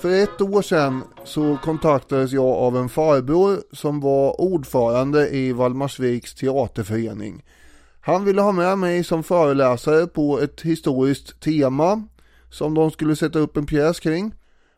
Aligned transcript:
För 0.00 0.22
ett 0.22 0.40
år 0.40 0.62
sedan 0.62 1.02
så 1.24 1.58
kontaktades 1.62 2.32
jag 2.32 2.46
av 2.46 2.76
en 2.76 2.88
farbror 2.88 3.58
som 3.72 4.00
var 4.00 4.40
ordförande 4.40 5.28
i 5.28 5.52
Valdemarsviks 5.52 6.34
teaterförening. 6.34 7.44
Han 8.00 8.24
ville 8.24 8.42
ha 8.42 8.52
med 8.52 8.78
mig 8.78 9.04
som 9.04 9.22
föreläsare 9.22 10.06
på 10.06 10.40
ett 10.40 10.60
historiskt 10.60 11.40
tema 11.40 12.02
som 12.50 12.74
de 12.74 12.90
skulle 12.90 13.16
sätta 13.16 13.38
upp 13.38 13.56
en 13.56 13.66
pjäs 13.66 14.00
kring. 14.00 14.34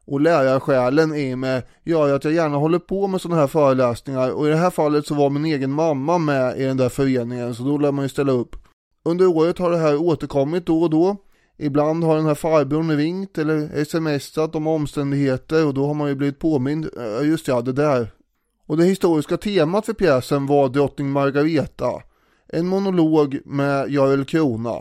Och 0.07 0.21
lärarsjälen 0.21 1.15
i 1.15 1.37
mig 1.37 1.63
gör 1.85 2.15
att 2.15 2.25
jag 2.25 2.33
gärna 2.33 2.57
håller 2.57 2.79
på 2.79 3.07
med 3.07 3.21
sådana 3.21 3.41
här 3.41 3.47
föreläsningar 3.47 4.31
och 4.31 4.47
i 4.47 4.51
det 4.51 4.57
här 4.57 4.71
fallet 4.71 5.07
så 5.07 5.15
var 5.15 5.31
min 5.31 5.45
egen 5.45 5.71
mamma 5.71 6.19
med 6.19 6.59
i 6.61 6.65
den 6.65 6.77
där 6.77 6.89
föreningen 6.89 7.55
så 7.55 7.63
då 7.63 7.79
lär 7.79 7.93
man 7.93 8.05
ju 8.05 8.09
ställa 8.09 8.33
upp. 8.33 8.57
Under 9.05 9.27
året 9.27 9.59
har 9.59 9.71
det 9.71 9.79
här 9.79 9.97
återkommit 9.97 10.67
då 10.67 10.83
och 10.83 10.91
då. 10.91 11.17
Ibland 11.63 12.05
har 12.05 12.17
den 12.17 12.27
här 12.27 12.35
farbrorn 12.35 12.97
ringt 12.97 13.39
eller 13.39 13.85
smsat 13.85 14.55
om 14.55 14.67
omständigheter 14.67 15.67
och 15.67 15.75
då 15.75 15.87
har 15.87 15.95
man 15.95 16.09
ju 16.09 16.15
blivit 16.15 16.39
påmind, 16.39 16.89
just 17.23 17.49
ja 17.49 17.61
det 17.61 17.73
där. 17.73 18.13
Och 18.67 18.77
det 18.77 18.85
historiska 18.85 19.37
temat 19.37 19.87
för 19.87 19.93
pjäsen 19.93 20.47
var 20.47 20.69
drottning 20.69 21.11
Margareta. 21.11 22.03
En 22.49 22.67
monolog 22.67 23.39
med 23.45 23.91
Görel 23.91 24.25
Krona. 24.25 24.77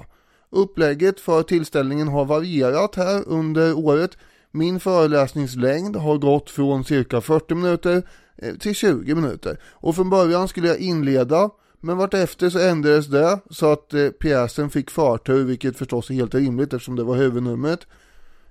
Upplägget 0.50 1.20
för 1.20 1.44
tillställningen 1.44 2.08
har 2.08 2.26
varierat 2.26 2.96
här 2.96 3.24
under 3.28 3.74
året. 3.74 4.18
Min 4.52 4.80
föreläsningslängd 4.80 5.96
har 5.96 6.18
gått 6.18 6.50
från 6.50 6.84
cirka 6.84 7.22
40 7.22 7.56
minuter 7.56 8.04
eh, 8.38 8.56
till 8.56 8.76
20 8.76 9.16
minuter. 9.16 9.60
Och 9.64 9.96
från 9.96 10.10
början 10.10 10.48
skulle 10.48 10.68
jag 10.68 10.78
inleda 10.80 11.50
men 11.82 11.98
vartefter 11.98 12.50
så 12.50 12.60
ändrades 12.60 13.08
det 13.08 13.40
så 13.50 13.72
att 13.72 13.94
eh, 13.94 14.10
pjäsen 14.10 14.70
fick 14.70 14.90
förtur 14.90 15.44
vilket 15.44 15.78
förstås 15.78 16.10
är 16.10 16.14
helt 16.14 16.36
rimligt 16.36 16.74
eftersom 16.74 16.96
det 16.96 17.04
var 17.04 17.16
huvudnumret. 17.16 17.88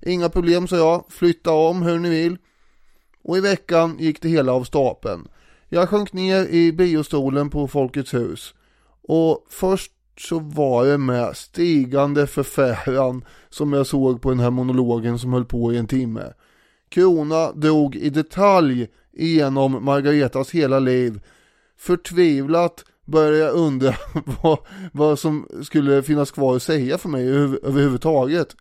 Inga 0.03 0.29
problem 0.29 0.69
sa 0.69 0.77
jag, 0.77 1.05
flytta 1.09 1.53
om 1.53 1.83
hur 1.83 1.99
ni 1.99 2.11
vill. 2.11 2.39
Och 3.23 3.37
i 3.37 3.41
veckan 3.41 3.97
gick 3.99 4.23
det 4.23 4.29
hela 4.29 4.53
av 4.53 4.65
stapeln. 4.65 5.29
Jag 5.69 5.89
sjönk 5.89 6.13
ner 6.13 6.47
i 6.47 6.73
biostolen 6.73 7.51
på 7.51 7.69
Folkets 7.69 8.15
hus. 8.15 8.55
Och 9.03 9.47
först 9.49 9.93
så 10.19 10.39
var 10.39 10.87
det 10.87 10.99
med 10.99 11.37
stigande 11.37 12.27
förfäran 12.27 13.25
som 13.49 13.73
jag 13.73 13.87
såg 13.87 14.23
på 14.23 14.31
den 14.31 14.41
här 14.41 14.51
monologen 14.51 15.19
som 15.19 15.33
höll 15.33 15.45
på 15.45 15.73
i 15.73 15.77
en 15.77 15.87
timme. 15.87 16.33
Krona 16.89 17.53
drog 17.53 17.97
i 17.97 18.11
detalj 18.11 18.89
igenom 19.13 19.85
Margaretas 19.85 20.51
hela 20.51 20.79
liv. 20.79 21.21
Förtvivlat 21.79 22.85
började 23.11 23.39
jag 23.39 23.55
undra 23.55 23.95
vad, 24.43 24.59
vad 24.93 25.19
som 25.19 25.47
skulle 25.63 26.03
finnas 26.03 26.31
kvar 26.31 26.57
att 26.57 26.63
säga 26.63 26.99
för 26.99 27.09
mig 27.09 27.29
överhuvudtaget. 27.63 28.57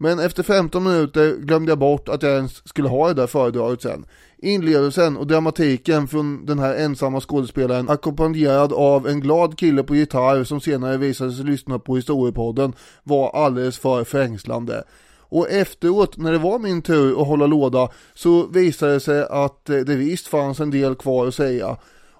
Men 0.00 0.18
efter 0.18 0.42
15 0.42 0.84
minuter 0.84 1.36
glömde 1.36 1.70
jag 1.70 1.78
bort 1.78 2.08
att 2.08 2.22
jag 2.22 2.32
ens 2.32 2.68
skulle 2.68 2.88
ha 2.88 3.08
det 3.08 3.14
där 3.14 3.26
föredraget 3.26 3.82
sen. 3.82 4.06
Inlevelsen 4.38 5.16
och 5.16 5.26
dramatiken 5.26 6.08
från 6.08 6.46
den 6.46 6.58
här 6.58 6.74
ensamma 6.74 7.20
skådespelaren 7.20 7.88
ackompanjerad 7.88 8.72
av 8.72 9.08
en 9.08 9.20
glad 9.20 9.58
kille 9.58 9.82
på 9.82 9.96
gitarr 9.96 10.44
som 10.44 10.60
senare 10.60 10.96
visade 10.96 11.32
sig 11.32 11.44
lyssna 11.44 11.78
på 11.78 11.96
historiepodden 11.96 12.72
var 13.02 13.44
alldeles 13.44 13.78
för 13.78 14.04
fängslande. 14.04 14.84
Och 15.30 15.50
efteråt 15.50 16.16
när 16.16 16.32
det 16.32 16.38
var 16.38 16.58
min 16.58 16.82
tur 16.82 17.20
att 17.20 17.26
hålla 17.26 17.46
låda 17.46 17.88
så 18.14 18.46
visade 18.46 18.92
det 18.92 19.00
sig 19.00 19.26
att 19.30 19.64
det 19.64 19.96
visst 19.96 20.26
fanns 20.26 20.60
en 20.60 20.70
del 20.70 20.94
kvar 20.94 21.26
att 21.26 21.34
säga. 21.34 21.76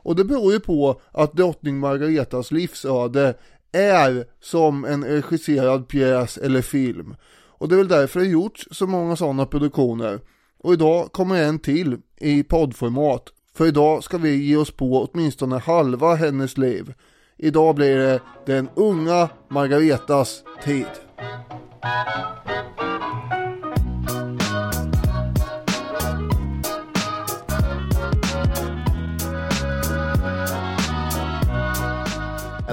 Och 0.08 0.16
det 0.16 0.24
beror 0.24 0.52
ju 0.52 0.60
på 0.60 1.00
att 1.12 1.32
drottning 1.32 1.78
Margaretas 1.78 2.50
livsöde 2.50 3.34
är 3.72 4.26
som 4.40 4.84
en 4.84 5.04
regisserad 5.04 5.88
pjäs 5.88 6.38
eller 6.38 6.62
film. 6.62 7.16
Och 7.30 7.68
det 7.68 7.74
är 7.74 7.76
väl 7.76 7.88
därför 7.88 8.20
det 8.20 8.26
gjorts 8.26 8.68
så 8.70 8.86
många 8.86 9.16
sådana 9.16 9.46
produktioner. 9.46 10.20
Och 10.58 10.72
idag 10.72 11.12
kommer 11.12 11.42
en 11.42 11.58
till 11.58 11.96
i 12.16 12.42
poddformat. 12.42 13.22
För 13.54 13.66
idag 13.66 14.04
ska 14.04 14.18
vi 14.18 14.36
ge 14.36 14.56
oss 14.56 14.70
på 14.70 15.04
åtminstone 15.04 15.58
halva 15.58 16.14
hennes 16.14 16.58
liv. 16.58 16.94
Idag 17.36 17.74
blir 17.74 17.98
det 17.98 18.20
den 18.46 18.68
unga 18.74 19.28
Margaretas 19.48 20.42
tid. 20.64 20.86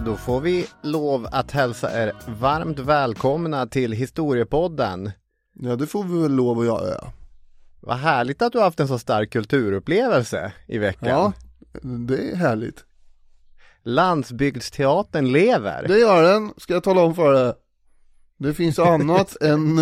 Då 0.02 0.16
får 0.16 0.42
vi 0.42 0.68
lov 0.82 1.28
att 1.32 1.52
hälsa 1.52 2.04
er 2.04 2.14
varmt 2.28 2.80
välkomna 2.80 3.68
till 3.68 3.92
Historiepodden. 3.92 5.12
Ja, 5.60 5.76
det 5.76 5.88
får 5.88 6.04
vi 6.04 6.22
väl 6.22 6.32
lov 6.32 6.60
att 6.60 6.66
göra. 6.66 7.12
Vad 7.80 7.98
härligt 7.98 8.42
att 8.42 8.52
du 8.52 8.58
har 8.58 8.66
haft 8.66 8.80
en 8.80 8.88
så 8.88 9.00
stark 9.00 9.32
kulturupplevelse 9.32 10.54
i 10.68 10.78
veckan. 10.78 11.10
Ja, 11.10 11.34
det 11.82 12.32
är 12.32 12.36
härligt. 12.36 12.86
Landsbygdsteatern 13.84 15.32
lever. 15.32 15.88
Det 15.88 15.98
gör 15.98 16.24
den, 16.24 16.54
ska 16.58 16.74
jag 16.74 16.84
tala 16.84 17.02
om 17.02 17.16
för 17.16 17.34
dig. 17.34 17.54
Det 18.38 18.54
finns 18.54 18.80
annat 18.80 19.38
än, 19.42 19.80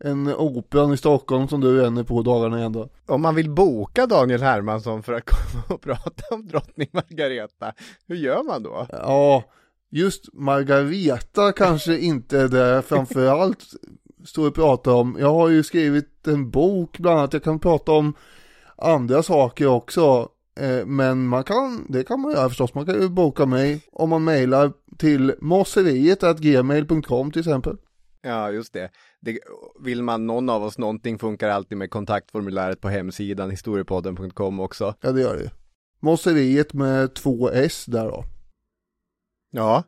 än 0.00 0.34
operan 0.34 0.92
i 0.92 0.96
Stockholm 0.96 1.48
som 1.48 1.60
du 1.60 1.82
är 1.82 1.86
inne 1.86 2.04
på 2.04 2.22
dagarna 2.22 2.64
ändå. 2.64 2.88
Om 3.06 3.22
man 3.22 3.34
vill 3.34 3.50
boka 3.50 4.06
Daniel 4.06 4.42
Hermansson 4.42 5.02
för 5.02 5.12
att 5.12 5.24
komma 5.30 5.64
och 5.68 5.80
prata 5.80 6.34
om 6.34 6.46
drottning 6.46 6.88
Margareta, 6.92 7.72
hur 8.06 8.16
gör 8.16 8.42
man 8.42 8.62
då? 8.62 8.86
Ja, 8.92 9.44
just 9.90 10.32
Margareta 10.32 11.52
kanske 11.52 11.98
inte 11.98 12.38
är 12.38 12.48
det 12.48 12.82
framförallt 12.82 13.64
står 14.24 14.48
och 14.48 14.54
pratar 14.54 14.92
om. 14.92 15.16
Jag 15.20 15.34
har 15.34 15.48
ju 15.48 15.62
skrivit 15.62 16.26
en 16.26 16.50
bok 16.50 16.98
bland 16.98 17.18
annat, 17.18 17.32
jag 17.32 17.44
kan 17.44 17.58
prata 17.58 17.92
om 17.92 18.14
andra 18.76 19.22
saker 19.22 19.66
också. 19.66 20.28
Eh, 20.60 20.86
men 20.86 21.26
man 21.26 21.44
kan, 21.44 21.86
det 21.88 22.04
kan 22.04 22.20
man 22.20 22.32
göra 22.32 22.48
förstås, 22.48 22.74
man 22.74 22.86
kan 22.86 23.02
ju 23.02 23.08
boka 23.08 23.46
mig 23.46 23.80
om 23.92 24.10
man 24.10 24.24
mejlar 24.24 24.72
till 24.98 25.34
mosseriet.gmail.com 25.40 27.32
till 27.32 27.40
exempel. 27.40 27.76
Ja, 28.22 28.50
just 28.50 28.72
det. 28.72 28.90
det. 29.20 29.38
Vill 29.80 30.02
man 30.02 30.26
någon 30.26 30.48
av 30.48 30.64
oss 30.64 30.78
någonting 30.78 31.18
funkar 31.18 31.48
alltid 31.48 31.78
med 31.78 31.90
kontaktformuläret 31.90 32.80
på 32.80 32.88
hemsidan 32.88 33.50
historiepodden.com 33.50 34.60
också. 34.60 34.94
Ja, 35.00 35.12
det 35.12 35.20
gör 35.20 35.36
det. 35.36 35.50
Mosseriet 36.00 36.72
med 36.72 37.14
två 37.14 37.50
S 37.50 37.84
där 37.86 38.04
då. 38.04 38.24
Ja. 39.50 39.84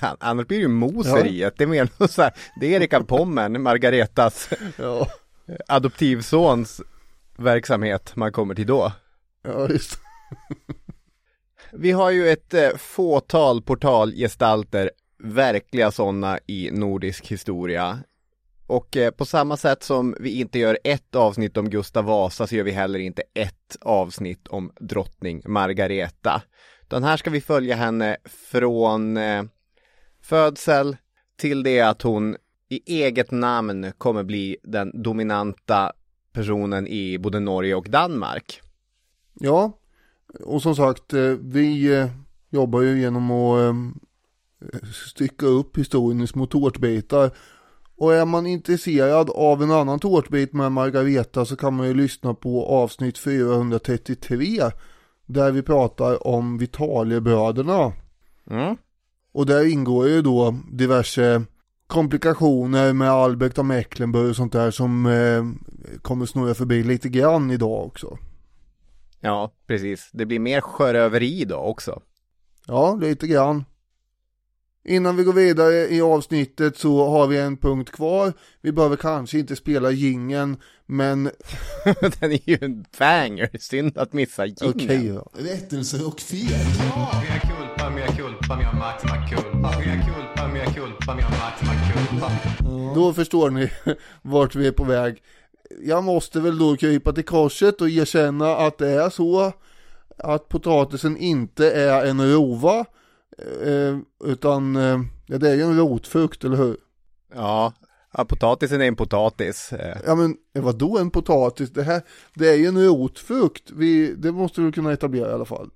Annars 0.18 0.46
blir 0.46 0.58
det 0.58 0.62
ju 0.62 0.68
Moseriet. 0.68 1.40
Ja. 1.40 1.50
Det 1.56 1.64
är 1.64 1.68
mer 1.68 2.06
så 2.08 2.22
här, 2.22 2.32
det 2.60 2.66
är 2.66 2.76
Erika 2.76 3.04
Pommen, 3.04 3.62
Margaretas 3.62 4.48
ja. 4.76 5.08
adoptivsons 5.68 6.82
verksamhet 7.36 8.16
man 8.16 8.32
kommer 8.32 8.54
till 8.54 8.66
då. 8.66 8.92
Ja, 9.42 9.68
just 9.68 9.98
Vi 11.72 11.90
har 11.90 12.10
ju 12.10 12.28
ett 12.28 12.54
eh, 12.54 12.76
fåtal 12.76 13.62
portalgestalter, 13.62 14.90
verkliga 15.18 15.90
sådana 15.90 16.38
i 16.46 16.70
nordisk 16.70 17.26
historia. 17.26 17.98
Och 18.66 18.96
eh, 18.96 19.10
på 19.10 19.24
samma 19.24 19.56
sätt 19.56 19.82
som 19.82 20.16
vi 20.20 20.40
inte 20.40 20.58
gör 20.58 20.78
ett 20.84 21.14
avsnitt 21.14 21.56
om 21.56 21.70
Gustav 21.70 22.04
Vasa 22.04 22.46
så 22.46 22.54
gör 22.54 22.64
vi 22.64 22.70
heller 22.70 22.98
inte 22.98 23.22
ett 23.34 23.76
avsnitt 23.80 24.48
om 24.48 24.72
drottning 24.80 25.42
Margareta. 25.46 26.42
Utan 26.82 27.04
här 27.04 27.16
ska 27.16 27.30
vi 27.30 27.40
följa 27.40 27.76
henne 27.76 28.16
från 28.24 29.16
eh, 29.16 29.42
födsel 30.22 30.96
till 31.38 31.62
det 31.62 31.80
att 31.80 32.02
hon 32.02 32.36
i 32.68 33.02
eget 33.02 33.30
namn 33.30 33.92
kommer 33.98 34.22
bli 34.22 34.56
den 34.62 35.02
dominanta 35.02 35.92
personen 36.32 36.86
i 36.86 37.18
både 37.18 37.40
Norge 37.40 37.74
och 37.74 37.90
Danmark. 37.90 38.60
Ja, 39.34 39.78
och 40.44 40.62
som 40.62 40.76
sagt, 40.76 41.12
eh, 41.12 41.34
vi 41.40 41.96
eh, 41.98 42.06
jobbar 42.50 42.80
ju 42.80 43.00
genom 43.00 43.30
att 43.30 43.60
eh, 43.60 43.74
stycka 45.08 45.46
upp 45.46 45.78
historien 45.78 46.20
i 46.20 46.26
små 46.26 46.46
tårtbitar. 46.46 47.30
Och 47.96 48.14
är 48.14 48.24
man 48.24 48.46
intresserad 48.46 49.30
av 49.30 49.62
en 49.62 49.70
annan 49.70 49.98
tårtbit 49.98 50.52
med 50.52 50.72
Margareta 50.72 51.44
så 51.44 51.56
kan 51.56 51.74
man 51.74 51.86
ju 51.86 51.94
lyssna 51.94 52.34
på 52.34 52.66
avsnitt 52.66 53.18
433 53.18 54.62
där 55.26 55.52
vi 55.52 55.62
pratar 55.62 56.26
om 56.26 56.58
Vitaliebröderna. 56.58 57.92
Mm. 58.50 58.76
Och 59.32 59.46
där 59.46 59.72
ingår 59.72 60.08
ju 60.08 60.22
då 60.22 60.54
diverse 60.72 61.42
komplikationer 61.86 62.92
med 62.92 63.10
Albert 63.10 63.58
av 63.58 63.64
Mecklenburg 63.64 64.30
och 64.30 64.36
sånt 64.36 64.52
där 64.52 64.70
som 64.70 65.06
eh, 65.06 65.44
kommer 66.02 66.26
snurra 66.26 66.54
förbi 66.54 66.82
lite 66.82 67.08
grann 67.08 67.50
idag 67.50 67.86
också. 67.86 68.18
Ja, 69.24 69.52
precis. 69.66 70.10
Det 70.12 70.26
blir 70.26 70.38
mer 70.38 70.60
sjöröveri 70.60 71.44
då 71.44 71.56
också. 71.56 72.02
Ja, 72.66 72.94
lite 72.94 73.26
grann. 73.26 73.64
Innan 74.84 75.16
vi 75.16 75.24
går 75.24 75.32
vidare 75.32 75.88
i 75.88 76.00
avsnittet 76.00 76.76
så 76.76 77.08
har 77.08 77.26
vi 77.26 77.38
en 77.38 77.56
punkt 77.56 77.90
kvar. 77.92 78.32
Vi 78.60 78.72
behöver 78.72 78.96
kanske 78.96 79.38
inte 79.38 79.56
spela 79.56 79.90
gingen, 79.90 80.56
men... 80.86 81.24
Den 82.20 82.32
är 82.32 82.50
ju 82.50 82.58
en 82.60 82.84
banger, 82.98 83.50
synd 83.58 83.98
att 83.98 84.12
missa 84.12 84.46
gingen. 84.46 84.74
Okej 84.74 84.84
okay, 84.84 85.06
ja. 85.06 85.26
Rättelse 85.34 86.04
och 86.04 86.20
fel. 86.20 86.38
Ja, 86.78 87.22
mea 87.22 87.40
culpa, 87.40 87.90
mea 87.90 88.06
culpa, 88.06 88.56
mea 88.56 88.72
maxima 88.72 89.28
culpa, 89.28 89.78
mea 89.78 90.04
culpa, 90.04 90.48
mea 90.48 90.64
culpa, 90.64 91.14
mea 91.14 91.30
maxima 91.30 91.72
culpa. 91.92 92.32
Då 92.94 93.12
förstår 93.12 93.50
ni 93.50 93.70
vart 94.22 94.54
vi 94.54 94.66
är 94.66 94.72
på 94.72 94.84
väg. 94.84 95.22
Jag 95.80 96.04
måste 96.04 96.40
väl 96.40 96.58
då 96.58 96.76
krypa 96.76 97.12
till 97.12 97.24
korset 97.24 97.80
och 97.80 97.88
erkänna 97.90 98.56
att 98.56 98.78
det 98.78 98.88
är 98.88 99.10
så 99.10 99.52
att 100.18 100.48
potatisen 100.48 101.16
inte 101.16 101.72
är 101.72 102.06
en 102.06 102.32
rova 102.32 102.84
eh, 103.64 103.98
utan 104.24 104.76
eh, 104.76 105.00
ja, 105.26 105.38
det 105.38 105.50
är 105.50 105.54
ju 105.54 105.62
en 105.62 105.76
rotfrukt, 105.78 106.44
eller 106.44 106.56
hur? 106.56 106.76
Ja, 107.34 107.72
ja, 108.12 108.24
potatisen 108.24 108.80
är 108.80 108.84
en 108.88 108.96
potatis. 108.96 109.72
Eh, 109.72 109.98
Ja 110.06 110.14
men 110.14 110.36
vad 110.52 110.78
då 110.78 110.98
en 110.98 111.10
potatis? 111.10 111.70
Det 111.70 111.82
här, 111.82 112.02
det 112.34 112.48
är 112.48 112.54
ju 112.56 112.66
en 112.66 112.84
rotfrukt. 112.86 113.70
Vi, 113.70 114.14
det 114.14 114.32
måste 114.32 114.60
vi 114.60 114.72
kunna 114.72 114.92
etablera 114.92 115.30
i 115.30 115.32
alla 115.32 115.44
fall. 115.44 115.70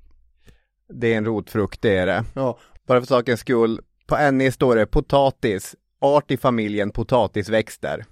Det 0.89 1.13
är 1.13 1.19
en 1.19 1.25
rotfrukt, 1.25 1.83
det 1.83 1.97
är 1.97 2.07
det. 2.07 2.25
Ja, 2.35 2.59
Bara 2.87 3.01
för 3.01 3.07
sakens 3.07 3.41
skull, 3.41 3.81
på 4.07 4.31
NE 4.31 4.53
står 4.53 4.77
det 4.77 4.87
potatis, 4.87 5.75
art 6.01 6.31
i 6.31 6.37
familjen 6.37 6.91
potatisväxter. 6.91 8.05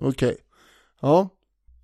okej. 0.00 0.36
Ja, 1.00 1.28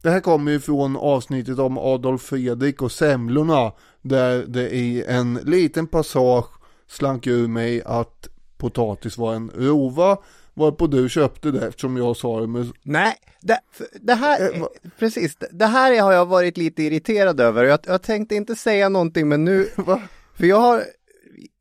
det 0.02 0.10
här 0.10 0.20
kommer 0.20 0.52
ju 0.52 0.60
från 0.60 0.96
avsnittet 0.96 1.58
om 1.58 1.78
Adolf 1.78 2.22
Fredrik 2.22 2.82
och 2.82 2.92
semlorna. 2.92 3.72
Där 4.02 4.44
det 4.48 4.70
i 4.70 5.04
en 5.04 5.34
liten 5.34 5.86
passage 5.86 6.46
slank 6.88 7.26
ur 7.26 7.48
mig 7.48 7.82
att 7.84 8.28
potatis 8.58 9.18
var 9.18 9.34
en 9.34 9.50
rova. 9.54 10.16
Varpå 10.54 10.86
du 10.86 11.08
köpte 11.08 11.50
det 11.50 11.66
eftersom 11.66 11.96
jag 11.96 12.16
sa 12.16 12.40
det 12.40 12.46
med... 12.46 12.72
Nej, 12.82 13.14
det, 13.40 13.60
det 14.00 14.14
här, 14.14 14.60
va- 14.60 14.68
precis, 14.98 15.36
det 15.50 15.66
här 15.66 16.00
har 16.02 16.12
jag 16.12 16.26
varit 16.26 16.56
lite 16.56 16.82
irriterad 16.82 17.40
över. 17.40 17.64
Jag, 17.64 17.78
jag 17.86 18.02
tänkte 18.02 18.34
inte 18.34 18.56
säga 18.56 18.88
någonting, 18.88 19.28
men 19.28 19.44
nu, 19.44 19.68
Va? 19.76 20.02
för 20.34 20.46
jag 20.46 20.60
har, 20.60 20.82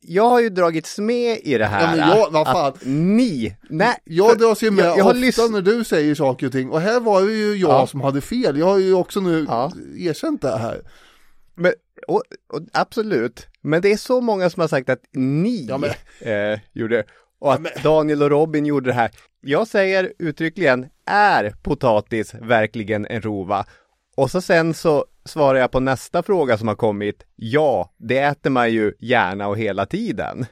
jag 0.07 0.29
har 0.29 0.39
ju 0.41 0.49
dragits 0.49 0.97
med 0.99 1.39
i 1.43 1.57
det 1.57 1.65
här. 1.65 1.81
Ja, 1.81 1.87
men 2.05 2.17
jag- 2.17 2.31
vad 2.31 2.47
fan. 2.47 2.65
Att 2.65 2.85
ni, 2.85 3.57
nej. 3.69 3.95
Jag 4.03 4.37
dras 4.39 4.63
ju 4.63 4.71
med 4.71 4.85
jag, 4.85 4.97
jag 4.97 5.03
har 5.03 5.11
ofta 5.11 5.19
lyssnat, 5.19 5.51
när 5.51 5.61
du 5.61 5.83
säger 5.83 6.15
saker 6.15 6.45
och 6.45 6.51
ting. 6.51 6.69
Och 6.69 6.81
här 6.81 6.99
var 6.99 7.21
det 7.21 7.33
ju 7.33 7.55
jag 7.55 7.69
Ja. 7.71 7.87
som 7.87 8.01
hade 8.01 8.21
fel. 8.21 8.57
Jag 8.57 8.65
har 8.65 8.77
ju 8.77 8.93
också 8.93 9.19
nu 9.19 9.45
Ja. 9.49 9.71
erkänt 9.97 10.41
det 10.41 10.57
här. 10.57 10.81
men, 11.55 11.73
och, 12.07 12.23
och, 12.53 12.61
absolut, 12.73 13.47
men 13.61 13.81
det 13.81 13.91
är 13.91 13.97
så 13.97 14.21
många 14.21 14.49
som 14.49 14.61
har 14.61 14.67
sagt 14.67 14.89
att 14.89 15.01
ni 15.13 15.65
Ja, 15.69 15.77
men- 15.77 15.89
eh, 16.53 16.59
gjorde 16.73 17.03
och 17.39 17.53
att 17.53 17.83
Daniel 17.83 18.23
och 18.23 18.29
Robin 18.29 18.65
gjorde 18.65 18.89
det 18.89 18.93
här. 18.93 19.11
Jag 19.41 19.67
säger 19.67 20.13
uttryckligen, 20.19 20.85
är 21.05 21.55
potatis 21.63 22.33
verkligen 22.33 23.05
en 23.05 23.21
rova? 23.21 23.65
Och 24.17 24.31
så 24.31 24.41
sen 24.41 24.73
så 24.73 25.05
svarar 25.25 25.59
jag 25.59 25.71
på 25.71 25.79
nästa 25.79 26.23
fråga 26.23 26.57
som 26.57 26.67
har 26.67 26.75
kommit. 26.75 27.23
Ja, 27.35 27.93
det 27.97 28.19
äter 28.19 28.49
man 28.49 28.71
ju 28.71 28.93
gärna 28.99 29.47
och 29.47 29.57
hela 29.57 29.85
tiden. 29.85 30.45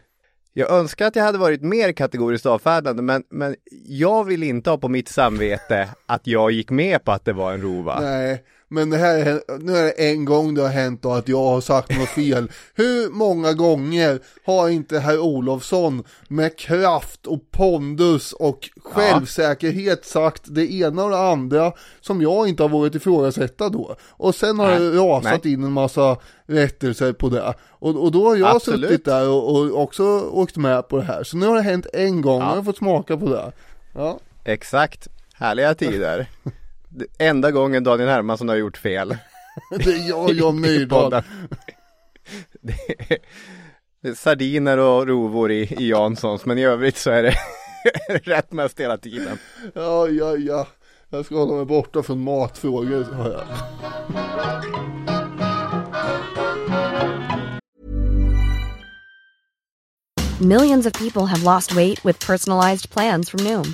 Jag 0.53 0.71
önskar 0.71 1.07
att 1.07 1.15
jag 1.15 1.23
hade 1.23 1.37
varit 1.37 1.61
mer 1.61 1.91
kategoriskt 1.91 2.45
avfärdande, 2.45 3.01
men, 3.01 3.23
men 3.29 3.55
jag 3.87 4.23
vill 4.23 4.43
inte 4.43 4.69
ha 4.69 4.77
på 4.77 4.87
mitt 4.87 5.09
samvete 5.09 5.89
att 6.05 6.27
jag 6.27 6.51
gick 6.51 6.69
med 6.69 7.03
på 7.03 7.11
att 7.11 7.25
det 7.25 7.33
var 7.33 7.53
en 7.53 7.61
rova. 7.61 7.99
Nej, 7.99 8.43
men 8.73 8.89
det 8.89 8.97
här 8.97 9.17
är, 9.17 9.57
nu 9.59 9.77
är 9.77 9.83
det 9.83 9.91
en 9.91 10.25
gång 10.25 10.53
det 10.53 10.61
har 10.61 10.69
hänt 10.69 11.01
då 11.01 11.11
att 11.11 11.27
jag 11.27 11.43
har 11.43 11.61
sagt 11.61 11.97
något 11.97 12.09
fel. 12.09 12.51
Hur 12.75 13.09
många 13.09 13.53
gånger 13.53 14.19
har 14.45 14.69
inte 14.69 14.99
herr 14.99 15.19
Olofsson 15.19 16.03
med 16.27 16.57
kraft 16.57 17.27
och 17.27 17.51
pondus 17.51 18.33
och 18.33 18.69
självsäkerhet 18.83 20.05
sagt 20.05 20.41
det 20.45 20.73
ena 20.73 21.03
och 21.03 21.09
det 21.09 21.17
andra 21.17 21.71
som 22.01 22.21
jag 22.21 22.47
inte 22.47 22.63
har 22.63 22.69
vågat 22.69 22.95
ifrågasätta 22.95 23.69
då. 23.69 23.95
Och 24.09 24.35
sen 24.35 24.59
har 24.59 24.67
Nej, 24.67 24.79
det 24.79 24.97
rasat 24.97 25.45
in 25.45 25.63
en 25.63 25.71
massa 25.71 26.17
rättelser 26.45 27.13
på 27.13 27.29
det. 27.29 27.53
Och, 27.69 28.03
och 28.03 28.11
då 28.11 28.29
har 28.29 28.35
jag 28.35 28.55
Absolut. 28.55 28.89
suttit 28.89 29.05
där 29.05 29.29
och, 29.29 29.49
och 29.55 29.81
också 29.81 30.03
åkt 30.19 30.57
med 30.57 30.87
på 30.87 30.97
det 30.97 31.03
här. 31.03 31.23
Så 31.23 31.37
nu 31.37 31.47
har 31.47 31.55
det 31.55 31.61
hänt 31.61 31.85
en 31.93 32.21
gång 32.21 32.35
och 32.41 32.43
Ja. 32.43 32.49
jag 32.49 32.55
har 32.55 32.63
fått 32.63 32.77
smaka 32.77 33.17
på 33.17 33.25
det. 33.29 33.51
Ja. 33.93 34.19
Exakt. 34.43 35.07
Härliga 35.33 35.75
tider. 35.75 36.29
Enda 37.19 37.51
gången 37.51 37.83
Daniel 37.83 38.09
Hermansson 38.09 38.49
har 38.49 38.55
gjort 38.55 38.77
fel. 38.77 39.17
Det 39.79 39.91
är 39.93 40.09
jag 40.09 40.23
och 40.23 40.33
John 40.33 40.61
Myrdal. 40.61 41.01
podden. 41.03 41.23
Det 42.61 42.73
är- 43.13 43.17
det 44.01 44.09
är 44.09 44.13
sardiner 44.15 44.77
och 44.77 45.07
rovor 45.07 45.51
i, 45.51 45.61
i 45.73 45.89
Janssons, 45.89 46.45
men 46.45 46.57
i 46.57 46.63
övrigt 46.65 46.97
så 46.97 47.11
är 47.11 47.23
det 47.23 47.35
rätt 48.23 48.51
mest 48.51 48.79
hela 48.79 48.97
tiden. 48.97 49.37
Ja, 49.75 50.07
ja, 50.07 50.37
ja. 50.37 50.67
Jag 51.09 51.25
ska 51.25 51.35
hålla 51.35 51.53
mig 51.55 51.65
borta 51.65 52.03
från 52.03 52.23
matfrågor, 52.23 53.03
sa 53.03 53.29
jag. 53.29 53.43
Millions 60.41 60.85
of 60.85 60.93
people 60.93 61.25
have 61.27 61.43
lost 61.43 61.71
weight 61.75 62.03
with 62.03 62.19
personalized 62.19 62.89
plans 62.89 63.29
from 63.29 63.43
Noom, 63.43 63.73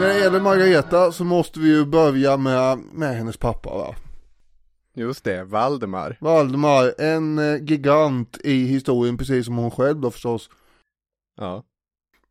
När 0.00 0.08
det 0.08 0.18
gäller 0.18 0.40
Margareta 0.40 1.12
så 1.12 1.24
måste 1.24 1.60
vi 1.60 1.68
ju 1.68 1.84
börja 1.84 2.36
med, 2.36 2.78
med 2.92 3.16
hennes 3.16 3.36
pappa 3.36 3.70
va. 3.70 3.94
Just 4.94 5.24
det, 5.24 5.44
Valdemar. 5.44 6.16
Valdemar, 6.20 6.94
en 6.98 7.38
eh, 7.38 7.62
gigant 7.62 8.38
i 8.44 8.66
historien 8.66 9.18
precis 9.18 9.46
som 9.46 9.56
hon 9.56 9.70
själv 9.70 10.00
då 10.00 10.10
förstås. 10.10 10.50
Ja. 11.36 11.62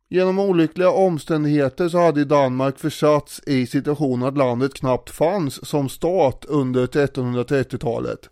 Genom 0.08 0.38
olyckliga 0.38 0.90
omständigheter 0.90 1.88
så 1.88 1.98
hade 1.98 2.24
Danmark 2.24 2.78
försatts 2.78 3.40
i 3.46 3.66
situationen 3.66 4.28
att 4.28 4.38
landet 4.38 4.74
knappt 4.74 5.10
fanns 5.10 5.68
som 5.68 5.88
stat 5.88 6.44
under 6.48 6.86
1330-talet. 6.86 8.30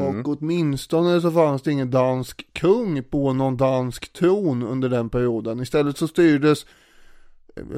Och 0.00 0.28
åtminstone 0.28 1.20
så 1.20 1.30
fanns 1.30 1.62
det 1.62 1.72
ingen 1.72 1.90
dansk 1.90 2.46
kung 2.52 3.02
på 3.02 3.32
någon 3.32 3.56
dansk 3.56 4.12
tron 4.12 4.62
under 4.62 4.88
den 4.88 5.10
perioden. 5.10 5.60
Istället 5.60 5.98
så 5.98 6.08
styrdes 6.08 6.66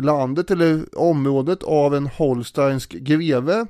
landet 0.01 0.51
eller 0.51 0.99
området 0.99 1.63
av 1.63 1.95
en 1.95 2.07
holsteinsk 2.07 2.91
greve 2.93 3.67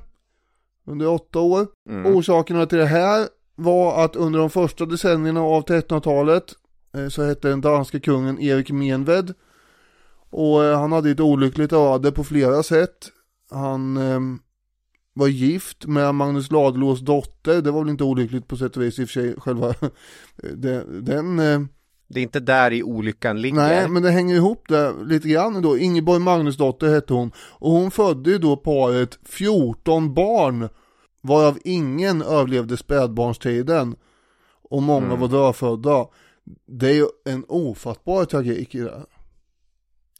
under 0.85 1.07
åtta 1.07 1.39
år. 1.39 1.67
Orsakerna 2.05 2.65
till 2.65 2.77
det 2.77 2.85
här 2.85 3.27
var 3.55 4.05
att 4.05 4.15
under 4.15 4.39
de 4.39 4.49
första 4.49 4.85
decennierna 4.85 5.41
av 5.41 5.65
1300-talet 5.65 6.53
eh, 6.97 7.07
så 7.07 7.23
hette 7.23 7.49
den 7.49 7.61
danske 7.61 7.99
kungen 7.99 8.39
Erik 8.39 8.71
Menved 8.71 9.33
och 10.29 10.63
eh, 10.63 10.79
han 10.79 10.91
hade 10.91 11.11
ett 11.11 11.19
olyckligt 11.19 11.73
öde 11.73 12.11
på 12.11 12.23
flera 12.23 12.63
sätt. 12.63 13.11
Han 13.51 13.97
eh, 13.97 14.19
var 15.13 15.27
gift 15.27 15.85
med 15.85 16.15
Magnus 16.15 16.51
Ladulås 16.51 16.99
dotter, 16.99 17.61
det 17.61 17.71
var 17.71 17.81
väl 17.81 17.89
inte 17.89 18.03
olyckligt 18.03 18.47
på 18.47 18.57
sätt 18.57 18.77
och 18.77 18.83
vis 18.83 18.99
i 18.99 19.03
och 19.03 19.09
för 19.09 19.13
sig 19.13 19.35
själva 19.37 19.73
det, 20.55 21.01
den 21.01 21.39
eh, 21.39 21.61
Det 22.07 22.19
är 22.19 22.23
inte 22.23 22.39
där 22.39 22.73
i 22.73 22.83
olyckan 22.83 23.41
ligger. 23.41 23.55
Nej, 23.55 23.87
men 23.87 24.03
det 24.03 24.11
hänger 24.11 24.35
ihop 24.35 24.63
där 24.67 25.05
lite 25.05 25.27
grann 25.27 25.61
då. 25.61 25.77
Ingeborg 25.77 26.19
Magnusdotter 26.19 26.87
hette 26.87 27.13
hon. 27.13 27.31
Och 27.37 27.71
hon 27.71 27.91
födde 27.91 28.29
ju 28.31 28.37
då 28.37 28.57
paret 28.57 29.19
14 29.23 30.13
barn. 30.13 30.69
Varav 31.21 31.57
ingen 31.63 32.21
överlevde 32.21 32.77
spädbarnstiden. 32.77 33.95
Och 34.69 34.83
många 34.83 35.05
Mm. 35.05 35.19
var 35.19 35.27
dödfödda. 35.27 36.07
Det 36.67 36.89
är 36.89 36.93
ju 36.93 37.05
en 37.25 37.45
ofattbar 37.47 38.25
tragik 38.25 38.75
i 38.75 38.79
det. 38.79 39.05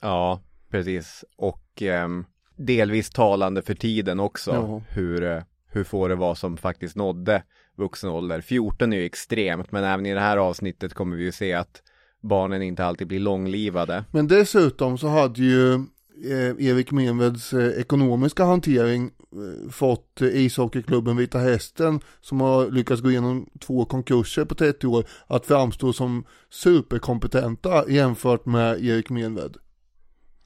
Ja, 0.01 0.41
precis. 0.71 1.25
Och 1.37 1.81
ehm, 1.81 2.25
delvis 2.55 3.09
talande 3.09 3.61
för 3.61 3.73
tiden 3.73 4.19
också. 4.19 4.51
Ja. 4.53 4.81
Hur, 4.89 5.23
eh, 5.23 5.43
hur 5.77 5.83
få 5.83 6.07
det 6.07 6.15
var 6.15 6.35
som 6.35 6.57
faktiskt 6.57 6.95
nådde 6.95 7.43
vuxen 7.75 8.09
ålder. 8.09 8.41
14 8.41 8.93
är 8.93 8.97
ju 8.97 9.05
extremt, 9.05 9.71
men 9.71 9.83
även 9.83 10.05
i 10.05 10.13
det 10.13 10.19
här 10.19 10.37
avsnittet 10.37 10.93
kommer 10.93 11.17
vi 11.17 11.23
ju 11.23 11.31
se 11.31 11.53
att 11.53 11.81
barnen 12.21 12.61
inte 12.61 12.85
alltid 12.85 13.07
blir 13.07 13.19
långlivade. 13.19 14.03
Men 14.11 14.27
dessutom 14.27 14.97
så 14.97 15.07
hade 15.07 15.41
ju 15.41 15.73
eh, 15.73 16.67
Erik 16.67 16.91
Menveds 16.91 17.53
eh, 17.53 17.79
ekonomiska 17.79 18.43
hantering 18.45 19.03
eh, 19.05 19.69
fått 19.71 20.21
eh, 20.21 20.27
ishockeyklubben 20.27 21.17
Vita 21.17 21.39
Hästen 21.39 21.99
som 22.21 22.41
har 22.41 22.71
lyckats 22.71 23.01
gå 23.01 23.11
igenom 23.11 23.49
två 23.59 23.85
konkurser 23.85 24.45
på 24.45 24.55
30 24.55 24.87
år 24.87 25.05
att 25.27 25.45
framstå 25.45 25.93
som 25.93 26.25
superkompetenta 26.49 27.89
jämfört 27.89 28.45
med 28.45 28.85
Erik 28.85 29.09
Menved. 29.09 29.57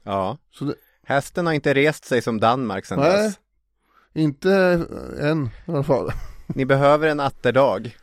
Ja. 0.04 0.38
Så 0.50 0.64
det, 0.64 0.74
Hästen 1.06 1.46
har 1.46 1.52
inte 1.52 1.74
rest 1.74 2.04
sig 2.04 2.22
som 2.22 2.40
Danmark 2.40 2.86
sedan 2.86 2.98
Nej. 2.98 3.22
dess. 3.22 3.38
Inte 4.14 4.52
än 5.20 5.50
i 5.66 5.72
alla 5.72 5.82
fall. 5.82 6.10
Ni 6.46 6.64
behöver 6.64 7.08
en 7.08 7.20
atterdag. 7.20 7.96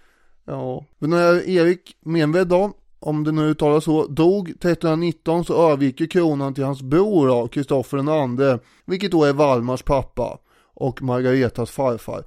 Ja, 0.45 0.85
men 0.99 1.09
när 1.09 1.49
Erik 1.49 1.95
Menved 2.05 2.47
då, 2.47 2.71
om 2.99 3.23
det 3.23 3.31
nu 3.31 3.41
uttalas 3.41 3.83
så, 3.83 4.07
dog 4.07 4.49
1319 4.49 5.45
så 5.45 5.71
övergick 5.71 6.01
ju 6.01 6.07
kronan 6.07 6.53
till 6.53 6.63
hans 6.63 6.81
bror 6.81 7.27
då, 7.27 7.47
Kristoffer 7.47 7.97
den 7.97 8.09
andre, 8.09 8.59
vilket 8.85 9.11
då 9.11 9.23
är 9.23 9.33
Valmars 9.33 9.83
pappa 9.83 10.39
och 10.73 11.01
Margaretas 11.01 11.71
farfar. 11.71 12.23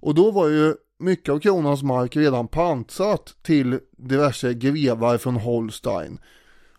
Och 0.00 0.14
då 0.14 0.30
var 0.30 0.48
ju 0.48 0.74
mycket 0.98 1.28
av 1.28 1.38
kronans 1.38 1.82
mark 1.82 2.16
redan 2.16 2.48
pantsatt 2.48 3.34
till 3.42 3.80
diverse 3.96 4.54
grevar 4.54 5.18
från 5.18 5.36
Holstein. 5.36 6.18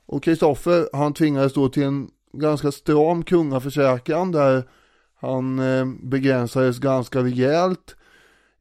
Och 0.06 0.24
Kristoffer, 0.24 0.90
han 0.94 1.14
tvingades 1.14 1.54
då 1.54 1.70
till 1.70 1.84
en 1.84 2.10
ganska 2.34 2.72
stram 2.72 3.24
kungaförsäkran 3.24 4.32
där 4.32 4.64
han 5.26 5.60
eh, 5.60 5.86
begränsades 5.86 6.80
ganska 6.80 7.20
rejält 7.20 7.96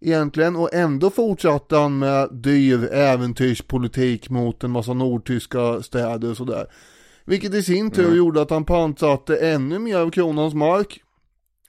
egentligen 0.01 0.57
och 0.57 0.75
ändå 0.75 1.11
fortsatte 1.11 1.77
han 1.77 1.99
med 1.99 2.29
dyr 2.33 2.93
äventyrspolitik 2.93 4.31
mot 4.31 4.65
en 4.65 4.71
massa 4.71 4.95
nordtyska 4.95 5.83
städer 5.83 6.31
och 6.31 6.37
sådär. 6.37 6.67
Vilket 7.25 7.55
i 7.55 7.63
sin 7.63 7.91
tur 7.91 8.17
gjorde 8.17 8.43
att 8.43 8.51
han 8.51 8.65
pantsatte 8.65 9.37
ännu 9.37 9.79
mer 9.79 9.97
av 9.97 10.11
kronans 10.11 10.55
mark. 10.55 11.01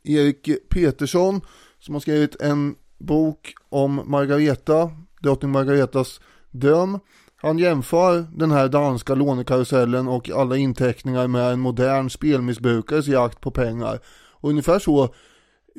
Erik 0.04 0.50
Petersson 0.70 1.42
som 1.80 1.96
har 1.96 2.02
skrivit 2.02 2.42
en 2.42 2.75
bok 2.98 3.54
om 3.70 4.02
Margareta, 4.06 4.92
drottning 5.22 5.52
Margaretas 5.52 6.22
dröm. 6.52 7.00
Han 7.36 7.58
jämför 7.58 8.25
den 8.36 8.52
här 8.52 8.68
danska 8.68 9.16
lånekarusellen 9.16 10.08
och 10.08 10.30
alla 10.30 10.58
inteckningar 10.58 11.28
med 11.28 11.54
en 11.54 11.60
modern 11.60 12.10
spelmissbrukares 12.10 13.08
jakt 13.08 13.42
på 13.42 13.52
pengar. 13.52 14.00
Och 14.46 14.52
ungefär 14.52 14.80
så 14.80 15.14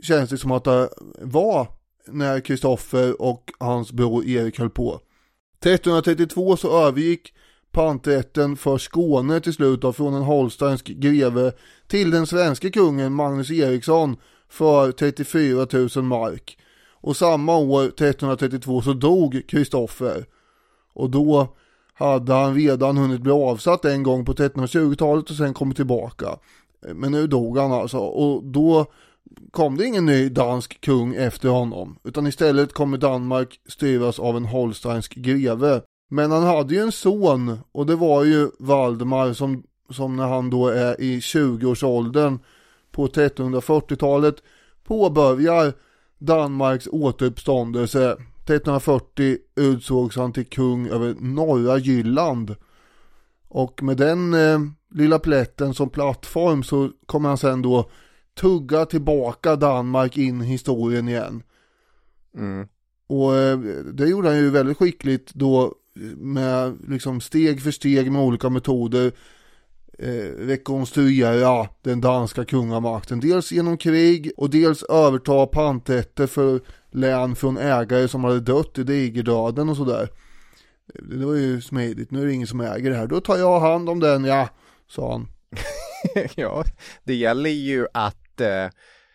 känns 0.02 0.30
det 0.30 0.38
som 0.38 0.52
att 0.52 0.64
det 0.64 0.88
var 1.20 1.68
när 2.06 2.40
Kristoffer 2.40 3.22
och 3.22 3.52
hans 3.58 3.92
bror 3.92 4.24
Erik 4.24 4.58
höll 4.58 4.70
på. 4.70 5.00
1332 5.60 6.56
så 6.56 6.86
övergick 6.86 7.34
panträtten 7.72 8.56
för 8.56 8.78
Skåne 8.78 9.40
till 9.40 9.52
slut 9.52 9.80
då, 9.80 9.92
från 9.92 10.14
en 10.14 10.22
holsteinsk 10.22 10.86
greve 10.86 11.52
till 11.86 12.10
den 12.10 12.26
svenska 12.26 12.70
kungen 12.70 13.12
Magnus 13.12 13.50
Eriksson 13.50 14.16
för 14.48 14.92
34 14.92 15.66
000 15.96 16.04
mark. 16.04 16.58
Och 16.90 17.16
samma 17.16 17.56
år, 17.56 17.84
1332, 17.84 18.82
så 18.82 18.92
dog 18.92 19.42
Kristoffer. 19.48 20.26
Och 20.94 21.10
då 21.10 21.56
hade 21.94 22.32
han 22.32 22.54
redan 22.54 22.96
hunnit 22.96 23.20
bli 23.20 23.32
avsatt 23.32 23.84
en 23.84 24.02
gång 24.02 24.24
på 24.24 24.32
1320-talet 24.32 25.30
och 25.30 25.36
sen 25.36 25.54
kommit 25.54 25.76
tillbaka. 25.76 26.38
Men 26.94 27.12
nu 27.12 27.26
dog 27.26 27.58
han 27.58 27.72
alltså 27.72 27.98
och 27.98 28.44
då 28.44 28.86
kom 29.50 29.76
det 29.76 29.86
ingen 29.86 30.06
ny 30.06 30.28
dansk 30.28 30.80
kung 30.80 31.14
efter 31.14 31.48
honom. 31.48 31.98
Utan 32.04 32.26
istället 32.26 32.72
kommer 32.72 32.98
Danmark 32.98 33.60
styras 33.66 34.18
av 34.18 34.36
en 34.36 34.44
holsteinsk 34.44 35.14
greve. 35.14 35.82
Men 36.08 36.30
han 36.30 36.42
hade 36.42 36.74
ju 36.74 36.80
en 36.80 36.92
son 36.92 37.58
och 37.72 37.86
det 37.86 37.96
var 37.96 38.24
ju 38.24 38.50
Valdemar 38.58 39.32
som, 39.32 39.62
som 39.90 40.16
när 40.16 40.26
han 40.26 40.50
då 40.50 40.68
är 40.68 41.00
i 41.00 41.18
20-årsåldern 41.18 42.38
på 42.90 43.06
1340-talet 43.06 44.42
påbörjar 44.84 45.72
Danmarks 46.18 46.88
återuppståndelse. 46.92 48.12
1340 48.12 49.38
utsågs 49.56 50.16
han 50.16 50.32
till 50.32 50.46
kung 50.46 50.88
över 50.88 51.14
norra 51.20 51.78
Jylland. 51.78 52.56
Och 53.48 53.82
med 53.82 53.96
den 53.96 54.34
eh, 54.34 54.58
lilla 54.96 55.18
plätten 55.18 55.74
som 55.74 55.90
plattform 55.90 56.62
så 56.62 56.90
kommer 57.06 57.28
han 57.28 57.38
sen 57.38 57.62
då 57.62 57.90
tugga 58.40 58.86
tillbaka 58.86 59.56
Danmark 59.56 60.16
in 60.16 60.42
i 60.42 60.44
historien 60.44 61.08
igen. 61.08 61.42
Mm. 62.36 62.68
Och 63.06 63.36
eh, 63.36 63.58
det 63.92 64.08
gjorde 64.08 64.28
han 64.28 64.38
ju 64.38 64.50
väldigt 64.50 64.76
skickligt 64.76 65.34
då 65.34 65.74
med 66.16 66.76
liksom 66.88 67.20
steg 67.20 67.62
för 67.62 67.70
steg 67.70 68.12
med 68.12 68.22
olika 68.22 68.50
metoder 68.50 69.12
eh, 69.98 70.30
rekonstruera 70.38 71.68
den 71.82 72.00
danska 72.00 72.44
kungamakten. 72.44 73.20
Dels 73.20 73.52
genom 73.52 73.76
krig 73.76 74.32
och 74.36 74.50
dels 74.50 74.82
överta 74.82 75.46
panträtter 75.46 76.26
för 76.26 76.60
län 76.90 77.36
från 77.36 77.56
ägare 77.56 78.08
som 78.08 78.24
hade 78.24 78.40
dött 78.40 78.78
i 78.78 78.84
digerdöden 78.84 79.68
och 79.68 79.76
sådär. 79.76 80.08
Det 81.02 81.26
var 81.26 81.34
ju 81.34 81.60
smidigt, 81.60 82.10
nu 82.10 82.22
är 82.22 82.26
det 82.26 82.32
ingen 82.32 82.46
som 82.46 82.60
äger 82.60 82.90
det 82.90 82.96
här. 82.96 83.06
Då 83.06 83.20
tar 83.20 83.36
jag 83.36 83.60
hand 83.60 83.88
om 83.88 84.00
den, 84.00 84.24
ja, 84.24 84.48
sa 84.88 85.12
han. 85.12 85.28
ja, 86.34 86.64
det 87.04 87.14
gäller 87.14 87.50
ju 87.50 87.86
att, 87.94 88.40
eh, 88.40 88.68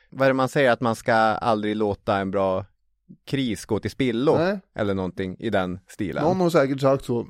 vad 0.09 0.25
är 0.25 0.29
det 0.29 0.33
man 0.33 0.49
säger, 0.49 0.71
att 0.71 0.81
man 0.81 0.95
ska 0.95 1.13
aldrig 1.13 1.75
låta 1.75 2.17
en 2.17 2.31
bra 2.31 2.65
kris 3.25 3.65
gå 3.65 3.79
till 3.79 3.91
spillo. 3.91 4.37
Nej. 4.37 4.59
Eller 4.75 4.93
någonting 4.93 5.35
i 5.39 5.49
den 5.49 5.79
stilen. 5.87 6.23
Någon 6.23 6.39
har 6.39 6.49
säkert 6.49 6.81
sagt 6.81 7.05
så. 7.05 7.27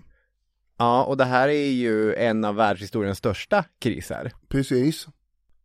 Ja, 0.78 1.04
och 1.04 1.18
det 1.18 1.26
här 1.26 1.48
är 1.48 1.70
ju 1.70 2.16
en 2.16 2.46
av 2.46 2.56
världshistoriens 2.56 3.18
största 3.18 3.66
kriser. 3.80 4.32
Precis. 4.48 5.08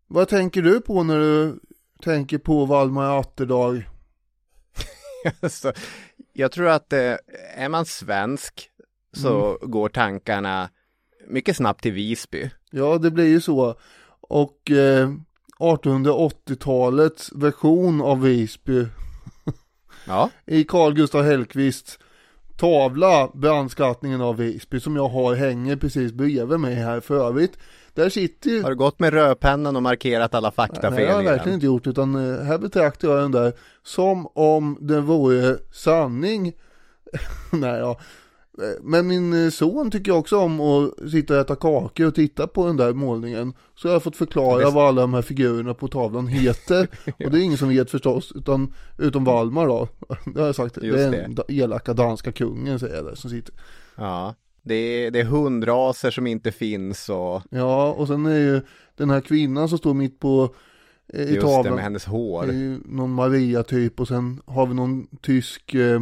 Vad 0.06 0.28
tänker 0.28 0.62
du 0.62 0.80
på 0.80 1.02
när 1.02 1.18
du 1.18 1.61
tänker 2.02 2.38
på 2.38 2.64
Valmar 2.64 3.21
Atterdag? 3.21 3.88
så, 5.50 5.73
jag 6.33 6.52
tror 6.52 6.68
att 6.68 6.92
eh, 6.92 7.14
är 7.54 7.68
man 7.68 7.87
svensk 7.87 8.71
så 9.12 9.59
går 9.62 9.88
tankarna 9.88 10.71
mycket 11.28 11.56
snabbt 11.56 11.83
till 11.83 11.92
Visby. 11.92 12.50
Ja, 12.76 12.99
det 12.99 13.11
blir 13.11 13.26
ju 13.26 13.40
så. 13.40 13.75
Och 14.21 14.71
eh, 14.71 15.11
1880-talets 15.59 17.33
version 17.35 18.02
av 18.02 18.21
Visby 18.21 18.87
Ja, 20.06 20.30
i 20.47 20.64
Carl 20.64 20.95
Gustav 20.95 21.23
Hellqvists 21.23 21.99
tavla 22.56 23.30
Brandskattningen 23.35 24.21
av 24.21 24.37
Visby 24.37 24.80
som 24.80 24.97
jag 24.97 25.09
har 25.09 25.35
hänger 25.35 25.76
precis 25.76 26.12
bredvid 26.12 26.61
mig 26.61 26.75
här 26.75 27.00
för 27.00 27.28
övrigt. 27.28 27.59
Där 27.95 28.09
sitter 28.09 28.50
ju 28.50 28.62
har 28.62 28.71
du 28.71 28.76
gått 28.76 28.99
med 28.99 29.12
rödpennan 29.12 29.76
och 29.76 29.83
markerat 29.83 30.35
alla 30.35 30.50
faktafel 30.50 30.90
Nej, 30.90 31.06
det 31.06 31.12
har 31.12 31.23
jag 31.23 31.30
verkligen 31.30 31.54
inte 31.54 31.66
gjort 31.66 31.87
utan 31.87 32.14
eh, 32.14 32.45
här 32.45 32.59
betraktar 32.59 33.09
jag 33.09 33.18
den 33.18 33.33
där 33.33 33.52
som 33.83 34.26
om 34.35 34.78
den 34.80 35.06
vore 35.06 35.56
sanning. 35.73 36.52
Nej, 37.52 37.78
ja. 37.78 37.99
Eh, 38.63 38.83
Men 38.83 39.07
min 39.07 39.45
eh, 39.45 39.51
son 39.51 39.91
tycker 39.91 40.13
också 40.13 40.39
om 40.39 40.61
att 40.61 41.11
sitta 41.11 41.35
och 41.35 41.41
äta 41.41 41.57
kakor 41.57 42.07
och 42.07 42.15
titta 42.15 42.47
på 42.47 42.67
den 42.67 42.77
där 42.77 42.93
målningen. 42.93 43.53
Så 43.75 43.89
jag 43.89 43.93
har 43.93 44.01
fått 44.01 44.17
förklara 44.17 44.61
Ja, 44.63 44.69
det- 44.69 44.75
vad 44.75 44.89
alla 44.89 45.01
de 45.01 45.15
här 45.15 45.23
figurerna 45.23 45.75
på 45.75 45.89
tavlan 45.89 46.27
heter. 46.27 46.89
Och 47.25 47.31
det 47.31 47.39
är 47.39 47.43
ingen 47.43 47.59
som 47.59 47.69
vet 47.69 47.91
förstås, 47.91 48.33
utan, 48.35 48.73
utom 48.99 49.25
Valmar 49.25 49.67
då. 49.67 49.89
Det 50.35 50.41
har 50.41 50.47
jag 50.47 50.55
sagt. 50.55 50.77
Just 50.83 50.97
det 50.99 51.05
är 51.05 51.11
det. 51.11 51.35
den 51.35 51.45
elaka 51.49 51.95
danska 51.95 52.33
kungen 52.33 52.79
säger 52.79 52.97
jag 52.97 53.05
där 53.05 53.15
som 53.15 53.31
sitter. 53.31 53.55
Ja, 53.97 54.35
det 54.63 54.75
är, 54.75 55.11
det 55.11 55.21
är 55.21 55.25
hundraser 55.25 56.11
som 56.11 56.27
inte 56.27 56.53
finns 56.53 57.09
och 57.09 57.43
Ja, 57.51 57.93
och 57.93 58.07
sen 58.09 58.27
är 58.27 58.39
ju 58.39 58.61
den 58.97 59.11
här 59.11 59.21
kvinnan 59.21 59.69
som 59.69 59.79
står 59.79 59.95
mitt 59.95 60.21
på 60.21 60.55
eh, 61.15 61.21
i 61.21 61.25
just 61.25 61.35
det 61.35 61.41
tavlan. 61.41 61.75
med 61.75 61.85
hennes 61.85 62.05
hår. 62.05 62.47
Det 62.47 62.53
är 62.53 62.57
ju 62.57 62.79
någon 62.85 63.13
Maria 63.13 63.63
typ 63.63 64.01
och 64.01 64.09
sen 64.09 64.41
har 64.47 64.67
vi 64.67 64.75
någon 64.75 65.07
tysk 65.23 65.75
eh, 65.75 66.01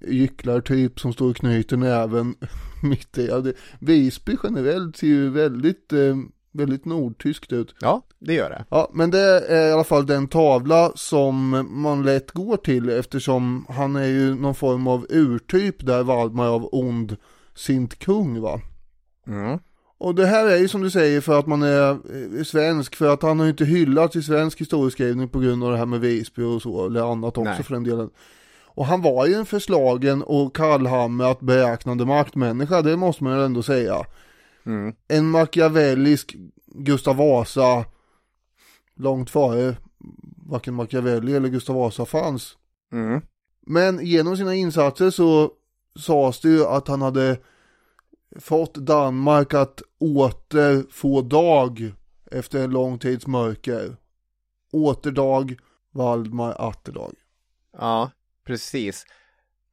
gycklartyp 0.00 1.00
som 1.00 1.12
står 1.12 1.30
och 1.30 1.36
knyter 1.36 1.76
näven 1.76 2.34
mitt 2.82 3.18
i. 3.18 3.26
Ja, 3.26 3.40
det, 3.40 3.52
Visby 3.78 4.36
generellt 4.42 4.96
ser 4.96 5.06
ju 5.06 5.30
väldigt, 5.30 5.92
eh, 5.92 6.16
väldigt 6.52 6.84
nordtyskt 6.84 7.52
ut. 7.52 7.74
Ja, 7.80 8.02
det 8.18 8.34
gör 8.34 8.50
det. 8.50 8.64
Ja, 8.68 8.90
men 8.94 9.10
det 9.10 9.48
är 9.48 9.68
i 9.68 9.72
alla 9.72 9.84
fall 9.84 10.06
den 10.06 10.28
tavla 10.28 10.92
som 10.94 11.66
man 11.70 12.02
lätt 12.02 12.30
går 12.30 12.56
till 12.56 12.88
eftersom 12.88 13.66
han 13.68 13.96
är 13.96 14.06
ju 14.06 14.34
någon 14.34 14.54
form 14.54 14.86
av 14.86 15.06
urtyp 15.08 15.86
där 15.86 16.02
Valdemar 16.02 16.48
av 16.48 16.68
ond 16.72 17.16
sint 17.54 17.98
kung 17.98 18.40
va. 18.40 18.60
Mm. 19.26 19.58
Och 20.00 20.14
det 20.14 20.26
här 20.26 20.46
är 20.46 20.56
ju 20.56 20.68
som 20.68 20.82
du 20.82 20.90
säger 20.90 21.20
för 21.20 21.38
att 21.38 21.46
man 21.46 21.62
är 21.62 21.90
eh, 21.90 22.44
svensk, 22.44 22.96
för 22.96 23.08
att 23.08 23.22
han 23.22 23.38
har 23.38 23.46
ju 23.46 23.50
inte 23.50 23.64
hyllats 23.64 24.16
i 24.16 24.22
svensk 24.22 24.60
historieskrivning 24.60 25.28
på 25.28 25.38
grund 25.38 25.64
av 25.64 25.72
det 25.72 25.78
här 25.78 25.86
med 25.86 26.00
Visby 26.00 26.42
och 26.42 26.62
så, 26.62 26.86
eller 26.86 27.12
annat 27.12 27.38
också 27.38 27.50
Nej. 27.50 27.62
för 27.62 27.74
den 27.74 27.84
delen. 27.84 28.10
Och 28.78 28.86
han 28.86 29.02
var 29.02 29.26
ju 29.26 29.34
en 29.34 29.46
förslagen 29.46 30.22
och 30.22 30.56
kallhamrat 30.56 31.40
beräknande 31.40 32.06
maktmänniska, 32.06 32.82
det 32.82 32.96
måste 32.96 33.24
man 33.24 33.38
ju 33.38 33.44
ändå 33.44 33.62
säga. 33.62 34.04
Mm. 34.66 34.94
En 35.08 35.30
machiavellisk 35.30 36.36
Gustav 36.66 37.16
Vasa, 37.16 37.84
långt 38.94 39.30
före 39.30 39.76
varken 40.46 40.74
Machiavelli 40.74 41.36
eller 41.36 41.48
Gustav 41.48 41.76
Vasa 41.76 42.04
fanns. 42.04 42.56
Mm. 42.92 43.20
Men 43.66 44.06
genom 44.06 44.36
sina 44.36 44.54
insatser 44.54 45.10
så 45.10 45.50
sades 45.98 46.40
det 46.40 46.48
ju 46.48 46.64
att 46.64 46.88
han 46.88 47.02
hade 47.02 47.38
fått 48.40 48.74
Danmark 48.74 49.54
att 49.54 49.82
åter 50.00 50.92
få 50.92 51.22
dag 51.22 51.92
efter 52.30 52.64
en 52.64 52.70
lång 52.70 52.98
tids 52.98 53.26
mörker. 53.26 53.96
Återdag, 54.72 55.56
Valdemar 55.90 56.54
Atterdag. 56.58 57.14
Ja, 57.78 58.10
precis. 58.48 59.06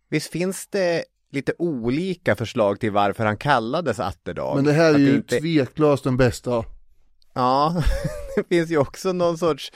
Visst 0.10 0.32
finns 0.32 0.68
det 0.68 1.04
lite 1.32 1.54
olika 1.58 2.36
förslag 2.36 2.80
till 2.80 2.92
varför 2.92 3.26
han 3.26 3.38
kallades 3.38 4.00
Atterdag? 4.00 4.56
Men 4.56 4.66
det 4.66 4.74
här 4.74 4.90
är 4.90 4.94
Att 4.96 5.00
ju 5.00 5.16
inte- 5.16 5.40
tveklöst 5.40 6.04
den 6.04 6.18
bästa. 6.18 6.66
Ja, 7.34 7.84
det 8.36 8.44
finns 8.56 8.72
ju 8.72 8.78
också 8.78 9.14
någon 9.14 9.38
sorts 9.38 9.72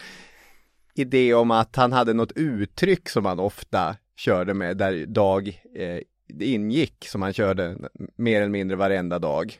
idé 0.96 1.34
om 1.34 1.51
att 1.51 1.75
han 1.75 1.91
hade 1.94 2.13
något 2.13 2.32
uttryck 2.32 3.10
som 3.10 3.25
han 3.25 3.39
ofta 3.39 3.96
körde 4.18 4.53
med 4.53 4.77
där 4.77 5.06
dag 5.06 5.48
eh, 5.75 6.00
det 6.27 6.46
ingick 6.46 7.08
som 7.08 7.22
han 7.22 7.34
körde 7.34 7.77
mer 8.15 8.38
eller 8.41 8.50
mindre 8.51 8.77
varenda 8.77 9.20
dag. 9.20 9.58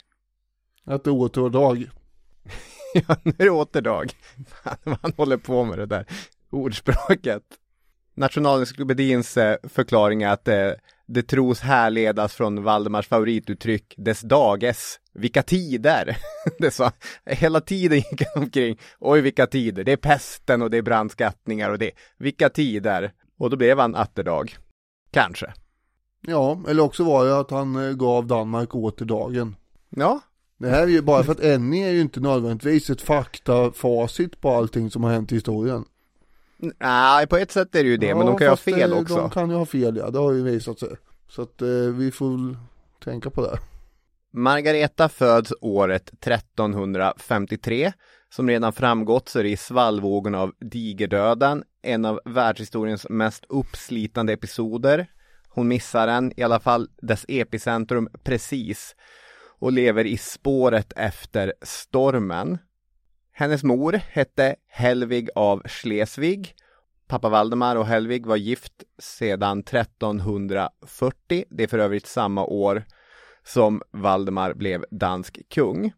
Att 0.86 1.04
det 1.04 1.10
är 1.10 1.14
återdag. 1.14 1.90
Ja, 2.94 3.16
nu 3.24 3.34
är 3.38 3.44
det 3.44 3.50
återdag. 3.50 4.12
Fan, 4.64 4.78
vad 4.84 4.98
han 5.02 5.14
håller 5.18 5.38
på 5.38 5.64
med 5.64 5.78
det 5.80 5.86
där 5.86 6.06
ordspråket. 6.50 7.44
Nationalencyklopedins 8.20 9.38
eh, 9.38 9.58
förklaring 9.64 10.24
är 10.24 10.30
att 10.30 10.48
eh, 10.48 10.72
det 11.08 11.24
tros 11.24 11.60
härledas 11.60 12.34
från 12.34 12.64
Valdemars 12.64 13.08
favorituttryck 13.08 13.94
dess 13.98 14.22
dages, 14.22 15.00
vilka 15.14 15.44
tider. 15.44 16.18
det 16.60 16.72
sa, 16.72 16.92
hela 17.26 17.62
tiden 17.62 17.98
gick 17.98 18.22
han 18.34 18.44
omkring, 18.44 18.80
oj 19.00 19.22
vilka 19.22 19.48
tider, 19.48 19.84
det 19.84 19.92
är 19.92 19.98
pesten 19.98 20.62
och 20.62 20.70
det 20.70 20.78
är 20.78 20.82
brandskattningar 20.82 21.70
och 21.70 21.80
det, 21.80 21.92
vilka 22.18 22.50
tider. 22.50 23.12
Och 23.38 23.50
då 23.50 23.58
blev 23.58 23.80
han 23.80 23.96
atterdag. 23.96 24.58
Kanske. 25.12 25.54
Ja, 26.22 26.62
eller 26.68 26.84
också 26.84 27.04
var 27.04 27.26
det 27.26 27.40
att 27.40 27.52
han 27.52 27.88
eh, 27.88 27.94
gav 27.94 28.28
Danmark 28.28 28.76
återdagen. 28.76 29.56
Ja, 29.90 30.20
Det 30.58 30.70
här 30.70 30.84
är 30.84 30.88
ju 30.88 31.02
bara 31.02 31.24
för 31.24 31.32
att 31.32 31.44
Enni 31.44 31.84
är 31.84 31.92
ju 31.92 32.02
inte 32.02 32.20
nödvändigtvis 32.20 32.90
ett 32.90 33.02
faktafacit 33.02 34.42
på 34.42 34.50
allting 34.50 34.92
som 34.92 35.04
har 35.04 35.12
hänt 35.12 35.32
i 35.32 35.36
historien. 35.36 35.86
Nej 36.80 37.28
på 37.28 37.38
ett 37.38 37.52
sätt 37.52 37.76
är 37.76 37.84
det 37.84 37.90
ju 37.90 37.98
det, 37.98 38.16
men 38.16 38.26
de 38.26 38.38
kan 38.38 38.46
ju 38.46 38.50
ha 38.50 38.58
fel 38.58 38.94
också. 38.94 39.16
De 39.16 39.30
kan 39.30 39.50
ju 39.50 39.56
ha 39.56 39.66
fel 39.66 39.96
ja, 39.96 40.10
det 40.10 40.20
har 40.20 40.34
ju 40.34 40.44
visat 40.44 40.80
sig. 40.80 40.90
Så 41.28 41.42
att 41.42 41.62
eh, 41.62 41.68
vi 41.70 42.12
får 42.12 42.30
väl 42.30 42.58
tänka 43.04 43.30
på 43.30 43.42
det. 43.42 43.60
Margareta 44.34 45.10
föds 45.10 45.54
året 45.62 46.10
1353. 46.10 47.92
Som 48.32 48.48
redan 48.48 48.74
framgått 48.74 49.30
så 49.30 49.40
är 49.40 49.44
det 49.44 49.50
i 49.50 49.58
svallvågorna 49.58 50.40
av 50.40 50.52
digerdöden 50.60 51.64
en 51.82 52.06
av 52.06 52.20
världshistoriens 52.26 53.10
mest 53.10 53.46
uppslitande 53.50 54.34
episoder. 54.34 55.08
Hon 55.50 55.68
missar 55.68 56.08
den, 56.08 56.34
i 56.40 56.44
alla 56.44 56.60
fall 56.60 56.90
dess 57.02 57.26
epicentrum 57.28 58.10
precis 58.24 58.96
och 59.60 59.72
lever 59.72 60.06
i 60.06 60.18
spåret 60.18 60.94
efter 60.96 61.54
stormen. 61.62 62.58
Hennes 63.40 63.64
mor 63.64 64.02
hette 64.12 64.56
Helvig 64.68 65.30
av 65.36 65.62
Schleswig. 65.68 66.54
Pappa 67.08 67.30
Valdemar 67.30 67.76
och 67.76 67.86
Helvig 67.86 68.26
var 68.26 68.36
gift 68.36 68.74
sedan 68.98 69.60
1340. 69.60 71.44
Det 71.50 71.64
är 71.64 71.68
för 71.68 71.80
övrigt 71.80 72.08
samma 72.08 72.46
år 72.46 72.84
som 73.44 73.82
Valdemar 73.92 74.54
blev 74.54 74.86
dansk 74.92 75.40
kung. 75.50 75.92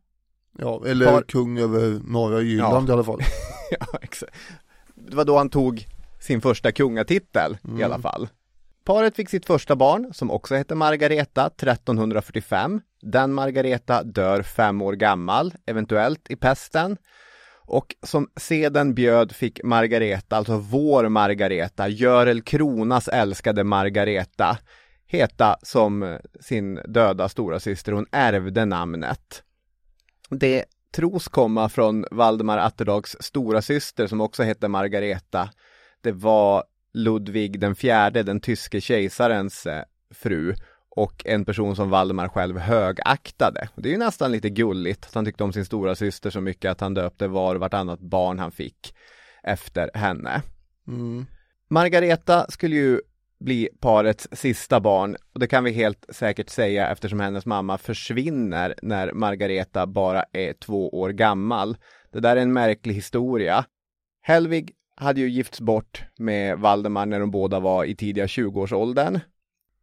Ja, 0.57 0.83
eller 0.85 1.11
Har- 1.11 1.21
kung 1.21 1.59
över 1.59 2.01
norra 2.03 2.41
Jylland 2.41 2.89
i 2.89 2.91
alla 2.91 3.03
fall. 3.03 3.19
ja, 3.79 3.99
exakt. 4.01 4.35
Det 4.95 5.15
var 5.15 5.25
då 5.25 5.37
han 5.37 5.49
tog 5.49 5.85
sin 6.19 6.41
första 6.41 6.71
kungatitel 6.71 7.57
i 7.79 7.83
alla 7.83 7.99
fall. 7.99 8.27
Paret 8.83 9.15
fick 9.15 9.29
sitt 9.29 9.45
första 9.45 9.75
barn 9.75 10.13
som 10.13 10.31
också 10.31 10.55
hette 10.55 10.75
Margareta 10.75 11.45
1345. 11.45 12.81
Den 13.01 13.33
Margareta 13.33 14.03
dör 14.03 14.41
fem 14.41 14.81
år 14.81 14.93
gammal, 14.93 15.53
eventuellt 15.65 16.31
i 16.31 16.35
pesten. 16.35 16.97
Och 17.71 17.95
som 18.03 18.29
seden 18.35 18.93
bjöd 18.93 19.31
fick 19.31 19.63
Margareta, 19.63 20.35
alltså 20.37 20.57
vår 20.57 21.09
Margareta, 21.09 21.87
Görel 21.87 22.41
Kronas 22.41 23.07
älskade 23.07 23.63
Margareta, 23.63 24.57
heta 25.05 25.57
som 25.61 26.19
sin 26.39 26.75
döda 26.75 27.29
stora 27.29 27.59
syster. 27.59 27.91
Hon 27.91 28.05
ärvde 28.11 28.65
namnet. 28.65 29.43
Det 30.29 30.65
tros 30.95 31.27
komma 31.27 31.69
från 31.69 32.05
Valdemar 32.11 32.57
Atterdags 32.57 33.17
stora 33.19 33.61
syster 33.61 34.07
som 34.07 34.21
också 34.21 34.43
hette 34.43 34.67
Margareta. 34.67 35.49
Det 36.01 36.11
var 36.11 36.63
Ludvig 36.93 37.59
den 37.59 37.75
fjärde, 37.75 38.23
den 38.23 38.39
tyske 38.39 38.81
kejsarens 38.81 39.65
eh, 39.65 39.83
fru 40.13 40.55
och 40.95 41.25
en 41.25 41.45
person 41.45 41.75
som 41.75 41.89
Valdemar 41.89 42.27
själv 42.27 42.57
högaktade. 42.57 43.69
Det 43.75 43.89
är 43.89 43.93
ju 43.93 43.97
nästan 43.97 44.31
lite 44.31 44.49
gulligt 44.49 45.05
att 45.05 45.13
han 45.13 45.25
tyckte 45.25 45.43
om 45.43 45.53
sin 45.53 45.65
stora 45.65 45.95
syster 45.95 46.29
så 46.29 46.41
mycket 46.41 46.71
att 46.71 46.81
han 46.81 46.93
döpte 46.93 47.27
var 47.27 47.55
och 47.55 47.61
vartannat 47.61 47.99
barn 47.99 48.39
han 48.39 48.51
fick 48.51 48.95
efter 49.43 49.91
henne. 49.93 50.41
Mm. 50.87 51.25
Margareta 51.69 52.45
skulle 52.49 52.75
ju 52.75 53.01
bli 53.39 53.69
parets 53.79 54.27
sista 54.31 54.79
barn 54.79 55.15
och 55.33 55.39
det 55.39 55.47
kan 55.47 55.63
vi 55.63 55.71
helt 55.71 56.05
säkert 56.09 56.49
säga 56.49 56.89
eftersom 56.89 57.19
hennes 57.19 57.45
mamma 57.45 57.77
försvinner 57.77 58.75
när 58.81 59.13
Margareta 59.13 59.87
bara 59.87 60.23
är 60.31 60.53
två 60.53 60.89
år 60.89 61.09
gammal. 61.09 61.77
Det 62.11 62.19
där 62.19 62.35
är 62.35 62.41
en 62.41 62.53
märklig 62.53 62.93
historia. 62.93 63.65
Helvig 64.21 64.71
hade 64.95 65.21
ju 65.21 65.29
gifts 65.29 65.61
bort 65.61 66.03
med 66.17 66.59
Valdemar 66.59 67.05
när 67.05 67.19
de 67.19 67.31
båda 67.31 67.59
var 67.59 67.85
i 67.85 67.95
tidiga 67.95 68.25
20-årsåldern. 68.25 69.19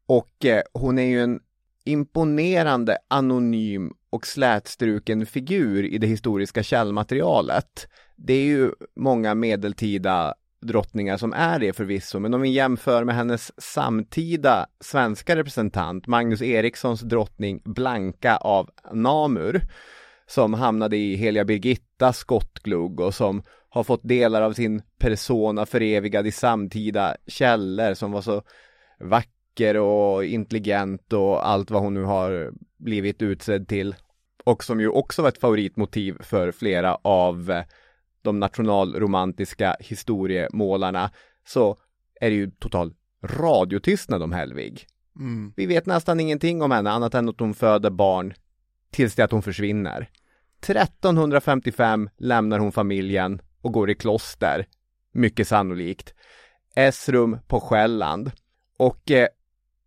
Och 0.08 0.44
eh, 0.44 0.62
hon 0.72 0.98
är 0.98 1.06
ju 1.06 1.22
en 1.22 1.40
imponerande 1.84 2.98
anonym 3.08 3.92
och 4.10 4.26
slätstruken 4.26 5.26
figur 5.26 5.84
i 5.84 5.98
det 5.98 6.06
historiska 6.06 6.62
källmaterialet. 6.62 7.88
Det 8.16 8.32
är 8.32 8.44
ju 8.44 8.72
många 8.96 9.34
medeltida 9.34 10.34
drottningar 10.60 11.16
som 11.16 11.32
är 11.32 11.58
det 11.58 11.72
förvisso, 11.72 12.18
men 12.18 12.34
om 12.34 12.40
vi 12.40 12.48
jämför 12.48 13.04
med 13.04 13.14
hennes 13.14 13.60
samtida 13.62 14.66
svenska 14.80 15.36
representant, 15.36 16.06
Magnus 16.06 16.42
Erikssons 16.42 17.00
drottning 17.00 17.60
Blanka 17.64 18.36
av 18.36 18.70
Namur, 18.92 19.62
som 20.26 20.54
hamnade 20.54 20.96
i 20.96 21.16
Heliga 21.16 21.44
Birgittas 21.44 22.18
skottglugg 22.18 23.00
och 23.00 23.14
som 23.14 23.42
har 23.68 23.84
fått 23.84 24.08
delar 24.08 24.42
av 24.42 24.52
sin 24.52 24.82
persona 24.98 25.66
förevigad 25.66 26.26
i 26.26 26.32
samtida 26.32 27.16
källor 27.26 27.94
som 27.94 28.12
var 28.12 28.22
så 28.22 28.42
vacker 29.00 29.37
och 29.76 30.24
intelligent 30.24 31.12
och 31.12 31.48
allt 31.48 31.70
vad 31.70 31.82
hon 31.82 31.94
nu 31.94 32.02
har 32.02 32.52
blivit 32.76 33.22
utsedd 33.22 33.68
till. 33.68 33.94
Och 34.44 34.64
som 34.64 34.80
ju 34.80 34.88
också 34.88 35.22
var 35.22 35.28
ett 35.28 35.40
favoritmotiv 35.40 36.16
för 36.20 36.52
flera 36.52 36.94
av 36.94 37.50
eh, 37.50 37.64
de 38.22 38.40
nationalromantiska 38.40 39.76
historiemålarna 39.80 41.10
så 41.46 41.76
är 42.20 42.30
det 42.30 42.36
ju 42.36 42.50
total 42.50 42.94
radiotystnad 43.24 44.22
om 44.22 44.32
Helvig. 44.32 44.86
Mm. 45.18 45.52
Vi 45.56 45.66
vet 45.66 45.86
nästan 45.86 46.20
ingenting 46.20 46.62
om 46.62 46.70
henne 46.70 46.90
annat 46.90 47.14
än 47.14 47.28
att 47.28 47.40
hon 47.40 47.54
föder 47.54 47.90
barn 47.90 48.34
tills 48.90 49.14
det 49.14 49.24
att 49.24 49.32
hon 49.32 49.42
försvinner. 49.42 50.10
1355 50.58 52.10
lämnar 52.16 52.58
hon 52.58 52.72
familjen 52.72 53.40
och 53.60 53.72
går 53.72 53.90
i 53.90 53.94
kloster, 53.94 54.66
mycket 55.12 55.48
sannolikt. 55.48 56.14
Esrum 56.74 57.38
på 57.46 57.60
Själland. 57.60 58.30
Och 58.76 59.10
eh, 59.10 59.28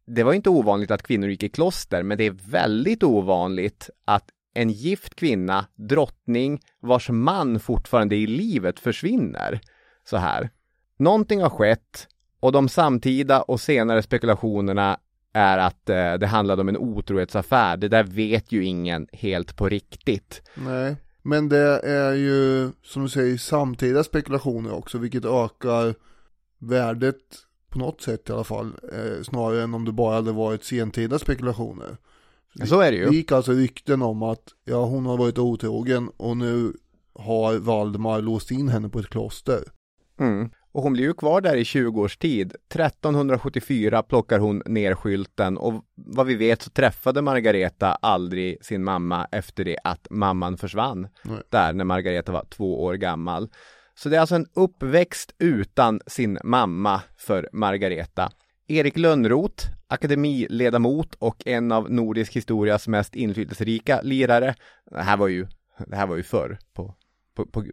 det 0.05 0.23
var 0.23 0.33
inte 0.33 0.49
ovanligt 0.49 0.91
att 0.91 1.03
kvinnor 1.03 1.29
gick 1.29 1.43
i 1.43 1.49
kloster, 1.49 2.03
men 2.03 2.17
det 2.17 2.23
är 2.23 2.37
väldigt 2.51 3.03
ovanligt 3.03 3.89
att 4.05 4.25
en 4.53 4.69
gift 4.69 5.15
kvinna, 5.15 5.65
drottning, 5.75 6.59
vars 6.79 7.09
man 7.09 7.59
fortfarande 7.59 8.15
är 8.15 8.17
i 8.17 8.27
livet 8.27 8.79
försvinner. 8.79 9.61
Så 10.03 10.17
här. 10.17 10.49
Någonting 10.97 11.41
har 11.41 11.49
skett 11.49 12.07
och 12.39 12.51
de 12.51 12.69
samtida 12.69 13.41
och 13.41 13.61
senare 13.61 14.01
spekulationerna 14.01 14.99
är 15.33 15.57
att 15.57 15.89
eh, 15.89 16.13
det 16.13 16.27
handlade 16.27 16.61
om 16.61 16.69
en 16.69 16.77
otrohetsaffär. 16.77 17.77
Det 17.77 17.87
där 17.87 18.03
vet 18.03 18.51
ju 18.51 18.65
ingen 18.65 19.07
helt 19.13 19.55
på 19.55 19.69
riktigt. 19.69 20.41
Nej, 20.55 20.95
men 21.21 21.49
det 21.49 21.79
är 21.79 22.13
ju 22.13 22.71
som 22.83 23.03
du 23.03 23.09
säger 23.09 23.37
samtida 23.37 24.03
spekulationer 24.03 24.73
också, 24.73 24.97
vilket 24.97 25.25
ökar 25.25 25.95
värdet 26.59 27.17
på 27.71 27.79
något 27.79 28.01
sätt 28.01 28.29
i 28.29 28.33
alla 28.33 28.43
fall, 28.43 28.73
eh, 28.93 29.23
snarare 29.23 29.63
än 29.63 29.73
om 29.73 29.85
det 29.85 29.91
bara 29.91 30.15
hade 30.15 30.31
varit 30.31 30.63
sentida 30.63 31.19
spekulationer. 31.19 31.97
Så 32.65 32.79
är 32.81 32.91
det 32.91 32.97
Det 32.97 33.03
ju. 33.11 33.15
gick 33.17 33.31
alltså 33.31 33.51
rykten 33.51 34.01
om 34.01 34.23
att 34.23 34.43
ja, 34.65 34.85
hon 34.85 35.05
har 35.05 35.17
varit 35.17 35.37
otrogen 35.37 36.09
och 36.17 36.37
nu 36.37 36.73
har 37.13 37.57
Valdemar 37.57 38.21
låst 38.21 38.51
in 38.51 38.69
henne 38.69 38.89
på 38.89 38.99
ett 38.99 39.09
kloster. 39.09 39.63
Mm. 40.19 40.49
Och 40.73 40.83
hon 40.83 40.93
blir 40.93 41.03
ju 41.03 41.13
kvar 41.13 41.41
där 41.41 41.55
i 41.55 41.65
20 41.65 42.01
års 42.01 42.17
tid. 42.17 42.55
1374 42.69 44.03
plockar 44.03 44.39
hon 44.39 44.63
ner 44.65 44.95
skylten 44.95 45.57
och 45.57 45.83
vad 45.95 46.25
vi 46.27 46.35
vet 46.35 46.61
så 46.61 46.69
träffade 46.69 47.21
Margareta 47.21 47.87
aldrig 47.91 48.65
sin 48.65 48.83
mamma 48.83 49.27
efter 49.31 49.65
det 49.65 49.77
att 49.83 50.07
mamman 50.09 50.57
försvann. 50.57 51.07
Nej. 51.23 51.41
Där 51.49 51.73
när 51.73 51.83
Margareta 51.85 52.31
var 52.31 52.45
två 52.49 52.83
år 52.83 52.93
gammal. 52.93 53.49
Så 54.03 54.09
det 54.09 54.15
är 54.15 54.19
alltså 54.19 54.35
en 54.35 54.47
uppväxt 54.53 55.35
utan 55.39 56.01
sin 56.07 56.37
mamma 56.43 57.01
för 57.17 57.49
Margareta. 57.53 58.31
Erik 58.67 58.97
Lönnroth, 58.97 59.65
akademiledamot 59.87 61.15
och 61.15 61.47
en 61.47 61.71
av 61.71 61.91
nordisk 61.91 62.35
historias 62.35 62.87
mest 62.87 63.15
inflytelserika 63.15 64.01
lirare. 64.01 64.55
Det 64.91 65.01
här 65.01 65.17
var 65.17 65.27
ju, 65.27 65.47
det 65.87 65.95
här 65.95 66.07
var 66.07 66.15
ju 66.15 66.23
förr 66.23 66.57
på, 66.73 66.95
på, 67.35 67.45
på, 67.45 67.65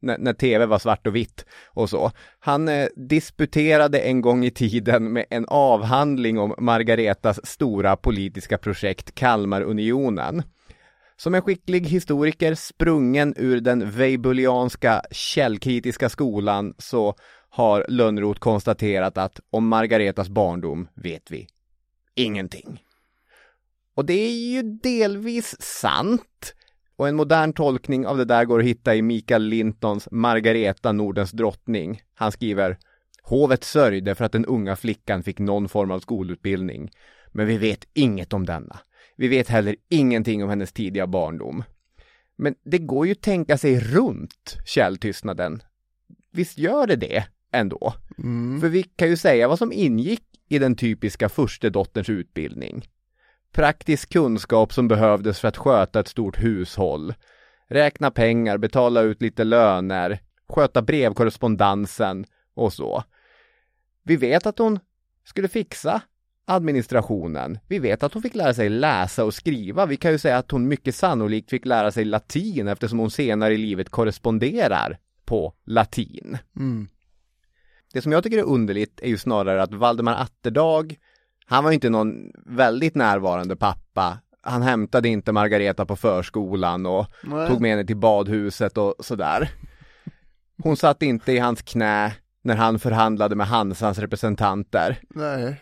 när, 0.00 0.18
när 0.18 0.32
tv 0.32 0.66
var 0.66 0.78
svart 0.78 1.06
och 1.06 1.16
vitt 1.16 1.44
och 1.66 1.90
så. 1.90 2.10
Han 2.38 2.68
eh, 2.68 2.88
disputerade 2.96 3.98
en 3.98 4.20
gång 4.20 4.44
i 4.44 4.50
tiden 4.50 5.12
med 5.12 5.24
en 5.30 5.46
avhandling 5.48 6.38
om 6.38 6.54
Margaretas 6.58 7.46
stora 7.46 7.96
politiska 7.96 8.58
projekt 8.58 9.14
Kalmarunionen. 9.14 10.42
Som 11.20 11.34
en 11.34 11.42
skicklig 11.42 11.86
historiker 11.86 12.54
sprungen 12.54 13.34
ur 13.36 13.60
den 13.60 13.90
weibulianska 13.90 15.02
källkritiska 15.10 16.08
skolan 16.08 16.74
så 16.78 17.14
har 17.48 17.86
Lönnroth 17.88 18.40
konstaterat 18.40 19.18
att 19.18 19.40
om 19.50 19.68
Margaretas 19.68 20.28
barndom 20.28 20.88
vet 20.94 21.30
vi 21.30 21.48
ingenting. 22.14 22.82
Och 23.94 24.04
det 24.04 24.12
är 24.12 24.32
ju 24.32 24.62
delvis 24.62 25.56
sant. 25.60 26.54
Och 26.96 27.08
en 27.08 27.16
modern 27.16 27.52
tolkning 27.52 28.06
av 28.06 28.16
det 28.16 28.24
där 28.24 28.44
går 28.44 28.58
att 28.58 28.64
hitta 28.64 28.94
i 28.94 29.02
Mikael 29.02 29.42
Lintons 29.42 30.08
Margareta, 30.10 30.92
Nordens 30.92 31.30
drottning. 31.30 32.02
Han 32.14 32.32
skriver 32.32 32.78
Hovet 33.22 33.64
sörjde 33.64 34.14
för 34.14 34.24
att 34.24 34.32
den 34.32 34.44
unga 34.44 34.76
flickan 34.76 35.22
fick 35.22 35.38
någon 35.38 35.68
form 35.68 35.90
av 35.90 36.00
skolutbildning. 36.00 36.90
Men 37.32 37.46
vi 37.46 37.58
vet 37.58 37.88
inget 37.94 38.32
om 38.32 38.46
denna. 38.46 38.80
Vi 39.18 39.28
vet 39.28 39.48
heller 39.48 39.76
ingenting 39.88 40.44
om 40.44 40.50
hennes 40.50 40.72
tidiga 40.72 41.06
barndom. 41.06 41.64
Men 42.36 42.54
det 42.64 42.78
går 42.78 43.06
ju 43.06 43.14
tänka 43.14 43.58
sig 43.58 43.80
runt 43.80 44.58
källtystnaden. 44.64 45.62
Visst 46.32 46.58
gör 46.58 46.86
det 46.86 46.96
det 46.96 47.24
ändå? 47.52 47.94
Mm. 48.18 48.60
För 48.60 48.68
vi 48.68 48.82
kan 48.82 49.08
ju 49.08 49.16
säga 49.16 49.48
vad 49.48 49.58
som 49.58 49.72
ingick 49.72 50.24
i 50.48 50.58
den 50.58 50.76
typiska 50.76 51.28
förstedotterns 51.28 52.08
utbildning. 52.08 52.88
Praktisk 53.52 54.12
kunskap 54.12 54.72
som 54.72 54.88
behövdes 54.88 55.40
för 55.40 55.48
att 55.48 55.56
sköta 55.56 56.00
ett 56.00 56.08
stort 56.08 56.42
hushåll. 56.42 57.14
Räkna 57.68 58.10
pengar, 58.10 58.58
betala 58.58 59.00
ut 59.00 59.22
lite 59.22 59.44
löner, 59.44 60.20
sköta 60.48 60.82
brevkorrespondensen 60.82 62.24
och 62.54 62.72
så. 62.72 63.04
Vi 64.02 64.16
vet 64.16 64.46
att 64.46 64.58
hon 64.58 64.78
skulle 65.24 65.48
fixa 65.48 66.02
administrationen. 66.48 67.58
Vi 67.68 67.78
vet 67.78 68.02
att 68.02 68.14
hon 68.14 68.22
fick 68.22 68.34
lära 68.34 68.54
sig 68.54 68.68
läsa 68.68 69.24
och 69.24 69.34
skriva. 69.34 69.86
Vi 69.86 69.96
kan 69.96 70.12
ju 70.12 70.18
säga 70.18 70.38
att 70.38 70.50
hon 70.50 70.68
mycket 70.68 70.94
sannolikt 70.94 71.50
fick 71.50 71.66
lära 71.66 71.90
sig 71.90 72.04
latin 72.04 72.68
eftersom 72.68 72.98
hon 72.98 73.10
senare 73.10 73.54
i 73.54 73.58
livet 73.58 73.88
korresponderar 73.88 74.98
på 75.24 75.54
latin. 75.64 76.38
Mm. 76.56 76.88
Det 77.92 78.02
som 78.02 78.12
jag 78.12 78.22
tycker 78.22 78.38
är 78.38 78.42
underligt 78.42 79.00
är 79.00 79.08
ju 79.08 79.18
snarare 79.18 79.62
att 79.62 79.74
Valdemar 79.74 80.22
Atterdag, 80.22 80.96
han 81.46 81.64
var 81.64 81.70
ju 81.70 81.74
inte 81.74 81.90
någon 81.90 82.14
väldigt 82.46 82.94
närvarande 82.94 83.56
pappa. 83.56 84.18
Han 84.42 84.62
hämtade 84.62 85.08
inte 85.08 85.32
Margareta 85.32 85.86
på 85.86 85.96
förskolan 85.96 86.86
och 86.86 87.06
Nej. 87.24 87.48
tog 87.48 87.60
med 87.60 87.70
henne 87.70 87.84
till 87.84 87.96
badhuset 87.96 88.78
och 88.78 88.94
sådär. 89.00 89.50
Hon 90.62 90.76
satt 90.76 91.02
inte 91.02 91.32
i 91.32 91.38
hans 91.38 91.62
knä 91.62 92.12
när 92.42 92.56
han 92.56 92.78
förhandlade 92.78 93.36
med 93.36 93.46
Hansans 93.46 93.98
representanter. 93.98 94.98
Nej. 95.08 95.56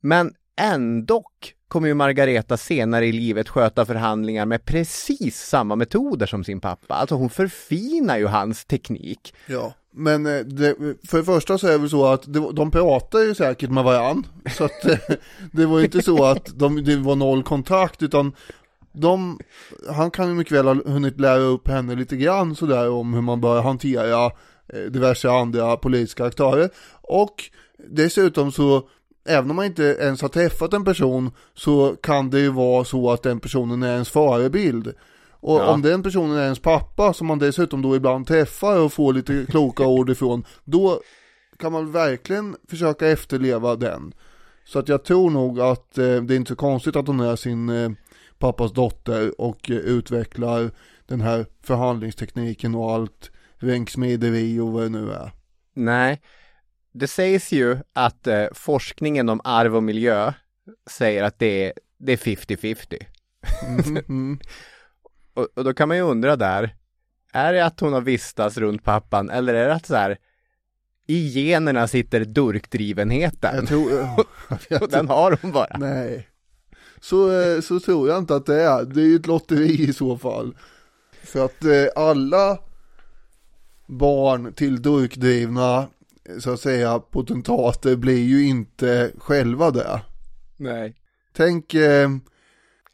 Men 0.00 0.34
ändå 0.56 1.24
kommer 1.68 1.88
ju 1.88 1.94
Margareta 1.94 2.56
senare 2.56 3.06
i 3.06 3.12
livet 3.12 3.48
sköta 3.48 3.86
förhandlingar 3.86 4.46
med 4.46 4.64
precis 4.64 5.36
samma 5.36 5.76
metoder 5.76 6.26
som 6.26 6.44
sin 6.44 6.60
pappa. 6.60 6.94
Alltså 6.94 7.14
hon 7.14 7.30
förfinar 7.30 8.18
ju 8.18 8.26
hans 8.26 8.64
teknik. 8.64 9.34
Ja. 9.46 9.74
Men 9.92 10.26
eh, 10.26 10.40
det, 10.40 10.76
för 11.08 11.18
det 11.18 11.24
första 11.24 11.58
så 11.58 11.66
är 11.66 11.72
det 11.72 11.78
väl 11.78 11.90
så 11.90 12.06
att 12.06 12.32
det, 12.32 12.52
de 12.52 12.70
pratar 12.70 13.18
ju 13.18 13.34
säkert 13.34 13.70
med 13.70 13.84
varann. 13.84 14.26
Så 14.56 14.64
att 14.64 14.84
eh, 14.84 14.98
det 15.52 15.66
var 15.66 15.78
ju 15.78 15.84
inte 15.84 16.02
så 16.02 16.24
att 16.24 16.58
de, 16.58 16.84
det 16.84 16.96
var 16.96 17.16
noll 17.16 17.42
kontakt 17.42 18.02
utan 18.02 18.32
de, 18.92 19.38
han 19.88 20.10
kan 20.10 20.28
ju 20.28 20.34
mycket 20.34 20.52
väl 20.52 20.66
ha 20.66 20.74
hunnit 20.74 21.20
lära 21.20 21.40
upp 21.40 21.68
henne 21.68 21.94
lite 21.94 22.16
grann 22.16 22.56
sådär 22.56 22.90
om 22.90 23.14
hur 23.14 23.20
man 23.20 23.40
bör 23.40 23.62
hantera 23.62 24.24
eh, 24.72 24.80
diverse 24.90 25.30
andra 25.30 25.76
politiska 25.76 26.24
aktörer. 26.24 26.70
Och 27.02 27.44
dessutom 27.88 28.52
så, 28.52 28.88
även 29.30 29.50
om 29.50 29.56
man 29.56 29.64
inte 29.64 29.82
ens 30.00 30.22
har 30.22 30.28
träffat 30.28 30.72
en 30.74 30.84
person 30.84 31.30
så 31.54 31.96
kan 32.02 32.30
det 32.30 32.40
ju 32.40 32.48
vara 32.48 32.84
så 32.84 33.10
att 33.10 33.22
den 33.22 33.40
personen 33.40 33.82
är 33.82 33.92
ens 33.92 34.08
förebild. 34.10 34.94
Och 35.42 35.56
Ja. 35.60 35.72
om 35.72 35.82
den 35.82 36.02
personen 36.02 36.36
är 36.36 36.42
ens 36.42 36.58
pappa 36.58 37.12
som 37.12 37.26
man 37.26 37.38
dessutom 37.38 37.82
då 37.82 37.96
ibland 37.96 38.26
träffar 38.26 38.78
och 38.80 38.92
får 38.92 39.12
lite 39.12 39.46
kloka 39.48 39.86
ord 39.86 40.10
ifrån, 40.10 40.44
då 40.64 41.00
kan 41.56 41.72
man 41.72 41.92
verkligen 41.92 42.56
försöka 42.68 43.08
efterleva 43.08 43.76
den. 43.76 44.12
Så 44.64 44.78
att 44.78 44.88
jag 44.88 45.04
tror 45.04 45.30
nog 45.30 45.60
att 45.60 45.98
eh, 45.98 46.04
det 46.16 46.34
är 46.34 46.36
inte 46.36 46.48
så 46.48 46.56
konstigt 46.56 46.96
att 46.96 47.06
hon 47.06 47.20
är 47.20 47.36
sin 47.36 47.68
eh, 47.68 47.90
pappas 48.38 48.72
dotter 48.72 49.40
och 49.40 49.70
eh, 49.70 49.76
utvecklar 49.76 50.70
den 51.06 51.20
här 51.20 51.46
förhandlingstekniken 51.62 52.74
och 52.74 52.92
allt 52.92 53.30
ränksmederi 53.56 54.60
och 54.60 54.72
vad 54.72 54.82
det 54.82 54.88
nu 54.88 55.12
är. 55.12 55.32
Nej, 55.74 56.20
det 56.92 57.08
sägs 57.08 57.52
ju 57.52 57.78
att 57.92 58.26
eh, 58.26 58.46
forskningen 58.52 59.28
om 59.28 59.40
arv 59.44 59.76
och 59.76 59.82
miljö 59.82 60.32
säger 60.90 61.22
att 61.22 61.38
det 61.38 61.66
är, 61.66 61.72
det 61.98 62.12
är 62.12 62.16
50-50. 62.16 63.06
Mm, 63.66 63.96
mm. 64.08 64.40
Och, 65.34 65.48
och 65.54 65.64
då 65.64 65.74
kan 65.74 65.88
man 65.88 65.96
ju 65.96 66.02
undra 66.02 66.36
där, 66.36 66.76
är 67.32 67.52
det 67.52 67.66
att 67.66 67.80
hon 67.80 67.92
har 67.92 68.00
vistats 68.00 68.56
runt 68.56 68.84
pappan 68.84 69.30
eller 69.30 69.54
är 69.54 69.68
det 69.68 69.74
att 69.74 69.86
så 69.86 69.94
här, 69.94 70.18
i 71.06 71.28
generna 71.28 71.88
sitter 71.88 72.24
durkdrivenheten? 72.24 73.56
Jag 73.56 73.68
tror, 73.68 73.92
jag 74.48 74.58
vet 74.68 74.82
och 74.82 74.88
den 74.88 75.08
har 75.08 75.38
hon 75.42 75.52
bara. 75.52 75.76
Nej. 75.78 76.28
Så, 77.00 77.40
eh, 77.40 77.60
så 77.60 77.80
tror 77.80 78.08
jag 78.08 78.18
inte 78.18 78.36
att 78.36 78.46
det 78.46 78.62
är. 78.62 78.84
Det 78.84 79.00
är 79.00 79.06
ju 79.06 79.16
ett 79.16 79.26
lotteri 79.26 79.88
i 79.88 79.92
så 79.92 80.18
fall. 80.18 80.56
För 81.22 81.44
att 81.44 81.64
eh, 81.64 81.86
alla 81.96 82.58
barn 83.86 84.52
till 84.52 84.82
durkdrivna, 84.82 85.78
eh, 85.78 85.86
så 86.38 86.52
att 86.52 86.60
säga, 86.60 86.98
potentater 86.98 87.96
blir 87.96 88.24
ju 88.24 88.46
inte 88.46 89.10
själva 89.18 89.70
det. 89.70 90.00
Nej. 90.56 90.94
Tänk 91.36 91.74
eh, 91.74 92.08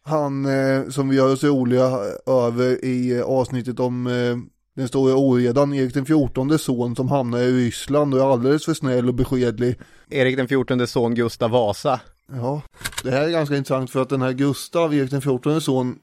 han 0.03 0.47
eh, 0.47 0.89
som 0.89 1.09
vi 1.09 1.17
gör 1.17 1.33
oss 1.33 1.45
roliga 1.45 1.99
över 2.27 2.85
i 2.85 3.23
avsnittet 3.23 3.81
om 3.81 4.07
eh, 4.07 4.37
den 4.77 4.89
stora 4.89 5.17
oredan, 5.17 5.75
Erik 5.75 5.95
den 5.95 6.07
fjortonde 6.07 6.59
son 6.59 6.97
som 6.97 7.09
hamnar 7.09 7.39
i 7.39 7.53
Ryssland 7.53 8.15
och 8.15 8.21
är 8.21 8.33
alldeles 8.33 8.65
för 8.65 8.75
snäll 8.75 9.09
och 9.09 9.15
beskedlig. 9.15 9.79
Erik 10.11 10.37
den 10.37 10.49
fjortonde 10.49 10.87
son 10.87 11.15
Gustav 11.15 11.51
Vasa. 11.51 12.01
Ja, 12.33 12.63
det 13.03 13.11
här 13.11 13.23
är 13.23 13.31
ganska 13.31 13.57
intressant 13.57 13.91
för 13.91 14.03
att 14.03 14.09
den 14.09 14.23
här 14.23 14.33
Gustav, 14.33 14.95
Erik 14.95 15.11
den 15.11 15.23
fjortonde 15.23 15.61
son, 15.61 15.99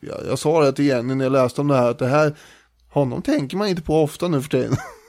jag, 0.00 0.16
jag 0.28 0.38
sa 0.38 0.64
det 0.64 0.72
till 0.72 0.86
Jenny 0.86 1.14
när 1.14 1.24
jag 1.24 1.32
läste 1.32 1.60
om 1.60 1.68
det 1.68 1.76
här, 1.76 1.90
att 1.90 1.98
det 1.98 2.06
här, 2.06 2.36
honom 2.88 3.22
tänker 3.22 3.56
man 3.56 3.68
inte 3.68 3.82
på 3.82 4.02
ofta 4.02 4.28
nu 4.28 4.42
för 4.42 4.50
tiden. 4.50 4.76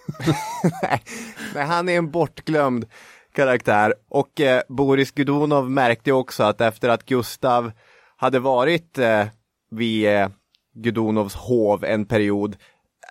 Nej, 1.55 1.65
han 1.65 1.89
är 1.89 1.97
en 1.97 2.11
bortglömd 2.11 2.85
karaktär 3.35 3.93
och 4.09 4.41
eh, 4.41 4.61
Boris 4.69 5.11
Gudonov 5.11 5.69
märkte 5.69 6.11
också 6.11 6.43
att 6.43 6.61
efter 6.61 6.89
att 6.89 7.05
Gustav 7.05 7.71
hade 8.17 8.39
varit 8.39 8.97
eh, 8.97 9.25
vid 9.71 10.07
eh, 10.07 10.29
Gudunovs 10.75 11.35
hov 11.35 11.85
en 11.85 12.05
period 12.05 12.55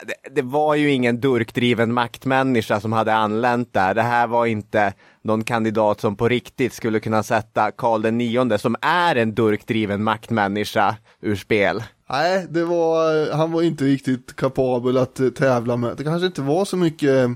det, 0.07 0.35
det 0.35 0.43
var 0.43 0.75
ju 0.75 0.91
ingen 0.91 1.21
durkdriven 1.21 1.93
maktmänniska 1.93 2.81
som 2.81 2.93
hade 2.93 3.15
anlänt 3.15 3.73
där. 3.73 3.95
Det 3.95 4.03
här 4.03 4.27
var 4.27 4.47
inte 4.47 4.95
någon 5.23 5.45
kandidat 5.45 6.01
som 6.01 6.17
på 6.17 6.29
riktigt 6.29 6.73
skulle 6.73 7.01
kunna 7.01 7.23
sätta 7.23 7.71
Karl 7.71 8.03
den 8.03 8.19
nionde 8.19 8.59
som 8.59 8.77
är 8.83 9.17
en 9.17 9.35
durkdriven 9.35 10.05
maktmänniska 10.05 10.97
ur 11.21 11.37
spel. 11.37 11.83
Nej, 12.13 12.47
det 12.51 12.65
var, 12.65 13.33
han 13.33 13.53
var 13.53 13.63
inte 13.63 13.85
riktigt 13.85 14.37
kapabel 14.37 14.97
att 14.97 15.21
eh, 15.21 15.29
tävla 15.29 15.77
med. 15.77 15.97
Det 15.97 16.05
kanske 16.05 16.27
inte 16.27 16.43
var 16.43 16.65
så 16.65 16.77
mycket, 16.77 17.31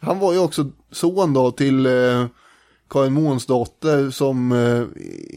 han 0.00 0.18
var 0.18 0.32
ju 0.32 0.38
också 0.38 0.70
son 0.92 1.32
då 1.32 1.50
till 1.50 1.86
eh, 1.86 2.26
Karin 2.90 3.12
Månsdotter 3.12 4.10
som 4.10 4.52
eh, 4.52 4.84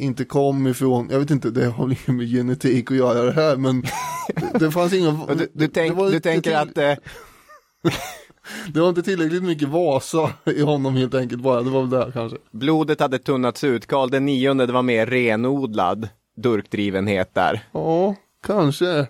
inte 0.03 0.25
kom 0.25 0.67
ifrån, 0.67 1.07
jag 1.11 1.19
vet 1.19 1.31
inte, 1.31 1.49
det 1.49 1.65
har 1.65 1.85
inget 1.85 2.07
med 2.07 2.27
genetik 2.27 2.91
att 2.91 2.97
göra 2.97 3.21
det 3.23 3.31
här, 3.31 3.57
men 3.57 3.81
det, 3.81 4.59
det 4.59 4.71
fanns 4.71 4.93
inga... 4.93 5.25
Du, 5.35 5.51
du, 5.53 5.67
tänk, 5.67 5.97
var 5.97 6.11
du 6.11 6.19
tänker 6.19 6.55
att 6.55 6.77
eh, 6.77 6.93
Det 8.73 8.79
var 8.79 8.89
inte 8.89 9.03
tillräckligt 9.03 9.43
mycket 9.43 9.69
Vasa 9.69 10.31
i 10.45 10.61
honom 10.61 10.95
helt 10.95 11.13
enkelt 11.13 11.41
bara, 11.41 11.61
det 11.61 11.69
var 11.69 11.81
väl 11.81 11.89
det 11.89 12.11
kanske. 12.13 12.37
Blodet 12.51 12.99
hade 12.99 13.19
tunnats 13.19 13.63
ut, 13.63 13.87
Karl 13.87 14.09
den 14.09 14.25
nionde 14.25 14.65
det 14.65 14.73
var 14.73 14.81
mer 14.81 15.05
renodlad 15.05 16.09
durkdrivenhet 16.41 17.33
där. 17.33 17.67
Ja, 17.71 18.15
kanske. 18.47 19.07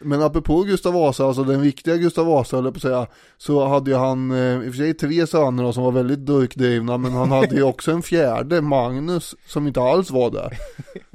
Men 0.00 0.22
apropå 0.22 0.62
Gustav 0.62 0.92
Vasa, 0.92 1.24
alltså 1.24 1.44
den 1.44 1.60
viktiga 1.60 1.96
Gustav 1.96 2.26
Vasa 2.26 2.56
höll 2.56 2.64
jag 2.64 2.74
på 2.74 2.78
att 2.78 2.82
säga, 2.82 3.06
så 3.36 3.66
hade 3.66 3.90
ju 3.90 3.96
han 3.96 4.30
eh, 4.30 4.66
i 4.66 4.68
och 4.68 4.74
för 4.74 4.78
sig 4.78 4.94
tre 4.94 5.26
söner 5.26 5.62
då, 5.62 5.72
som 5.72 5.82
var 5.82 5.92
väldigt 5.92 6.26
durkdrivna, 6.26 6.98
men 6.98 7.12
han 7.12 7.30
hade 7.30 7.54
ju 7.54 7.62
också 7.62 7.92
en 7.92 8.02
fjärde, 8.02 8.60
Magnus, 8.60 9.34
som 9.46 9.66
inte 9.66 9.80
alls 9.80 10.10
var 10.10 10.30
där. 10.30 10.58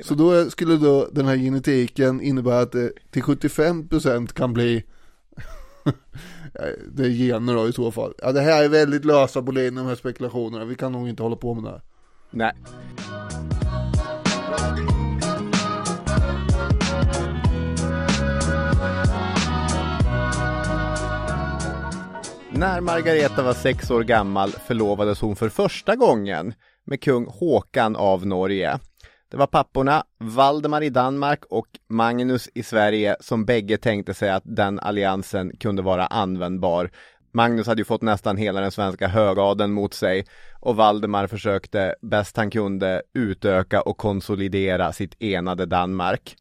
Så 0.04 0.14
då 0.14 0.50
skulle 0.50 0.78
då 0.78 1.08
den 1.12 1.28
här 1.28 1.38
genetiken 1.38 2.22
innebära 2.22 2.60
att 2.60 2.72
det 2.72 2.92
till 3.12 3.24
75% 3.24 4.34
kan 4.34 4.54
bli 4.54 4.84
det 6.92 7.04
är 7.04 7.10
gener 7.10 7.56
då 7.56 7.68
i 7.68 7.74
så 7.74 7.92
fall. 7.92 8.14
Ja 8.18 8.32
det 8.32 8.42
här 8.42 8.64
är 8.64 8.70
väldigt 8.70 9.06
lösa 9.06 9.42
boliner 9.42 9.82
de 9.82 9.88
här 9.88 9.96
spekulationerna, 9.96 10.66
vi 10.66 10.76
kan 10.76 10.92
nog 10.92 11.10
inte 11.10 11.24
hålla 11.24 11.36
på 11.36 11.54
med 11.54 11.64
det 11.64 11.70
här. 11.70 11.82
Nej. 12.32 12.54
När 22.56 22.82
Margareta 22.82 23.44
var 23.44 23.54
sex 23.54 23.92
år 23.92 24.04
gammal 24.04 24.50
förlovades 24.50 25.22
hon 25.22 25.36
för 25.36 25.50
första 25.50 25.96
gången 25.96 26.54
med 26.86 27.02
kung 27.02 27.26
Håkan 27.26 27.96
av 27.96 28.26
Norge. 28.26 28.80
Det 29.32 29.38
var 29.38 29.48
papporna 29.48 30.04
Valdemar 30.20 30.84
i 30.84 30.90
Danmark 30.90 31.44
och 31.50 31.68
Magnus 31.90 32.50
i 32.54 32.64
Sverige 32.64 33.16
som 33.20 33.46
bägge 33.46 33.78
tänkte 33.78 34.14
sig 34.14 34.30
att 34.30 34.44
den 34.46 34.80
alliansen 34.80 35.58
kunde 35.58 35.82
vara 35.82 36.06
användbar. 36.06 36.92
Magnus 37.32 37.68
hade 37.68 37.82
ju 37.82 37.86
fått 37.86 38.02
nästan 38.02 38.38
hela 38.38 38.62
den 38.62 38.72
svenska 38.72 39.08
högadeln 39.08 39.74
mot 39.74 39.94
sig 39.94 40.26
och 40.60 40.76
Valdemar 40.76 41.28
försökte 41.28 41.96
bäst 42.02 42.38
han 42.38 42.52
kunde 42.52 43.02
utöka 43.14 43.82
och 43.82 43.98
konsolidera 43.98 44.94
sitt 44.94 45.16
enade 45.20 45.66
Danmark. 45.66 46.36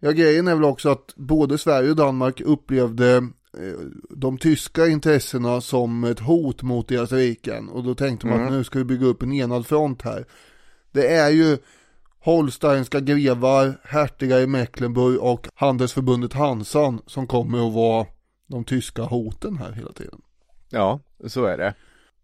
Ja 0.00 0.10
grejen 0.10 0.48
är 0.48 0.54
väl 0.54 0.64
också 0.64 0.88
att 0.90 1.14
både 1.16 1.58
Sverige 1.58 1.90
och 1.90 1.96
Danmark 1.96 2.40
upplevde 2.40 3.28
de 4.10 4.38
tyska 4.38 4.86
intressena 4.86 5.60
som 5.60 6.04
ett 6.04 6.20
hot 6.20 6.62
mot 6.62 6.88
deras 6.88 7.12
riken 7.12 7.68
och 7.68 7.84
då 7.84 7.94
tänkte 7.94 8.26
man 8.26 8.36
Mm. 8.36 8.46
att 8.46 8.52
nu 8.52 8.64
ska 8.64 8.78
vi 8.78 8.84
bygga 8.84 9.06
upp 9.06 9.22
en 9.22 9.32
enad 9.32 9.66
front 9.66 10.02
här. 10.02 10.24
Det 10.92 11.14
är 11.14 11.30
ju 11.30 11.58
Holsteinska 12.20 13.00
grevar, 13.00 13.80
hertigar 13.84 14.40
i 14.40 14.46
Mecklenburg 14.46 15.18
och 15.20 15.48
handelsförbundet 15.54 16.32
Hansan 16.32 17.00
som 17.06 17.26
kommer 17.26 17.68
att 17.68 17.74
vara 17.74 18.06
de 18.46 18.64
tyska 18.64 19.02
hoten 19.02 19.56
här 19.56 19.72
hela 19.72 19.92
tiden. 19.92 20.20
Ja, 20.70 21.00
så 21.26 21.44
är 21.44 21.58
det. 21.58 21.74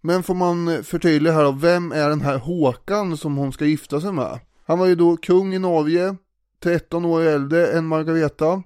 Men 0.00 0.22
får 0.22 0.34
man 0.34 0.84
förtydliga 0.84 1.32
här 1.32 1.44
då, 1.44 1.52
vem 1.52 1.92
är 1.92 2.08
den 2.08 2.20
här 2.20 2.38
Håkan 2.38 3.16
som 3.16 3.36
hon 3.36 3.52
ska 3.52 3.64
gifta 3.64 4.00
sig 4.00 4.12
med? 4.12 4.40
Han 4.66 4.78
var 4.78 4.86
ju 4.86 4.94
då 4.94 5.16
kung 5.16 5.54
i 5.54 5.58
Norge, 5.58 6.16
13 6.62 7.04
år 7.04 7.20
äldre 7.22 7.66
än 7.66 7.86
Margareta. 7.86 8.62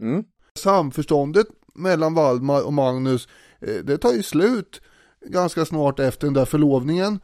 Mm. 0.00 0.24
Samförståndet 0.54 1.46
mellan 1.76 2.14
Valdemar 2.14 2.66
och 2.66 2.72
Magnus, 2.72 3.28
eh, 3.60 3.74
det 3.84 3.98
tar 3.98 4.12
ju 4.12 4.22
slut 4.22 4.80
ganska 5.26 5.64
snart 5.64 6.00
efter 6.00 6.26
den 6.26 6.34
där 6.34 6.44
förlovningen. 6.44 7.20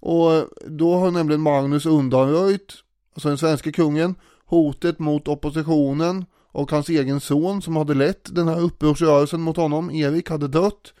Och 0.00 0.30
då 0.66 0.94
har 0.94 1.10
nämligen 1.10 1.40
Magnus 1.40 1.86
undanröjt, 1.86 2.74
alltså 3.14 3.28
den 3.28 3.38
svenska 3.38 3.72
kungen, 3.72 4.14
hotet 4.46 4.98
mot 4.98 5.28
oppositionen 5.28 6.24
och 6.52 6.70
hans 6.70 6.88
egen 6.88 7.20
son 7.20 7.62
som 7.62 7.76
hade 7.76 7.94
lett 7.94 8.34
den 8.34 8.48
här 8.48 8.60
upprorsrörelsen 8.60 9.40
mot 9.40 9.56
honom, 9.56 9.90
Erik, 9.90 10.30
hade 10.30 10.48
dött. 10.48 10.94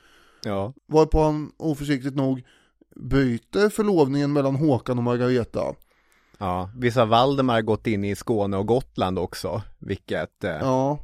Ja. 0.44 0.72
Varpå 0.86 1.22
han 1.22 1.52
oförsiktigt 1.56 2.16
nog 2.16 2.42
byter 2.96 3.68
förlovningen 3.68 4.32
mellan 4.32 4.56
Håkan 4.56 4.98
och 4.98 5.04
Margareta. 5.04 5.74
Ja, 6.38 6.70
vissa 6.76 7.04
Valdemar 7.04 7.62
gått 7.62 7.86
in 7.86 8.04
i 8.04 8.16
Skåne 8.16 8.56
och 8.56 8.66
Gotland 8.66 9.18
också, 9.18 9.62
vilket 9.78 10.44
eh, 10.44 10.50
Ja, 10.50 10.98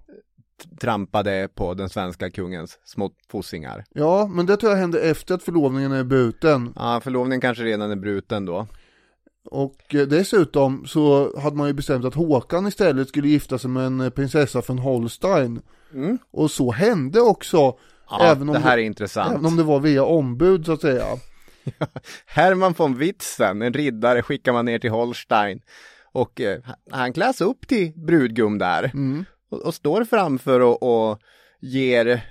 trampade 0.81 1.49
på 1.55 1.75
den 1.75 1.89
svenska 1.89 2.31
kungens 2.31 2.79
små 2.85 3.11
fossingar. 3.31 3.85
ja, 3.95 4.27
men 4.27 4.47
det 4.47 4.57
tror 4.57 4.73
jag 4.73 4.79
hände 4.79 5.01
efter 5.01 5.35
att 5.35 5.43
förlovningen 5.43 5.93
är 5.93 6.05
bruten. 6.05 6.73
Ja, 6.77 7.01
förlovningen 7.05 7.41
kanske 7.41 7.65
redan 7.65 7.91
är 7.91 7.97
bruten 7.97 8.47
då. 8.47 8.67
Och 9.45 9.95
eh, 9.95 10.07
dessutom 10.07 10.87
så 10.87 11.33
hade 11.41 11.57
man 11.57 11.67
ju 11.67 11.73
bestämt 11.73 12.05
att 12.05 12.15
Håkan 12.15 12.67
istället 12.67 13.09
skulle 13.09 13.29
gifta 13.29 13.59
sig 13.59 13.71
med 13.71 13.87
en 13.87 14.01
eh, 14.01 14.11
prinsessa 14.11 14.63
från 14.63 14.79
Holstein. 14.79 15.61
Mm. 15.95 16.19
Och 16.31 16.51
så 16.51 16.71
hände 16.71 17.21
också, 17.21 17.77
Ja, 18.11 18.23
även, 18.23 18.49
om 18.49 18.53
det 18.55 18.61
här 18.61 18.79
är 18.79 18.83
intressant. 18.83 19.33
även 19.33 19.47
om 19.47 19.57
det 19.57 19.63
var 19.63 19.81
via 19.81 20.05
ombud 20.05 20.67
så 20.67 20.73
att 20.73 20.81
säga. 20.81 21.05
Hermann 22.27 22.75
von 22.77 22.99
Witzen, 22.99 23.63
en 23.63 23.73
riddare, 23.73 24.23
skickar 24.23 24.53
man 24.53 24.65
ner 24.65 24.79
till 24.79 24.91
Holstein. 24.91 25.61
Och 26.13 26.41
eh, 26.41 26.61
han 26.91 27.13
kläs 27.13 27.41
upp 27.41 27.69
till 27.69 27.93
brudgum 27.97 28.59
där. 28.59 28.91
Mm. 28.95 29.25
Och, 29.53 29.61
och 29.67 29.75
står 29.75 30.05
framför 30.05 30.61
och, 30.61 30.83
och 30.83 31.19
ger 31.61 32.25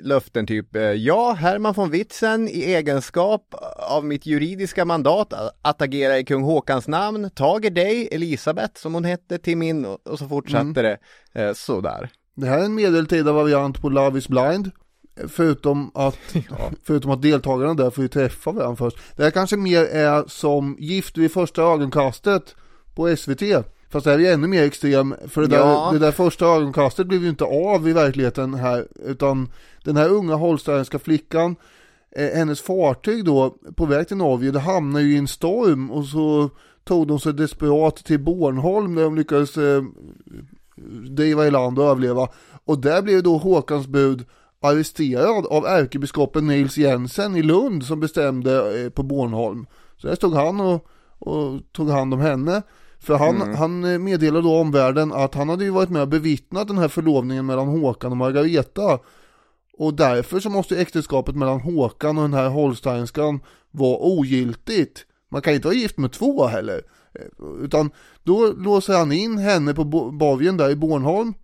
löften 0.00 0.46
typ 0.46 0.76
eh, 0.76 0.82
Ja, 0.82 1.32
Hermann 1.32 1.74
von 1.74 1.90
Witzen 1.90 2.48
i 2.48 2.60
egenskap 2.74 3.54
av 3.76 4.04
mitt 4.04 4.26
juridiska 4.26 4.84
mandat 4.84 5.32
att 5.62 5.82
agera 5.82 6.18
i 6.18 6.24
kung 6.24 6.42
Håkans 6.42 6.88
namn 6.88 7.30
tager 7.30 7.70
dig, 7.70 8.08
Elisabeth 8.12 8.80
som 8.80 8.94
hon 8.94 9.04
hette, 9.04 9.38
till 9.38 9.56
min 9.56 9.84
och, 9.84 10.18
så 10.18 10.28
fortsatte 10.28 10.58
Mm. 10.60 10.74
det 10.74 10.98
eh, 11.42 11.52
sådär. 11.52 12.10
Det 12.34 12.46
här 12.46 12.58
är 12.58 12.64
en 12.64 12.74
medeltida 12.74 13.32
variant 13.32 13.80
på 13.80 13.88
Love 13.88 14.18
is 14.18 14.28
blind. 14.28 14.70
Förutom 15.28 15.90
att, 15.94 16.18
förutom 16.84 17.10
att 17.10 17.22
deltagarna 17.22 17.74
där 17.74 17.90
får 17.90 18.02
ju 18.04 18.08
träffa 18.08 18.52
varandra 18.52 18.76
först. 18.76 18.98
Det 19.16 19.22
här 19.22 19.30
kanske 19.30 19.56
mer 19.56 19.84
är 19.84 20.24
som 20.28 20.76
Gift 20.80 21.16
vid 21.16 21.32
första 21.32 21.62
ögonkastet 21.62 22.54
på 22.94 23.16
SVT. 23.16 23.42
Fast 23.90 24.04
det 24.04 24.10
här 24.10 24.20
är 24.20 24.32
ännu 24.32 24.46
mer 24.46 24.62
extrem, 24.62 25.14
för 25.28 25.40
det 25.40 25.46
där, 25.46 25.58
Ja. 25.58 25.90
det 25.92 25.98
där 25.98 26.12
första 26.12 26.46
ögonkastet 26.46 27.06
blev 27.06 27.22
ju 27.22 27.28
inte 27.28 27.44
av 27.44 27.88
i 27.88 27.92
verkligheten 27.92 28.54
här, 28.54 28.86
utan 29.04 29.48
den 29.84 29.96
här 29.96 30.08
unga 30.08 30.34
holsteinska 30.34 30.98
flickan, 30.98 31.56
eh, 32.16 32.28
hennes 32.38 32.60
fartyg 32.60 33.24
då, 33.24 33.54
på 33.76 33.86
väg 33.86 34.08
till 34.08 34.16
Norge, 34.16 34.50
det 34.50 34.60
hamnade 34.60 35.04
ju 35.04 35.14
i 35.14 35.18
en 35.18 35.28
storm 35.28 35.90
och 35.90 36.04
så 36.04 36.50
tog 36.84 37.06
de 37.08 37.20
sig 37.20 37.32
desperat 37.32 37.96
till 37.96 38.20
Bornholm 38.20 38.94
där 38.94 39.02
de 39.02 39.16
lyckades 39.16 39.56
eh, 39.56 39.82
driva 41.10 41.46
i 41.46 41.50
land 41.50 41.78
och 41.78 41.84
överleva. 41.84 42.28
Och 42.64 42.78
där 42.78 43.02
blev 43.02 43.22
då 43.22 43.36
Håkans 43.36 43.86
bud 43.86 44.24
arresterad 44.60 45.46
av 45.46 45.66
ärkebiskopen 45.66 46.46
Nils 46.46 46.78
Jensen 46.78 47.36
i 47.36 47.42
Lund 47.42 47.84
som 47.84 48.00
bestämde 48.00 48.82
eh, 48.84 48.90
på 48.90 49.02
Bornholm. 49.02 49.66
Så 49.96 50.06
där 50.06 50.14
stod 50.14 50.34
han 50.34 50.60
och, 50.60 50.86
och 51.18 51.60
tog 51.72 51.90
hand 51.90 52.14
om 52.14 52.20
henne. 52.20 52.62
För 53.00 53.16
han, 53.16 53.54
han 53.54 53.84
eh, 53.84 53.98
meddelade 53.98 54.42
då 54.42 54.56
omvärlden 54.56 55.12
att 55.12 55.34
han 55.34 55.48
hade 55.48 55.64
ju 55.64 55.70
varit 55.70 55.90
med 55.90 56.02
och 56.02 56.08
bevittnat 56.08 56.68
den 56.68 56.78
här 56.78 56.88
förlovningen 56.88 57.46
mellan 57.46 57.68
Håkan 57.68 58.10
och 58.10 58.16
Margareta. 58.16 58.98
Och 59.78 59.94
därför 59.94 60.40
så 60.40 60.50
måste 60.50 60.80
äktenskapet 60.80 61.36
mellan 61.36 61.60
Håkan 61.60 62.16
och 62.16 62.22
den 62.22 62.34
här 62.34 62.48
holsteinskan 62.48 63.40
vara 63.70 63.98
ogiltigt. 63.98 65.04
Man 65.30 65.42
kan 65.42 65.54
inte 65.54 65.68
vara 65.68 65.76
gift 65.76 65.98
med 65.98 66.12
två 66.12 66.46
heller. 66.46 66.82
Eh, 67.14 67.64
Utan 67.64 67.90
då 68.22 68.52
låser 68.56 68.94
han 68.94 69.12
in 69.12 69.38
henne 69.38 69.74
på 69.74 69.84
Bavien 70.12 70.56
där 70.56 70.70
i 70.70 70.76
Bornholm. 70.76 71.34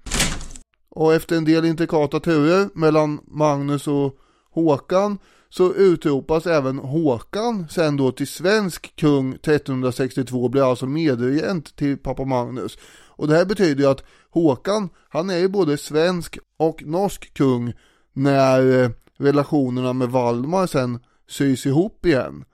Och 0.91 1.15
efter 1.15 1.37
en 1.37 1.45
del 1.45 1.65
intrikata 1.65 2.21
turer 2.21 2.69
mellan 2.75 3.21
Magnus 3.27 3.89
och 3.89 4.17
Håkan 4.51 5.19
så 5.57 5.75
utropas 5.75 6.47
även 6.47 6.79
Håkan 6.79 7.69
sen 7.69 7.97
då 7.97 8.13
till 8.13 8.27
svensk 8.27 8.97
kung 8.97 9.33
1362 9.35 10.49
blir 10.49 10.71
alltså 10.71 10.87
medregent 10.87 11.77
till 11.77 11.99
pappa 11.99 12.25
Magnus. 12.25 12.79
Och 13.09 13.29
det 13.29 13.37
här 13.37 13.45
betyder 13.45 13.85
ju 13.85 13.91
att 13.91 14.05
Håkan, 14.31 14.89
han 15.09 15.31
är 15.31 15.39
ju 15.39 15.49
både 15.49 15.77
svensk 15.77 16.39
och 16.57 16.83
norsk 16.85 17.35
kung 17.35 17.73
när 18.13 18.83
eh, 18.83 18.91
relationerna 19.19 19.93
med 19.93 20.09
Valdemar 20.09 20.67
sen 20.67 20.99
sys 21.29 21.67
ihop 21.67 22.07
igen. 22.07 22.45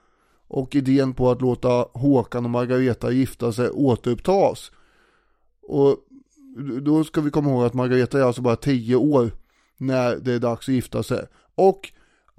Och 0.48 0.74
idén 0.74 1.14
på 1.14 1.30
att 1.30 1.42
låta 1.42 1.86
Håkan 1.92 2.44
och 2.44 2.50
Margareta 2.50 3.10
gifta 3.10 3.52
sig 3.52 3.70
återupptas. 3.70 4.70
Och 5.62 5.96
då 6.82 7.04
ska 7.04 7.20
vi 7.20 7.30
komma 7.30 7.50
ihåg 7.50 7.64
att 7.64 7.74
Margareta 7.74 8.18
är 8.18 8.22
alltså 8.22 8.42
bara 8.42 8.56
10 8.56 8.96
år 8.96 9.30
när 9.76 10.16
det 10.16 10.32
är 10.32 10.38
dags 10.38 10.68
att 10.68 10.74
gifta 10.74 11.02
sig. 11.02 11.26
Och 11.54 11.92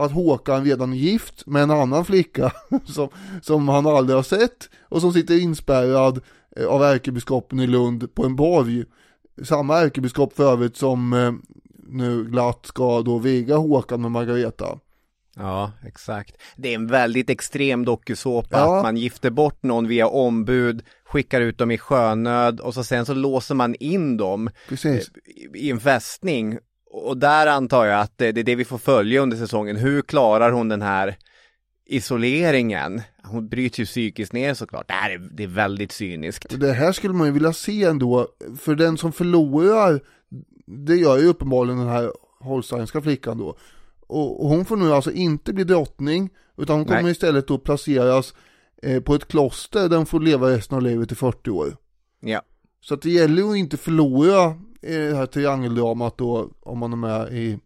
att 0.06 0.12
Håkan 0.12 0.66
redan 0.66 0.94
är 0.94 0.98
gift 0.98 1.46
med 1.48 1.64
en 1.64 1.72
annan 1.72 2.06
flicka 2.06 2.52
som, 2.86 3.10
som 3.42 3.68
han 3.70 3.88
aldrig 3.88 4.16
har 4.18 4.24
sett 4.24 4.70
och 4.90 5.02
som 5.02 5.14
sitter 5.14 5.40
inspärrad 5.42 6.22
eh, 6.56 6.66
av 6.66 6.84
ärkebiskopen 6.84 7.60
i 7.60 7.68
Lund 7.68 8.16
på 8.16 8.26
en 8.26 8.36
borg. 8.36 8.84
Samma 9.44 9.78
ärkebiskop 9.80 10.34
för 10.34 10.52
övrigt 10.52 10.78
som 10.78 11.14
eh, 11.14 11.32
nu 11.88 12.24
glatt 12.24 12.66
ska 12.66 13.02
då 13.02 13.18
viga 13.18 13.56
Håkan 13.56 14.02
med 14.02 14.12
Margareta. 14.12 14.80
Ja, 15.36 15.72
exakt. 15.86 16.36
Det 16.58 16.70
är 16.70 16.76
en 16.76 16.88
väldigt 16.88 17.30
extrem 17.30 17.86
dokusåpa 17.86 18.48
Ja. 18.60 18.78
att 18.78 18.84
man 18.84 18.98
gifter 18.98 19.30
bort 19.30 19.64
någon 19.64 19.88
via 19.88 20.08
ombud, 20.08 20.84
skickar 21.06 21.42
ut 21.42 21.58
dem 21.58 21.72
i 21.72 21.78
sjönöd 21.78 22.60
och 22.60 22.74
så 22.74 22.84
sen 22.84 23.06
så 23.06 23.14
låser 23.14 23.56
man 23.56 23.76
in 23.76 24.18
dem 24.18 24.50
Precis. 24.70 25.12
i- 25.26 25.68
i 25.68 25.72
en 25.72 25.80
fästning 25.80 26.58
Och 26.94 27.18
där 27.18 27.48
antar 27.48 27.86
jag 27.86 28.02
att 28.02 28.18
det 28.18 28.28
är 28.28 28.34
det 28.34 28.56
vi 28.56 28.66
får 28.66 28.78
följa 28.78 29.22
under 29.22 29.38
säsongen. 29.38 29.76
Hur 29.76 30.02
klarar 30.02 30.52
hon 30.52 30.70
den 30.70 30.82
här 30.82 31.18
isoleringen? 31.86 33.02
Hon 33.24 33.50
bryts 33.50 33.80
ju 33.80 33.86
psykiskt 33.86 34.34
ner 34.34 34.54
såklart. 34.54 34.88
Det 34.88 34.94
här 34.94 35.10
är, 35.12 35.18
det 35.18 35.44
är 35.44 35.48
väldigt 35.48 35.92
cyniskt. 35.92 36.60
Det 36.60 36.74
här 36.74 36.92
skulle 36.92 37.14
man 37.14 37.28
ju 37.28 37.34
vilja 37.34 37.54
se 37.54 37.84
ändå, 37.84 38.28
för 38.60 38.76
den 38.76 38.98
som 38.98 39.12
förlorar, 39.12 40.02
det 40.66 40.96
gör 40.96 41.18
ju 41.18 41.28
uppenbarligen 41.28 41.80
den 41.80 41.90
här 41.90 42.12
holsteinska 42.40 43.02
flickan 43.02 43.38
då. 43.38 43.58
Och, 44.08 44.44
och 44.44 44.50
hon 44.50 44.66
får 44.66 44.78
nu 44.78 44.94
alltså 44.94 45.12
inte 45.12 45.54
bli 45.54 45.64
drottning, 45.64 46.30
utan 46.58 46.76
hon 46.76 46.86
kommer 46.86 47.02
Nej. 47.02 47.12
istället 47.12 47.48
då 47.48 47.58
placeras 47.58 48.34
eh, 48.84 49.02
på 49.02 49.16
ett 49.16 49.28
kloster 49.28 49.90
där 49.90 49.98
hon 49.98 50.06
får 50.06 50.20
leva 50.20 50.50
resten 50.50 50.76
av 50.76 50.82
livet 50.82 51.12
i 51.12 51.16
40 51.16 51.50
år. 51.50 51.78
Ja. 52.20 52.42
Så 52.82 52.94
att 52.94 53.02
det 53.02 53.10
gäller 53.10 53.42
ju 53.42 53.50
att 53.50 53.58
inte 53.58 53.78
förlora 53.78 54.56
i 54.82 54.96
det 54.96 55.16
här 55.16 55.26
triangeldramat 55.26 56.18
då, 56.18 56.50
om 56.60 56.80
man 56.80 56.94
är 56.94 56.98
med 56.98 57.34
i, 57.34 57.60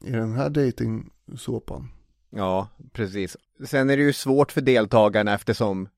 i 0.00 0.10
den 0.10 0.32
här 0.32 0.50
dejtingsåpan. 0.50 1.88
Ja, 2.30 2.68
precis. 2.92 3.36
Sen 3.66 3.90
är 3.90 3.96
det 3.96 4.02
ju 4.02 4.12
svårt 4.12 4.52
för 4.52 4.60
deltagarna 4.60 5.34
eftersom 5.34 5.88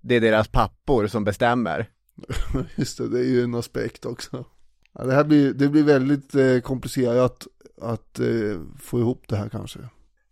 det 0.00 0.14
är 0.14 0.20
deras 0.20 0.48
pappor 0.48 1.06
som 1.06 1.24
bestämmer. 1.24 1.90
Just 2.76 2.98
det, 2.98 3.08
det 3.08 3.18
är 3.18 3.24
ju 3.24 3.42
en 3.42 3.54
aspekt 3.54 4.06
också. 4.06 4.44
Ja, 4.92 5.04
det 5.04 5.14
här 5.14 5.24
blir, 5.24 5.52
det 5.52 5.68
blir 5.68 5.84
väldigt 5.84 6.34
eh, 6.34 6.58
komplicerat 6.58 7.46
att 7.80 8.18
eh, 8.18 8.60
få 8.78 9.00
ihop 9.00 9.24
det 9.28 9.36
här 9.36 9.48
kanske. 9.48 9.78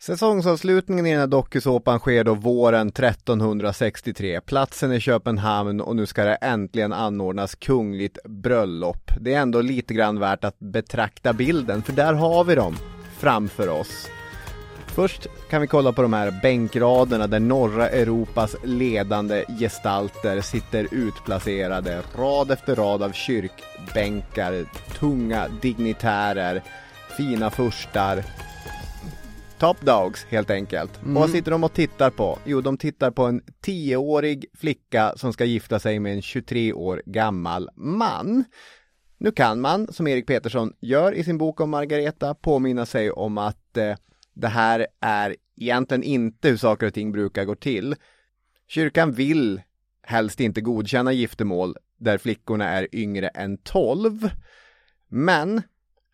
Säsongsavslutningen 0.07 1.07
i 1.07 1.11
den 1.11 1.21
här 1.21 1.27
dokusåpan 1.27 1.99
sker 1.99 2.25
då 2.25 2.35
våren 2.35 2.89
1363. 2.89 4.41
Platsen 4.41 4.93
är 4.93 5.01
Köpenhamn 5.01 5.81
och 5.81 5.97
nu 5.97 6.07
ska 6.07 6.25
det 6.25 6.35
äntligen 6.35 6.93
anordnas 6.93 7.55
kungligt 7.55 8.19
bröllop. 8.25 9.11
Det 9.21 9.35
är 9.35 9.41
ändå 9.41 9.61
lite 9.61 9.95
grann 9.95 10.19
värt 10.19 10.45
att 10.45 10.59
betrakta 10.59 11.33
bilden, 11.33 11.83
för 11.83 11.93
där 11.93 12.15
har 12.15 12.45
vi 12.45 12.55
dem 12.55 12.77
framför 13.19 13.69
oss. 13.69 14.09
Först 14.87 15.27
kan 15.51 15.61
vi 15.61 15.67
kolla 15.67 15.93
på 15.93 16.03
de 16.03 16.13
här 16.13 16.41
bänkraderna 16.43 17.27
där 17.27 17.41
norra 17.41 17.89
Europas 17.89 18.57
ledande 18.65 19.45
gestalter 19.61 20.41
sitter 20.41 20.89
utplacerade. 20.91 22.03
Rad 22.17 22.51
efter 22.51 22.77
rad 22.77 23.03
av 23.03 23.13
kyrkbänkar, 23.13 24.65
tunga 24.99 25.49
dignitärer, 25.63 26.63
fina 27.17 27.51
furstar, 27.51 28.25
Top 29.65 29.81
Dogs 29.81 30.25
helt 30.25 30.51
enkelt. 30.51 31.01
Och 31.03 31.11
vad 31.11 31.31
sitter 31.31 31.51
de 31.51 31.65
och 31.65 31.73
tittar 31.73 32.11
på? 32.11 32.39
Jo, 32.45 32.61
de 32.61 32.77
tittar 32.77 33.11
på 33.11 33.25
en 33.25 33.43
10-årig 33.67 34.47
flicka 34.55 35.13
som 35.17 35.33
ska 35.33 35.45
gifta 35.45 35.79
sig 35.79 35.99
med 35.99 36.15
en 36.15 36.23
23 36.23 36.73
år 36.73 37.03
gammal 37.07 37.71
man. 37.75 38.45
Nu 39.19 39.33
kan 39.33 39.61
man, 39.61 39.93
som 39.93 40.07
Erik 40.07 40.27
Petersson 40.27 40.73
gör 40.81 41.13
i 41.13 41.25
sin 41.25 41.39
bok 41.39 41.61
om 41.61 41.71
Margareta, 41.71 42.35
påminna 42.35 42.87
sig 42.87 43.11
om 43.11 43.39
att 43.39 43.77
eh, 43.77 43.95
det 44.35 44.49
här 44.49 44.87
är 45.01 45.37
egentligen 45.57 46.03
inte 46.03 46.49
hur 46.49 46.57
saker 46.57 46.87
och 46.87 46.95
ting 46.95 47.13
brukar 47.13 47.45
gå 47.45 47.55
till. 47.55 47.95
Kyrkan 48.69 49.13
vill 49.13 49.63
helst 50.03 50.41
inte 50.41 50.61
godkänna 50.61 51.13
giftermål 51.13 51.77
där 51.97 52.19
flickorna 52.19 52.69
är 52.69 52.89
yngre 52.93 53.29
än 53.29 53.59
12. 53.59 54.31
Men 55.09 55.63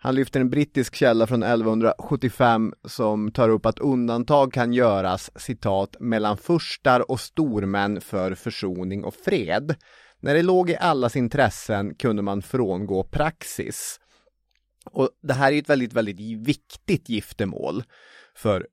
han 0.03 0.15
lyfter 0.15 0.41
en 0.41 0.51
brittisk 0.51 0.95
källa 0.95 1.27
från 1.27 1.43
1175 1.43 2.75
som 2.85 3.33
tar 3.33 3.49
upp 3.49 3.67
att 3.67 3.79
undantag 3.79 4.53
kan 4.53 4.73
göras, 4.73 5.31
citat, 5.37 5.97
mellan 6.01 6.37
furstar 6.37 7.11
och 7.11 7.21
stormän 7.21 8.01
för 8.01 8.35
försoning 8.35 9.05
och 9.05 9.15
fred. 9.15 9.75
När 10.21 10.35
det 10.35 10.43
låg 10.43 10.71
i 10.71 10.77
allas 10.77 11.17
intressen 11.17 11.95
kunde 11.95 12.23
man 12.23 12.43
frångå 12.43 13.05
praxis. 13.05 14.01
Och 14.85 15.11
det 15.23 15.35
här 15.35 15.53
är 15.53 15.59
ett 15.59 15.71
väldigt, 15.71 15.93
väldigt 15.93 16.47
viktigt 16.47 17.09
giftermål 17.09 17.83
för 18.37 18.67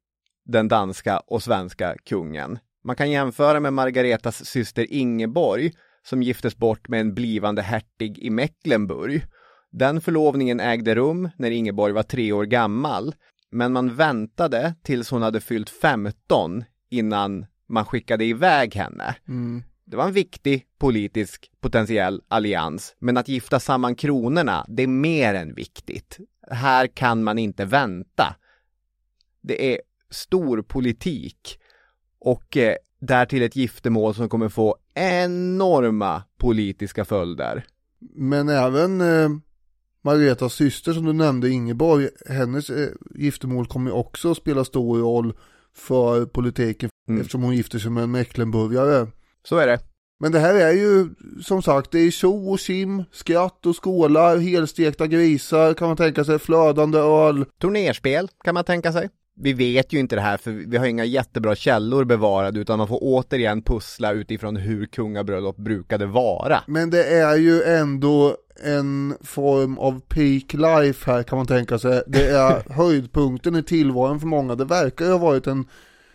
den 0.45 0.67
danska 0.67 1.19
och 1.19 1.43
svenska 1.43 1.95
kungen. 2.05 2.59
Man 2.83 2.95
kan 2.95 3.11
jämföra 3.11 3.59
med 3.59 3.73
Margaretas 3.73 4.45
syster 4.45 4.93
Ingeborg 4.93 5.71
som 6.03 6.23
giftes 6.23 6.57
bort 6.57 6.87
med 6.87 7.01
en 7.01 7.13
blivande 7.13 7.61
hertig 7.61 8.19
i 8.19 8.29
Mecklenburg. 8.29 9.23
Den 9.71 10.01
förlovningen 10.01 10.59
ägde 10.59 10.95
rum 10.95 11.29
när 11.37 11.51
Ingeborg 11.51 11.93
var 11.93 12.03
tre 12.03 12.31
år 12.31 12.45
gammal, 12.45 13.15
men 13.51 13.73
man 13.73 13.95
väntade 13.95 14.73
tills 14.83 15.11
hon 15.11 15.21
hade 15.21 15.41
fyllt 15.41 15.69
15 15.69 16.63
innan 16.89 17.45
man 17.67 17.85
skickade 17.85 18.25
iväg 18.25 18.75
henne. 18.75 19.15
Det 19.85 19.97
var 19.97 20.05
en 20.05 20.13
viktig 20.13 20.65
politisk 20.77 21.51
potentiell 21.59 22.21
allians, 22.27 22.95
men 22.99 23.17
att 23.17 23.27
gifta 23.27 23.59
samman 23.59 23.95
kronorna, 23.95 24.65
det 24.67 24.83
är 24.83 24.87
mer 24.87 25.33
än 25.33 25.53
viktigt. 25.53 26.17
Här 26.51 26.87
kan 26.87 27.23
man 27.23 27.37
inte 27.37 27.65
vänta. 27.65 28.35
Det 29.41 29.73
är 29.73 29.81
stor 30.09 30.61
politik 30.61 31.59
och 32.19 32.57
eh, 32.57 32.75
därtill 32.99 33.43
ett 33.43 33.55
giftermål 33.55 34.15
som 34.15 34.29
kommer 34.29 34.49
få 34.49 34.77
enorma 34.93 36.23
politiska 36.37 37.05
följder. 37.05 37.65
Men 38.15 38.49
även 38.49 39.01
eh, 39.01 39.29
Margaretas 40.07 40.53
syster 40.53 40.93
som 40.93 41.05
du 41.05 41.13
nämnde, 41.13 41.49
Ingeborg, 41.49 42.09
hennes 42.29 42.69
eh, 42.69 42.89
giftermål 43.15 43.67
kommer 43.67 43.91
också 43.91 44.35
spela 44.35 44.65
stor 44.65 44.99
roll 44.99 45.33
för 45.75 46.25
politiken 46.25 46.89
Mm. 47.09 47.21
eftersom 47.21 47.41
hon 47.43 47.55
gifter 47.55 47.79
sig 47.79 47.91
med 47.91 48.03
en 48.03 48.11
Mecklenburgare. 48.11 49.07
Så 49.43 49.57
är 49.57 49.67
det. 49.67 49.79
Men 50.19 50.31
det 50.31 50.39
här 50.39 50.55
är 50.55 50.71
ju 50.71 51.09
som 51.43 51.61
sagt, 51.61 51.91
det 51.91 51.99
är 51.99 52.11
tjo 52.11 52.53
och 52.53 52.59
kim, 52.59 53.03
skratt 53.11 53.65
och 53.65 53.83
skålar, 53.83 54.37
helstekta 54.37 55.07
grisar 55.07 55.73
kan 55.73 55.87
man 55.87 55.97
tänka 55.97 56.23
sig, 56.23 56.39
flödande 56.39 56.97
öl. 56.99 57.45
Turnerspel 57.61 58.29
kan 58.43 58.53
man 58.53 58.63
tänka 58.63 58.91
sig. 58.93 59.09
Vi 59.39 59.53
vet 59.53 59.93
ju 59.93 59.99
inte 59.99 60.15
det 60.15 60.21
här 60.21 60.37
för 60.37 60.51
vi 60.51 60.77
har 60.77 60.85
inga 60.85 61.05
jättebra 61.05 61.55
källor 61.55 62.03
bevarade 62.05 62.59
utan 62.59 62.77
man 62.77 62.87
får 62.87 62.99
återigen 63.01 63.61
pussla 63.61 64.11
utifrån 64.11 64.55
hur 64.55 64.85
kungabröllop 64.85 65.57
brukade 65.57 66.05
vara. 66.05 66.63
Men 66.67 66.89
det 66.89 67.03
är 67.03 67.35
ju 67.37 67.63
ändå 67.63 68.37
en 68.63 69.15
form 69.21 69.77
av 69.77 69.99
peak 69.99 70.53
life 70.53 71.11
här 71.11 71.23
kan 71.23 71.37
man 71.37 71.47
tänka 71.47 71.79
sig. 71.79 72.03
Det 72.07 72.27
är 72.27 72.63
höjdpunkten 72.73 73.55
i 73.55 73.63
tillvaron 73.63 74.19
för 74.19 74.27
många. 74.27 74.55
Det 74.55 74.65
verkar 74.65 75.05
ju 75.05 75.11
ha 75.11 75.17
varit 75.17 75.47
en, 75.47 75.65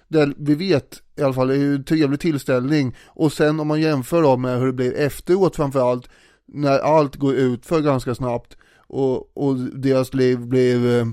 det 0.09 0.33
vi 0.37 0.55
vet 0.55 1.03
i 1.17 1.23
alla 1.23 1.35
fall, 1.35 1.51
är 1.51 1.55
ju 1.55 1.75
en 1.75 1.85
trevlig 1.85 2.21
tillställning. 2.21 2.97
Och 3.07 3.33
sen 3.33 3.61
om 3.61 3.69
man 3.69 3.81
jämför 3.81 4.23
då 4.23 4.37
med 4.37 4.59
hur 4.59 4.67
det 4.67 4.73
blir 4.73 4.97
efteråt 4.97 5.57
framförallt, 5.57 6.09
när 6.47 6.79
allt 6.79 7.17
går 7.17 7.35
ut 7.35 7.67
för 7.67 7.81
ganska 7.81 8.15
snabbt 8.15 8.57
och, 8.87 9.37
och 9.37 9.57
deras 9.57 10.15
liv 10.15 10.39
blir 10.39 11.01
eh, 11.01 11.07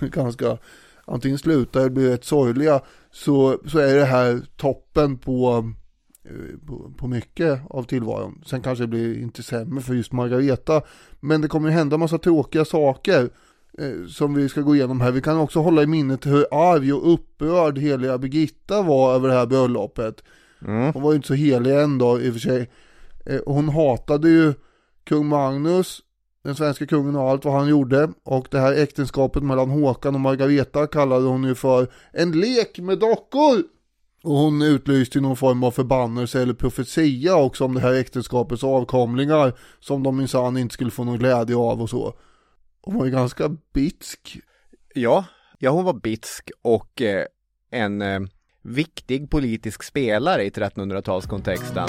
ganska, 0.08 0.58
antingen 1.10 1.38
slutar 1.38 1.80
eller 1.80 1.90
blir 1.90 2.10
rätt 2.10 2.24
sorgliga, 2.24 2.80
så, 3.10 3.58
så 3.66 3.78
är 3.78 3.94
det 3.94 4.04
här 4.04 4.40
toppen 4.56 5.18
på 5.18 5.72
eh, 6.24 6.66
på, 6.66 6.92
på 6.96 7.06
mycket 7.06 7.60
av 7.70 7.82
tillvaron. 7.82 8.42
Sen 8.46 8.62
kanske 8.62 8.84
det 8.84 8.88
blir 8.88 9.22
inte 9.22 9.42
sämre 9.42 9.82
för 9.82 9.94
just 9.94 10.12
Margareta, 10.12 10.82
men 11.20 11.40
det 11.40 11.48
kommer 11.48 11.68
ju 11.68 11.74
hända 11.74 11.96
massa 11.96 12.18
tråkiga 12.18 12.64
saker 12.64 13.28
eh, 13.78 14.06
som 14.08 14.34
vi 14.34 14.48
ska 14.48 14.60
gå 14.60 14.74
igenom 14.74 15.00
här. 15.00 15.12
Vi 15.12 15.22
kan 15.22 15.38
också 15.38 15.60
hålla 15.60 15.82
i 15.82 15.86
minnet 15.86 16.26
hur 16.26 16.46
arg 16.50 16.92
och 16.92 17.12
upprörd 17.12 17.78
heliga 17.78 18.18
Birgitta 18.18 18.82
var 18.82 19.14
över 19.14 19.28
det 19.28 19.34
här 19.34 19.46
bröllopet. 19.46 20.24
Mm. 20.66 20.92
Hon 20.92 21.02
var 21.02 21.12
ju 21.12 21.16
inte 21.16 21.28
så 21.28 21.34
helig 21.34 21.76
en 21.76 21.98
dag 21.98 22.22
i 22.22 22.28
och 22.28 22.32
för 22.32 22.40
sig. 22.40 22.70
Eh, 23.26 23.40
hon 23.46 23.68
hatade 23.68 24.28
ju 24.28 24.54
kung 25.04 25.26
Magnus, 25.26 26.02
den 26.44 26.54
svenska 26.54 26.86
kungen 26.86 27.16
och 27.16 27.30
allt 27.30 27.44
vad 27.44 27.54
han 27.54 27.68
gjorde. 27.68 28.10
Och 28.24 28.48
det 28.50 28.58
här 28.58 28.72
äktenskapet 28.72 29.42
mellan 29.42 29.70
Håkan 29.70 30.14
och 30.14 30.20
Margareta 30.20 30.86
kallade 30.86 31.26
hon 31.26 31.44
ju 31.44 31.54
för 31.54 31.88
en 32.12 32.32
lek 32.32 32.78
med 32.78 32.98
dockor. 32.98 33.62
Och 34.22 34.34
hon 34.36 34.62
utlyste 34.62 35.18
ju 35.18 35.22
någon 35.22 35.36
form 35.36 35.64
av 35.64 35.70
förbannelse 35.70 36.42
eller 36.42 36.54
profetia 36.54 37.36
också 37.36 37.64
om 37.64 37.74
det 37.74 37.80
här 37.80 37.94
äktenskapets 37.94 38.64
avkomlingar 38.64 39.52
som 39.80 40.02
de 40.02 40.16
minsann 40.16 40.56
inte 40.56 40.74
skulle 40.74 40.90
få 40.90 41.04
någon 41.04 41.18
glädje 41.18 41.56
av 41.56 41.82
och 41.82 41.90
så. 41.90 42.14
Hon 42.82 42.98
var 42.98 43.04
ju 43.04 43.10
ganska 43.10 43.56
bitsk. 43.74 44.38
Ja, 44.94 45.24
ja 45.58 45.70
hon 45.70 45.84
var 45.84 45.92
bitsk 45.92 46.50
och 46.62 47.02
eh, 47.02 47.24
en 47.70 48.02
eh, 48.02 48.20
viktig 48.62 49.30
politisk 49.30 49.82
spelare 49.82 50.44
i 50.44 50.50
1300-talskontexten. 50.50 51.88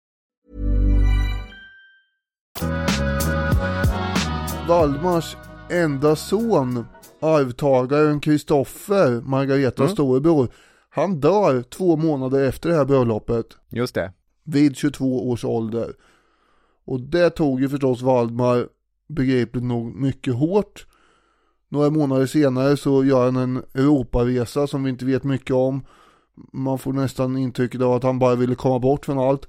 Valdemars 4.71 5.37
enda 5.69 6.15
son, 6.15 6.85
arvtagaren 7.19 8.19
Kristoffer, 8.19 9.21
Margaretas 9.21 9.79
Mm. 9.79 9.93
storebror, 9.93 10.47
han 10.89 11.19
dör 11.19 11.61
två 11.61 11.97
månader 11.97 12.47
efter 12.47 12.69
det 12.69 12.75
här 12.75 12.85
bröllopet. 12.85 13.45
Just 13.69 13.95
det. 13.95 14.13
vid 14.43 14.75
22 14.75 15.29
års 15.29 15.45
ålder. 15.45 15.93
Och 16.85 17.01
det 17.01 17.29
tog 17.29 17.61
ju 17.61 17.69
förstås 17.69 18.01
Valdemar 18.01 18.67
begripligt 19.09 19.63
nog 19.63 19.95
mycket 19.95 20.33
hårt. 20.33 20.85
Några 21.69 21.89
månader 21.89 22.25
senare 22.25 22.77
så 22.77 23.03
gör 23.05 23.25
han 23.25 23.35
en 23.35 23.57
Europaresa 23.73 24.67
som 24.67 24.83
vi 24.83 24.89
inte 24.89 25.05
vet 25.05 25.23
mycket 25.23 25.55
om. 25.55 25.85
Man 26.53 26.79
får 26.79 26.93
nästan 26.93 27.37
intrycket 27.37 27.81
av 27.81 27.93
att 27.93 28.03
han 28.03 28.19
bara 28.19 28.35
ville 28.35 28.55
komma 28.55 28.79
bort 28.79 29.05
från 29.05 29.19
allt. 29.19 29.47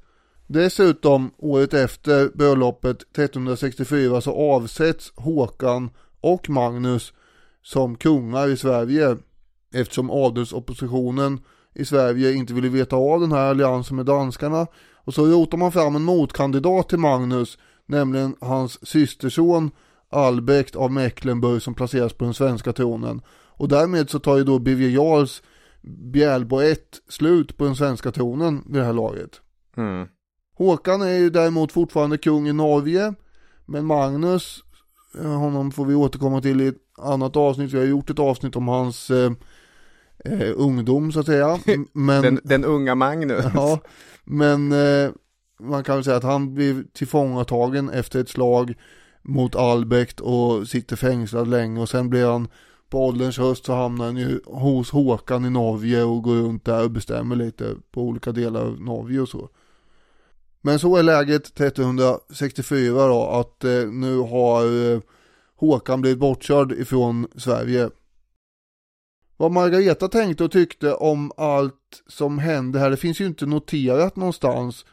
Dessutom, 0.52 1.30
året 1.38 1.74
efter 1.74 2.30
bröllopet 2.34 3.02
1364 3.02 4.20
så 4.20 4.32
avsätts 4.32 5.12
Håkan 5.16 5.90
och 6.20 6.50
Magnus 6.50 7.12
som 7.62 7.96
kungar 7.96 8.48
i 8.48 8.56
Sverige 8.56 9.16
eftersom 9.74 10.10
adelsoppositionen 10.10 11.40
i 11.74 11.84
Sverige 11.84 12.32
inte 12.32 12.54
ville 12.54 12.68
veta 12.68 12.96
av 12.96 13.20
den 13.20 13.32
här 13.32 13.50
alliansen 13.50 13.96
med 13.96 14.06
danskarna. 14.06 14.66
Och 15.04 15.14
så 15.14 15.26
rotar 15.26 15.58
man 15.58 15.72
fram 15.72 15.96
en 15.96 16.02
motkandidat 16.02 16.88
till 16.88 16.98
Magnus, 16.98 17.58
nämligen 17.86 18.36
hans 18.40 18.86
systerson 18.88 19.70
Albrecht 20.10 20.76
av 20.76 20.92
Mecklenburg 20.92 21.62
som 21.62 21.74
placeras 21.74 22.12
på 22.12 22.24
den 22.24 22.34
svenska 22.34 22.72
tronen. 22.72 23.22
Och 23.30 23.68
därmed 23.68 24.10
så 24.10 24.18
tar 24.18 24.36
ju 24.36 24.44
då 24.44 24.58
Birger 24.58 24.88
Jarls 24.88 25.42
Bjälbo 26.12 26.60
1 26.60 26.78
slut 27.08 27.56
på 27.56 27.64
den 27.64 27.76
svenska 27.76 28.10
tronen 28.10 28.64
vid 28.66 28.80
det 28.80 28.86
här 28.86 28.92
laget. 28.92 29.40
Mm. 29.76 30.08
Håkan 30.62 31.02
är 31.02 31.18
ju 31.18 31.30
däremot 31.30 31.72
fortfarande 31.72 32.18
kung 32.18 32.48
i 32.48 32.52
Norge, 32.52 33.14
men 33.66 33.86
Magnus, 33.86 34.64
eh, 35.20 35.38
honom 35.38 35.72
får 35.72 35.84
vi 35.84 35.94
återkomma 35.94 36.40
till 36.40 36.60
i 36.60 36.66
ett 36.66 36.82
annat 36.98 37.36
avsnitt. 37.36 37.72
Vi 37.72 37.78
har 37.78 37.84
gjort 37.84 38.10
ett 38.10 38.18
avsnitt 38.18 38.56
om 38.56 38.68
hans 38.68 39.10
eh, 39.10 39.32
eh, 40.24 40.52
ungdom 40.56 41.12
så 41.12 41.20
att 41.20 41.26
säga. 41.26 41.58
Men, 41.92 42.22
Den, 42.22 42.40
den 42.44 42.64
unga 42.64 42.94
Magnus. 42.94 43.44
ja, 43.54 43.78
men 44.24 44.72
eh, 44.72 45.10
man 45.60 45.84
kan 45.84 45.94
väl 45.94 46.04
säga 46.04 46.16
att 46.16 46.22
han 46.22 46.54
blev 46.54 46.84
tillfångatagen 46.92 47.88
efter 47.88 48.20
ett 48.20 48.28
slag 48.28 48.74
mot 49.22 49.56
Albrecht 49.56 50.20
och 50.20 50.68
sitter 50.68 50.96
fängslad 50.96 51.48
länge 51.48 51.80
och 51.80 51.88
sen 51.88 52.10
blir 52.10 52.26
han 52.26 52.48
på 52.90 53.06
ålderns 53.06 53.38
höst 53.38 53.64
så 53.64 53.72
hamnar 53.72 54.04
han 54.04 54.16
ju 54.16 54.40
hos 54.46 54.90
Håkan 54.90 55.44
i 55.44 55.50
Norge 55.50 56.02
och 56.02 56.22
går 56.22 56.34
runt 56.34 56.64
där 56.64 56.84
och 56.84 56.90
bestämmer 56.90 57.36
lite 57.36 57.74
på 57.92 58.02
olika 58.02 58.32
delar 58.32 58.60
av 58.60 58.80
Norge 58.80 59.20
och 59.20 59.28
så. 59.28 59.48
Men 60.62 60.78
så 60.78 60.96
är 60.96 61.02
läget 61.02 61.60
1364 61.60 63.06
då 63.06 63.26
att 63.26 63.64
eh, 63.64 63.86
nu 63.90 64.18
har 64.18 64.92
eh, 64.94 65.00
Håkan 65.56 66.00
blivit 66.00 66.18
bortkörd 66.18 66.72
ifrån 66.72 67.26
Sverige. 67.36 67.90
Vad 69.36 69.52
Margareta 69.52 70.08
tänkte 70.08 70.44
och 70.44 70.50
tyckte 70.50 70.94
om 70.94 71.32
allt 71.36 72.02
som 72.06 72.38
hände 72.38 72.78
här, 72.78 72.90
det 72.90 72.96
finns 72.96 73.20
ju 73.20 73.26
inte 73.26 73.46
noterat 73.46 74.16
någonstans. 74.16 74.84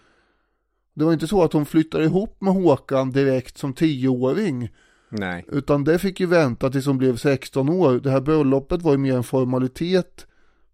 Det 0.94 1.06
var 1.06 1.14
inte 1.14 1.28
så 1.28 1.44
att 1.44 1.54
hon 1.54 1.66
flyttade 1.66 2.04
ihop 2.04 2.42
med 2.42 2.54
Håkan 2.54 3.12
direkt 3.12 3.58
som 3.58 3.74
tioåring. 3.74 4.70
Nej. 5.10 5.46
Utan 5.48 5.84
det 5.84 6.00
fick 6.00 6.20
ju 6.20 6.26
vänta 6.26 6.70
tills 6.70 6.86
hon 6.86 6.98
blev 6.98 7.18
16 7.18 7.70
år. 7.70 8.00
Det 8.00 8.12
här 8.12 8.22
bröllopet 8.22 8.82
var 8.82 8.92
ju 8.92 8.98
mer 8.98 9.16
en 9.16 9.24
formalitet 9.24 10.28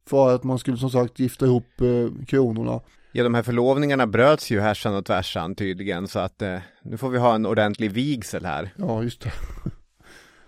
för 0.07 0.35
att 0.35 0.43
man 0.43 0.59
skulle 0.59 0.77
som 0.77 0.89
sagt 0.89 1.19
gifta 1.19 1.45
ihop 1.45 1.81
eh, 1.81 2.25
kronorna. 2.25 2.81
Ja, 3.17 3.23
de 3.23 3.33
här 3.33 3.43
förlovningarna 3.43 4.07
bröts 4.07 4.51
ju 4.51 4.59
härsan 4.59 4.95
och 4.95 5.05
tvärsan 5.05 5.55
tydligen, 5.55 6.07
så 6.07 6.19
att 6.19 6.41
eh, 6.41 6.57
nu 6.83 6.97
får 6.97 7.09
vi 7.09 7.17
ha 7.17 7.35
en 7.35 7.45
ordentlig 7.45 7.91
vigsel 7.91 8.45
här. 8.45 8.73
Ja, 8.77 9.03
just 9.03 9.21
det. 9.21 9.31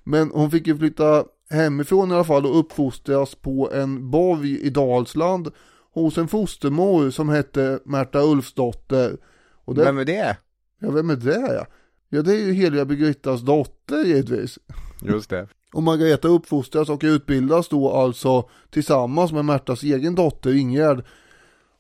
Men 0.04 0.32
hon 0.32 0.52
fick 0.52 0.68
ju 0.68 0.78
flytta 0.78 1.26
hemifrån 1.50 2.12
i 2.12 2.14
alla 2.14 2.24
fall 2.24 2.46
och 2.46 2.60
uppfostras 2.60 3.36
på 3.36 3.72
en 3.74 4.12
borg 4.12 4.60
i 4.60 4.70
Dalsland 4.70 5.52
hos 5.94 6.18
en 6.18 6.28
fostermor 6.28 7.10
som 7.10 7.30
hette 7.30 7.80
Märta 7.86 8.20
Ulfsdotter. 8.22 9.18
Och 9.66 9.76
det, 9.76 9.84
Vem 9.84 9.98
är 9.98 10.06
det? 10.06 10.38
Ja, 10.80 10.92
vem 10.92 11.10
är 11.10 11.16
det 11.16 11.54
ja? 11.54 11.66
Ja, 12.10 12.22
det 12.22 12.34
är 12.34 12.46
ju 12.46 12.54
heliga 12.54 12.86
Birgittas 12.86 13.42
dotter 13.42 14.04
givetvis. 14.04 14.60
Just 15.02 15.30
det. 15.30 15.48
Och 15.74 15.84
Margareta 15.84 16.28
uppfostras 16.28 16.90
och 16.90 17.02
utbildas 17.04 17.70
då 17.70 17.92
alltså 17.92 18.50
tillsammans 18.70 19.32
med 19.32 19.46
Märtas 19.46 19.84
egen 19.84 20.16
dotter 20.16 20.54
Ingegerd. 20.54 21.06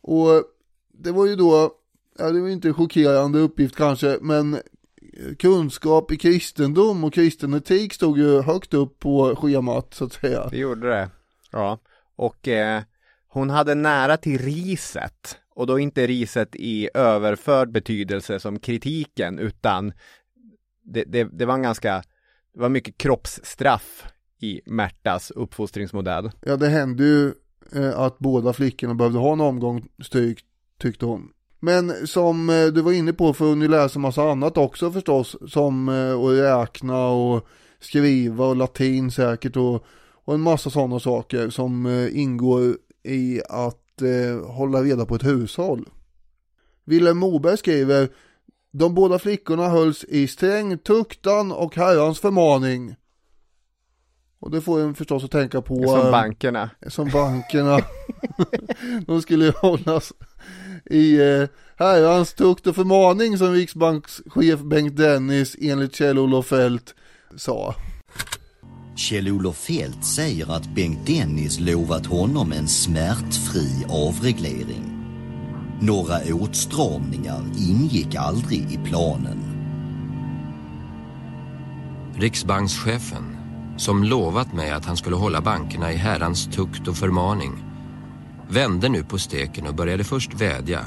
Och 0.01 0.43
det 0.99 1.11
var 1.11 1.25
ju 1.25 1.35
då, 1.35 1.71
ja 2.19 2.31
det 2.31 2.41
var 2.41 2.49
inte 2.49 2.67
en 2.67 2.73
chockerande 2.73 3.39
uppgift 3.39 3.75
kanske, 3.75 4.17
men 4.21 4.57
kunskap 5.39 6.11
i 6.11 6.17
kristendom 6.17 7.03
och 7.03 7.13
kristen 7.13 7.53
etik 7.53 7.93
stod 7.93 8.17
ju 8.17 8.41
högt 8.41 8.73
upp 8.73 8.99
på 8.99 9.35
schemat 9.35 9.93
så 9.93 10.05
att 10.05 10.13
säga. 10.13 10.47
Det 10.51 10.57
gjorde 10.57 10.89
det. 10.89 11.09
Ja. 11.51 11.79
Och 12.15 12.47
eh, 12.47 12.81
hon 13.27 13.49
hade 13.49 13.75
nära 13.75 14.17
till 14.17 14.37
riset. 14.37 15.37
Och 15.55 15.67
då 15.67 15.79
inte 15.79 16.07
riset 16.07 16.55
i 16.55 16.89
överförd 16.93 17.71
betydelse 17.71 18.39
som 18.39 18.59
kritiken, 18.59 19.39
utan 19.39 19.93
det, 20.83 21.03
det, 21.03 21.23
det 21.23 21.45
var 21.45 21.53
en 21.53 21.61
ganska, 21.61 22.03
det 22.53 22.59
var 22.59 22.69
mycket 22.69 22.97
kroppsstraff 22.97 24.05
i 24.39 24.61
Märtas 24.65 25.31
uppfostringsmodell. 25.31 26.31
Ja, 26.41 26.57
det 26.57 26.69
hände 26.69 27.03
ju 27.03 27.33
eh, 27.75 27.99
att 27.99 28.19
båda 28.19 28.53
flickorna 28.53 28.93
behövde 28.93 29.19
ha 29.19 29.33
en 29.33 29.41
omgång 29.41 29.87
stryk, 30.03 30.45
tyckte 30.77 31.05
hon. 31.05 31.29
Men 31.59 32.07
som 32.07 32.49
eh, 32.49 32.65
du 32.65 32.81
var 32.81 32.91
inne 32.91 33.13
på 33.13 33.33
får 33.33 33.45
hon 33.45 33.61
ju 33.61 33.67
läsa 33.67 33.99
massa 33.99 34.31
annat 34.31 34.57
också 34.57 34.91
förstås, 34.91 35.35
som 35.47 35.89
eh, 35.89 36.19
att 36.19 36.31
räkna 36.31 37.07
och 37.07 37.47
skriva 37.79 38.45
och 38.45 38.55
latin 38.55 39.11
säkert 39.11 39.55
och, 39.55 39.85
och 40.25 40.33
en 40.33 40.41
massa 40.41 40.69
sådana 40.69 40.99
saker 40.99 41.49
som 41.49 41.85
eh, 41.85 42.19
ingår 42.19 42.77
i 43.03 43.41
att 43.49 44.01
eh, 44.01 44.51
hålla 44.51 44.83
reda 44.83 45.05
på 45.05 45.15
ett 45.15 45.25
hushåll. 45.25 45.89
Wilhelm 46.85 47.17
Moberg 47.17 47.57
skriver 47.57 48.09
De 48.71 48.93
båda 48.93 49.19
flickorna 49.19 49.69
hölls 49.69 50.03
i 50.03 50.27
sträng 50.27 50.77
tuktan 50.77 51.51
och 51.51 51.75
herrans 51.75 52.19
förmaning. 52.19 52.95
Och 54.39 54.51
det 54.51 54.61
får 54.61 54.79
en 54.79 54.95
förstås 54.95 55.23
att 55.23 55.31
tänka 55.31 55.61
på 55.61 55.87
Som 55.87 56.11
bankerna. 56.11 56.69
som 56.87 57.09
bankerna. 57.09 57.79
de 59.07 59.21
skulle 59.21 59.45
ju 59.45 59.51
hållas 59.51 60.13
i 60.85 61.19
eh, 61.19 61.47
herrans 61.77 62.33
tukt 62.33 62.67
och 62.67 62.75
förmaning 62.75 63.37
som 63.37 63.51
riksbankschef 63.51 64.59
Bengt 64.59 64.97
Dennis 64.97 65.55
enligt 65.61 65.95
Kjell-Olof 65.95 66.45
Feldt 66.47 66.95
sa. 67.35 67.75
Kjell-Olof 68.95 69.57
Feldt 69.57 70.05
säger 70.05 70.51
att 70.51 70.75
Bengt 70.75 71.07
Dennis 71.07 71.59
lovat 71.59 72.05
honom 72.05 72.51
en 72.51 72.67
smärtfri 72.67 73.85
avreglering. 73.89 74.93
Några 75.81 76.19
åtstramningar 76.33 77.43
ingick 77.57 78.15
aldrig 78.15 78.71
i 78.71 78.79
planen. 78.85 79.43
Riksbankschefen, 82.15 83.37
som 83.77 84.03
lovat 84.03 84.53
mig 84.53 84.71
att 84.71 84.85
han 84.85 84.97
skulle 84.97 85.15
hålla 85.15 85.41
bankerna 85.41 85.91
i 85.91 85.95
herrans 85.95 86.47
tukt 86.47 86.87
och 86.87 86.97
förmaning, 86.97 87.66
vände 88.49 88.89
nu 88.89 89.03
på 89.03 89.17
steken 89.17 89.67
och 89.67 89.75
började 89.75 90.03
först 90.03 90.33
vädja, 90.33 90.85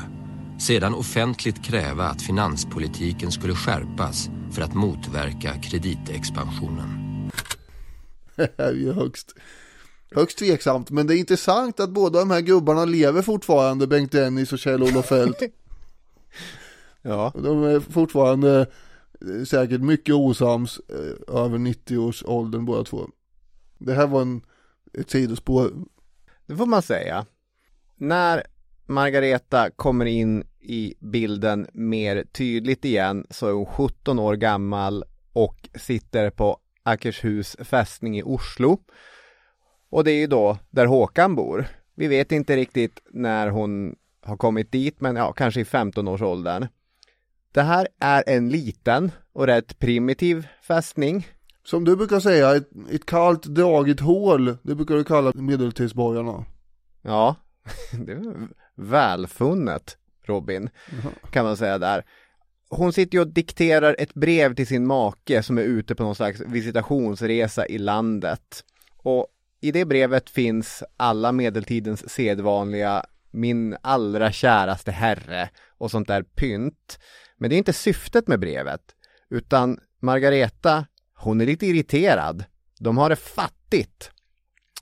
sedan 0.60 0.94
offentligt 0.94 1.64
kräva 1.64 2.04
att 2.04 2.22
finanspolitiken 2.22 3.32
skulle 3.32 3.54
skärpas 3.54 4.30
för 4.52 4.62
att 4.62 4.74
motverka 4.74 5.52
kreditexpansionen. 5.62 6.88
Det 8.36 8.62
är 8.62 8.72
ju 8.72 8.92
högst, 8.92 9.34
högst 10.10 10.38
tveksamt, 10.38 10.90
men 10.90 11.06
det 11.06 11.16
är 11.16 11.18
intressant 11.18 11.80
att 11.80 11.90
båda 11.90 12.18
de 12.18 12.30
här 12.30 12.40
gubbarna 12.40 12.84
lever 12.84 13.22
fortfarande, 13.22 13.86
Bengt 13.86 14.12
Dennis 14.12 14.52
och 14.52 14.58
Kjell-Olof 14.58 15.06
Feldt. 15.06 15.42
Ja. 17.02 17.32
De 17.34 17.64
är 17.64 17.80
fortfarande 17.80 18.66
eh, 19.20 19.44
säkert 19.44 19.80
mycket 19.80 20.14
osams, 20.14 20.80
eh, 20.88 21.36
över 21.36 21.58
90 21.58 21.98
års 21.98 22.24
åldern 22.24 22.64
båda 22.64 22.84
två. 22.84 23.08
Det 23.78 23.94
här 23.94 24.06
var 24.06 24.22
en, 24.22 24.42
ett 24.92 25.10
sidospår. 25.10 25.72
Det 26.46 26.56
får 26.56 26.66
man 26.66 26.82
säga. 26.82 27.26
När 28.00 28.42
Margareta 28.86 29.70
kommer 29.70 30.06
in 30.06 30.44
i 30.60 30.94
bilden 30.98 31.66
mer 31.72 32.24
tydligt 32.32 32.84
igen 32.84 33.26
så 33.30 33.48
är 33.48 33.52
hon 33.52 33.66
17 33.66 34.18
år 34.18 34.36
gammal 34.36 35.04
och 35.32 35.68
sitter 35.74 36.30
på 36.30 36.58
Akershus 36.82 37.56
fästning 37.64 38.18
i 38.18 38.22
Oslo. 38.22 38.78
Och 39.90 40.04
det 40.04 40.12
är 40.12 40.20
ju 40.20 40.26
då 40.26 40.58
där 40.70 40.86
Håkan 40.86 41.34
bor. 41.36 41.66
Vi 41.94 42.08
vet 42.08 42.32
inte 42.32 42.56
riktigt 42.56 43.02
när 43.10 43.48
hon 43.48 43.96
har 44.22 44.36
kommit 44.36 44.72
dit, 44.72 45.00
men 45.00 45.16
ja, 45.16 45.32
kanske 45.32 45.60
i 45.60 45.64
15-årsåldern. 45.64 46.66
Det 47.52 47.62
här 47.62 47.88
är 47.98 48.24
en 48.26 48.48
liten 48.48 49.12
och 49.32 49.46
rätt 49.46 49.78
primitiv 49.78 50.48
fästning. 50.62 51.26
Som 51.64 51.84
du 51.84 51.96
brukar 51.96 52.20
säga, 52.20 52.56
ett, 52.56 52.70
ett 52.90 53.06
kallt 53.06 53.42
dragigt 53.42 54.00
hål, 54.00 54.56
det 54.62 54.74
brukar 54.74 54.94
du 54.94 55.04
kalla 55.04 55.32
medeltidsborgarna. 55.34 56.44
Ja, 57.02 57.36
det 58.06 58.12
är 58.12 58.48
välfunnet 58.76 59.96
Robin, 60.26 60.70
kan 61.30 61.44
man 61.44 61.56
säga 61.56 61.78
där. 61.78 62.04
Hon 62.68 62.92
sitter 62.92 63.18
ju 63.18 63.22
och 63.22 63.32
dikterar 63.32 63.96
ett 63.98 64.14
brev 64.14 64.54
till 64.54 64.66
sin 64.66 64.86
make 64.86 65.42
som 65.42 65.58
är 65.58 65.62
ute 65.62 65.94
på 65.94 66.02
någon 66.02 66.14
slags 66.14 66.40
visitationsresa 66.40 67.66
i 67.66 67.78
landet. 67.78 68.64
Och 68.96 69.26
i 69.60 69.72
det 69.72 69.84
brevet 69.84 70.30
finns 70.30 70.82
alla 70.96 71.32
medeltidens 71.32 72.10
sedvanliga 72.10 73.04
min 73.30 73.76
allra 73.82 74.32
käraste 74.32 74.90
herre 74.90 75.50
och 75.78 75.90
sånt 75.90 76.08
där 76.08 76.22
pynt. 76.22 76.98
Men 77.36 77.50
det 77.50 77.56
är 77.56 77.58
inte 77.58 77.72
syftet 77.72 78.28
med 78.28 78.40
brevet, 78.40 78.82
utan 79.30 79.78
Margareta, 80.00 80.86
hon 81.14 81.40
är 81.40 81.46
lite 81.46 81.66
irriterad. 81.66 82.44
De 82.78 82.98
har 82.98 83.10
det 83.10 83.16
fattigt. 83.16 84.10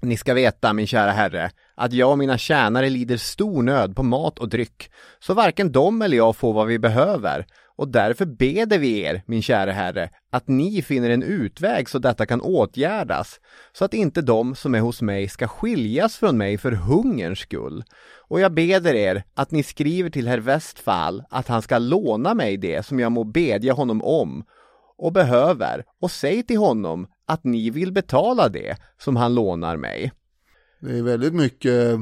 Ni 0.00 0.16
ska 0.16 0.34
veta, 0.34 0.72
min 0.72 0.86
kära 0.86 1.10
herre, 1.10 1.50
att 1.78 1.92
jag 1.92 2.10
och 2.10 2.18
mina 2.18 2.38
tjänare 2.38 2.90
lider 2.90 3.16
stor 3.16 3.62
nöd 3.62 3.96
på 3.96 4.02
mat 4.02 4.38
och 4.38 4.48
dryck, 4.48 4.90
så 5.18 5.34
varken 5.34 5.72
de 5.72 6.02
eller 6.02 6.16
jag 6.16 6.36
får 6.36 6.52
vad 6.52 6.66
vi 6.66 6.78
behöver, 6.78 7.46
och 7.76 7.88
därför 7.88 8.26
beder 8.26 8.78
vi 8.78 9.00
er, 9.00 9.22
min 9.26 9.42
kära 9.42 9.72
herre, 9.72 10.10
att 10.30 10.48
ni 10.48 10.82
finner 10.82 11.10
en 11.10 11.22
utväg 11.22 11.88
så 11.88 11.98
detta 11.98 12.26
kan 12.26 12.40
åtgärdas, 12.40 13.40
så 13.72 13.84
att 13.84 13.94
inte 13.94 14.22
de 14.22 14.54
som 14.54 14.74
är 14.74 14.80
hos 14.80 15.02
mig 15.02 15.28
ska 15.28 15.48
skiljas 15.48 16.16
från 16.16 16.38
mig 16.38 16.58
för 16.58 16.72
hungerns 16.72 17.38
skull. 17.38 17.84
Och 18.28 18.40
jag 18.40 18.54
beder 18.54 18.94
er 18.94 19.22
att 19.34 19.50
ni 19.50 19.62
skriver 19.62 20.10
till 20.10 20.28
herr 20.28 20.38
Westfall 20.38 21.22
att 21.30 21.48
han 21.48 21.62
ska 21.62 21.78
låna 21.78 22.34
mig 22.34 22.56
det 22.56 22.86
som 22.86 23.00
jag 23.00 23.12
må 23.12 23.24
bedja 23.24 23.72
honom 23.72 24.02
om 24.02 24.44
och 24.98 25.12
behöver 25.12 25.84
och 26.00 26.10
säg 26.10 26.42
till 26.42 26.58
honom 26.58 27.06
att 27.26 27.44
ni 27.44 27.70
vill 27.70 27.92
betala 27.92 28.48
det 28.48 28.76
som 28.98 29.16
han 29.16 29.34
lånar 29.34 29.76
mig. 29.76 30.12
Det 30.80 30.98
är 30.98 31.02
väldigt 31.02 31.34
mycket, 31.34 31.94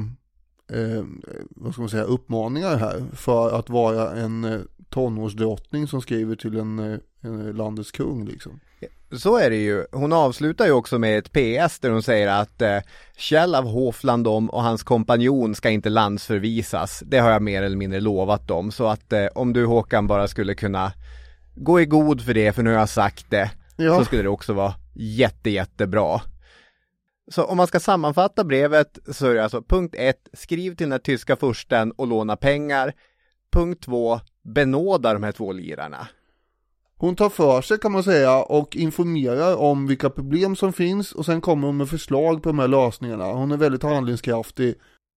eh, 0.71 1.03
vad 1.49 1.73
ska 1.73 1.81
man 1.81 1.89
säga, 1.89 2.03
uppmaningar 2.03 2.75
här 2.77 3.03
för 3.13 3.59
att 3.59 3.69
vara 3.69 4.15
en 4.15 4.43
eh, 4.43 4.59
tonårsdrottning 4.89 5.87
som 5.87 6.01
skriver 6.01 6.35
till 6.35 6.57
en, 6.57 6.79
eh, 6.79 6.97
en 7.21 7.51
landets 7.51 7.91
kung 7.91 8.25
liksom. 8.25 8.59
Så 9.11 9.37
är 9.37 9.49
det 9.49 9.55
ju. 9.55 9.85
Hon 9.91 10.13
avslutar 10.13 10.65
ju 10.65 10.71
också 10.71 10.99
med 10.99 11.17
ett 11.17 11.31
PS 11.31 11.79
där 11.79 11.89
hon 11.89 12.03
säger 12.03 12.27
att 12.27 12.61
eh, 12.61 12.77
Kjell 13.17 13.55
av 13.55 13.63
Hoflandom 13.65 14.49
och 14.49 14.63
hans 14.63 14.83
kompanjon 14.83 15.55
ska 15.55 15.69
inte 15.69 15.89
landsförvisas. 15.89 17.03
Det 17.05 17.17
har 17.19 17.31
jag 17.31 17.41
mer 17.41 17.63
eller 17.63 17.77
mindre 17.77 17.99
lovat 17.99 18.47
dem. 18.47 18.71
Så 18.71 18.87
att 18.87 19.13
eh, 19.13 19.25
om 19.35 19.53
du 19.53 19.65
Håkan 19.65 20.07
bara 20.07 20.27
skulle 20.27 20.55
kunna 20.55 20.91
gå 21.55 21.81
i 21.81 21.85
god 21.85 22.21
för 22.21 22.33
det, 22.33 22.53
för 22.53 22.63
nu 22.63 22.69
har 22.69 22.79
jag 22.79 22.89
sagt 22.89 23.25
det, 23.29 23.51
Ja. 23.75 23.99
så 23.99 24.05
skulle 24.05 24.21
det 24.21 24.29
också 24.29 24.53
vara 24.53 24.73
jätte, 24.93 25.49
jättebra. 25.49 26.21
Så 27.31 27.43
om 27.43 27.57
man 27.57 27.67
ska 27.67 27.79
sammanfatta 27.79 28.43
brevet 28.43 28.99
så 29.11 29.27
är 29.27 29.33
det 29.35 29.43
alltså 29.43 29.61
punkt 29.61 29.95
1, 29.97 30.17
skriv 30.33 30.75
till 30.75 30.85
den 30.85 30.91
här 30.91 30.99
tyska 30.99 31.35
fursten 31.35 31.91
och 31.91 32.07
låna 32.07 32.35
pengar. 32.35 32.93
Punkt 33.51 33.83
2, 33.83 34.19
benåda 34.43 35.13
de 35.13 35.23
här 35.23 35.31
två 35.31 35.51
lirarna. 35.51 36.07
Hon 36.99 37.15
tar 37.15 37.29
för 37.29 37.61
sig 37.61 37.79
kan 37.79 37.91
man 37.91 38.03
säga 38.03 38.43
och 38.43 38.75
informerar 38.75 39.55
om 39.55 39.87
vilka 39.87 40.09
problem 40.09 40.55
som 40.55 40.73
finns 40.73 41.11
och 41.11 41.25
sen 41.25 41.41
kommer 41.41 41.67
hon 41.67 41.77
med 41.77 41.89
förslag 41.89 42.43
på 42.43 42.49
de 42.49 42.59
här 42.59 42.67
lösningarna. 42.67 43.25
Hon 43.25 43.51
är 43.51 43.57
väldigt 43.57 43.83
handlingskraftig 43.83 44.75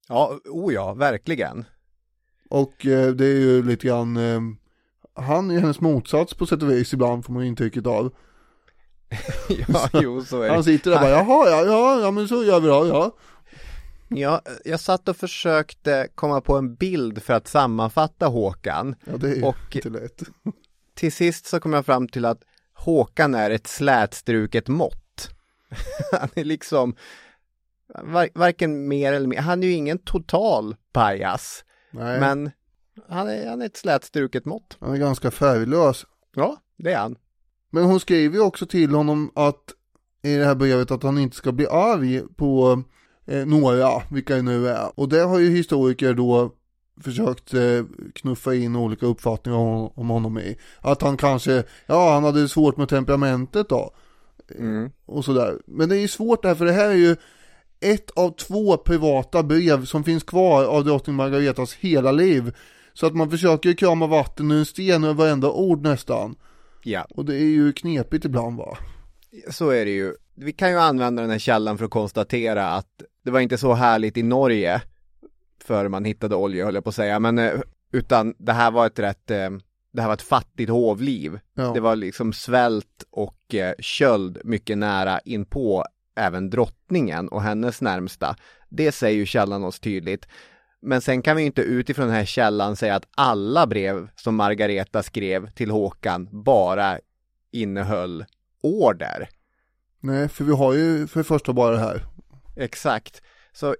Ja, 0.09 0.39
oh 0.49 0.75
ja, 0.75 0.95
verkligen. 0.95 1.65
och 2.51 2.87
eh, 2.87 3.11
det 3.11 3.27
är 3.27 3.39
ju 3.39 3.63
lite 3.63 3.87
grann 3.87 4.17
eh, 4.17 4.41
han 5.15 5.51
är 5.51 5.59
hennes 5.61 5.81
motsats 5.81 6.35
på 6.35 6.47
sätt 6.47 6.63
och 6.63 6.71
vis 6.71 6.93
ibland 6.93 7.25
får 7.25 7.33
man 7.33 7.45
intrycket 7.45 7.87
av. 7.87 8.13
ja, 9.69 9.89
jo, 9.93 10.25
så 10.25 10.43
är 10.43 10.49
det. 10.49 10.55
Han 10.55 10.65
sitter 10.65 10.91
där 10.91 10.97
och 10.97 11.03
bara 11.03 11.11
jaha 11.11 11.51
ja, 11.51 11.65
ja, 11.65 12.01
ja 12.01 12.11
men 12.11 12.29
så 12.29 12.45
gör 12.45 12.61
vi 12.61 12.69
då, 12.69 12.87
ja. 12.89 13.17
Ja, 14.09 14.43
jag 14.65 14.81
satt 14.81 15.09
och 15.09 15.17
försökte 15.17 16.09
komma 16.15 16.41
på 16.41 16.57
en 16.57 16.75
bild 16.75 17.23
för 17.23 17.35
att 17.35 17.49
sammanfatta 17.49 18.27
Håkan. 18.27 18.95
Ja 19.05 19.17
det 19.17 19.31
är 19.37 19.45
Och- 19.45 19.77
inte 19.77 19.89
lätt. 19.91 20.23
Till 20.95 21.13
sist 21.13 21.47
så 21.47 21.61
kom 21.61 21.73
jag 21.73 21.87
fram 21.87 22.09
till 22.09 22.25
att 22.25 22.39
Håkan 22.75 23.35
är 23.35 23.51
ett 23.51 23.67
slätstruket 23.67 24.69
mått. 24.69 25.31
Han 26.21 26.29
är 26.35 26.45
liksom 26.45 26.97
var, 28.05 28.29
varken 28.35 28.89
mer 28.89 29.13
eller 29.13 29.27
mer, 29.27 29.39
han 29.41 29.63
är 29.63 29.67
ju 29.67 29.73
ingen 29.73 29.99
total 29.99 30.77
pajas, 30.93 31.65
Nej, 31.91 32.21
men 32.21 32.51
han 33.09 33.29
är, 33.29 33.49
han 33.49 33.63
är 33.63 33.67
ett 33.67 33.77
slätstruket 33.77 34.45
mått. 34.45 34.77
han 34.81 34.93
är 34.95 34.97
ganska 34.97 35.31
färglös. 35.31 36.07
Ja, 36.37 36.57
det 36.79 36.93
är 36.93 36.99
han. 36.99 37.17
Men 37.71 37.85
hon 37.85 38.01
skriver 38.01 38.37
ju 38.37 38.43
också 38.43 38.66
till 38.66 38.91
honom 38.91 39.31
att 39.35 39.75
i 40.23 40.37
det 40.37 40.45
här 40.45 40.55
brevet 40.55 40.91
att 40.91 41.03
han 41.03 41.18
inte 41.18 41.37
ska 41.37 41.53
bli 41.53 41.66
arg 41.66 42.23
på 42.37 42.83
eh, 43.27 43.47
några, 43.47 44.03
vilka 44.11 44.37
det 44.37 44.43
nu 44.43 44.68
är. 44.68 45.01
Och 45.01 45.09
det 45.09 45.21
har 45.21 45.39
ju 45.39 45.51
historiker 45.51 46.14
då 46.14 46.53
försökt 47.01 47.55
eh, 47.55 47.85
knuffa 48.14 48.55
in 48.55 48.77
olika 48.77 49.07
uppfattningar 49.07 49.59
om, 49.59 49.91
om 49.95 50.11
honom 50.11 50.39
i. 50.39 50.57
Att 50.81 51.03
han 51.03 51.16
kanske, 51.16 51.64
ja 51.87 52.14
han 52.14 52.25
hade 52.25 52.49
svårt 52.49 52.77
med 52.77 52.89
temperamentet 52.89 53.68
då. 53.68 53.91
Mm. 54.59 54.91
Och 55.07 55.25
sådär. 55.25 55.59
Men 55.66 55.89
det 55.89 55.97
är 55.97 56.01
ju 56.01 56.09
svårt 56.09 56.43
där 56.43 56.55
för 56.55 56.64
det 56.64 56.73
här 56.73 56.89
är 56.89 56.95
ju 56.95 57.16
ett 57.81 58.11
av 58.11 58.31
två 58.31 58.77
privata 58.77 59.43
brev 59.43 59.85
som 59.85 60.05
finns 60.05 60.23
kvar 60.23 60.64
av 60.64 60.85
drottning 60.85 61.16
Margaretas 61.16 61.75
hela 61.75 62.12
liv. 62.12 62.57
Så 62.95 63.07
att 63.07 63.14
man 63.14 63.31
försöker 63.31 63.73
krama 63.73 64.07
vatten 64.07 64.51
ur 64.51 64.59
en 64.59 64.66
sten 64.66 65.05
över 65.05 65.14
varenda 65.14 65.51
ord 65.51 65.83
nästan. 65.83 66.37
Ja, 66.83 67.07
Och 67.11 67.24
det 67.24 67.35
är 67.35 67.51
ju 67.51 67.72
knepigt 67.72 68.24
ibland 68.24 68.57
va. 68.57 68.78
så 69.51 69.70
är 69.70 69.85
det 69.85 69.91
ju. 69.91 70.14
Vi 70.35 70.53
kan 70.53 70.70
ju 70.70 70.78
använda 70.78 71.22
den 71.22 71.31
här 71.31 71.39
källan 71.39 71.78
för 71.78 71.85
att 71.85 71.91
konstatera 71.91 72.70
att 72.70 73.03
det 73.24 73.31
var 73.31 73.41
inte 73.41 73.59
så 73.59 73.72
härligt 73.72 74.16
i 74.16 74.22
Norge 74.22 74.83
före 75.64 75.89
man 75.89 76.05
hittade 76.05 76.37
olja 76.37 76.64
höll 76.64 76.74
jag 76.74 76.85
på 76.85 76.89
att 76.91 76.97
säga, 76.97 77.20
men 77.20 77.39
eh, 77.39 77.53
utan 77.93 78.35
det 78.39 78.53
här 78.53 78.70
var 78.70 78.87
ett 78.87 78.99
rätt, 78.99 79.31
eh, 79.31 79.51
det 79.93 80.01
här 80.01 80.09
var 80.09 80.14
ett 80.14 80.22
fattigt 80.22 80.70
hovliv. 80.70 81.39
Ja. 81.55 81.72
Det 81.74 81.81
var 81.81 81.97
liksom 81.97 82.33
svält 82.33 83.05
och 83.11 83.55
eh, 83.55 83.72
köld 83.78 84.41
mycket 84.45 84.78
nära 84.78 85.20
inpå 85.24 85.85
även 86.16 86.51
drottningen 86.51 87.28
och 87.28 87.43
hennes 87.43 87.81
närmsta. 87.81 88.37
Det 88.68 88.93
säger 88.93 89.18
ju 89.18 89.26
källan 89.26 89.64
oss 89.64 89.81
tydligt. 89.81 90.26
Men 90.83 91.01
sen 91.01 91.22
kan 91.22 91.37
vi 91.37 91.43
inte 91.43 91.62
utifrån 91.62 92.07
den 92.07 92.14
här 92.14 92.24
källan 92.24 92.76
säga 92.76 92.95
att 92.95 93.09
alla 93.11 93.66
brev 93.66 94.09
som 94.16 94.37
Margareta 94.37 95.03
skrev 95.03 95.51
till 95.51 95.70
Håkan 95.70 96.28
bara 96.45 96.99
innehöll 97.53 98.24
order. 98.62 99.28
Nej, 100.01 100.28
för 100.28 100.45
vi 100.45 100.53
har 100.53 100.74
ju 100.74 101.07
för 101.07 101.20
det 101.20 101.24
första 101.24 101.53
bara 101.53 101.70
det 101.70 101.81
här. 101.81 102.07
Exakt. 102.57 103.22
Så 103.53 103.76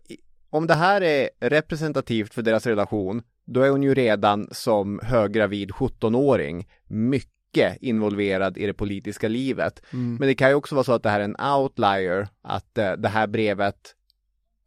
om 0.51 0.67
det 0.67 0.75
här 0.75 1.01
är 1.01 1.31
representativt 1.41 2.35
för 2.35 2.43
deras 2.43 2.67
relation, 2.67 3.23
då 3.45 3.63
är 3.63 3.71
hon 3.71 3.83
ju 3.83 3.95
redan 3.95 4.49
som 4.53 5.01
höggravid 5.03 5.71
17-åring 5.71 6.69
mycket 6.87 7.77
involverad 7.81 8.59
i 8.59 8.67
det 8.67 8.75
politiska 8.75 9.29
livet. 9.29 9.83
Men 10.19 10.29
det 10.29 10.35
kan 10.35 10.49
ju 10.49 10.55
också 10.55 10.75
vara 10.75 10.85
så 10.85 10.93
att 10.93 11.03
det 11.03 11.11
här 11.11 11.21
är 11.21 11.25
en 11.25 11.57
outlier, 11.61 12.29
att 12.43 12.79
eh, 12.79 12.93
det 12.93 13.09
här 13.09 13.27
brevet 13.27 13.95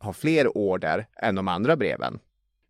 har 0.04 0.14
fler 0.14 0.58
order 0.58 1.08
än 1.22 1.36
de 1.36 1.48
andra 1.48 1.76
breven. 1.76 2.20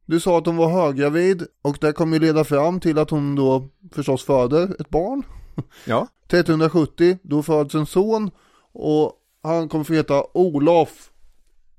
Du 0.05 0.19
sa 0.19 0.37
att 0.37 0.45
hon 0.45 0.57
var 0.57 0.69
höggravid 0.69 1.47
och 1.61 1.77
det 1.81 1.93
kommer 1.93 2.17
ju 2.17 2.25
leda 2.25 2.43
fram 2.43 2.79
till 2.79 2.99
att 2.99 3.09
hon 3.09 3.35
då 3.35 3.69
förstås 3.91 4.23
föder 4.23 4.81
ett 4.81 4.89
barn. 4.89 5.23
Ja. 5.85 6.07
1370, 6.27 7.17
då 7.23 7.43
föds 7.43 7.75
en 7.75 7.85
son 7.85 8.31
och 8.71 9.13
han 9.43 9.69
kommer 9.69 9.83
få 9.83 9.93
heta 9.93 10.23
Olof 10.33 11.11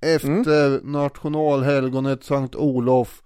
efter 0.01 0.81
nationalhelgonet 0.85 2.25
Sankt 2.25 2.55
Olof 2.55 3.23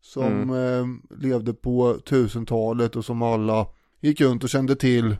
som 0.00 0.50
eh, 0.50 1.16
levde 1.18 1.54
på 1.54 1.94
1000-talet 1.94 2.96
och 2.96 3.04
som 3.04 3.22
alla 3.22 3.66
gick 4.00 4.20
runt 4.20 4.44
och 4.44 4.50
kände 4.50 4.76
till 4.76 5.16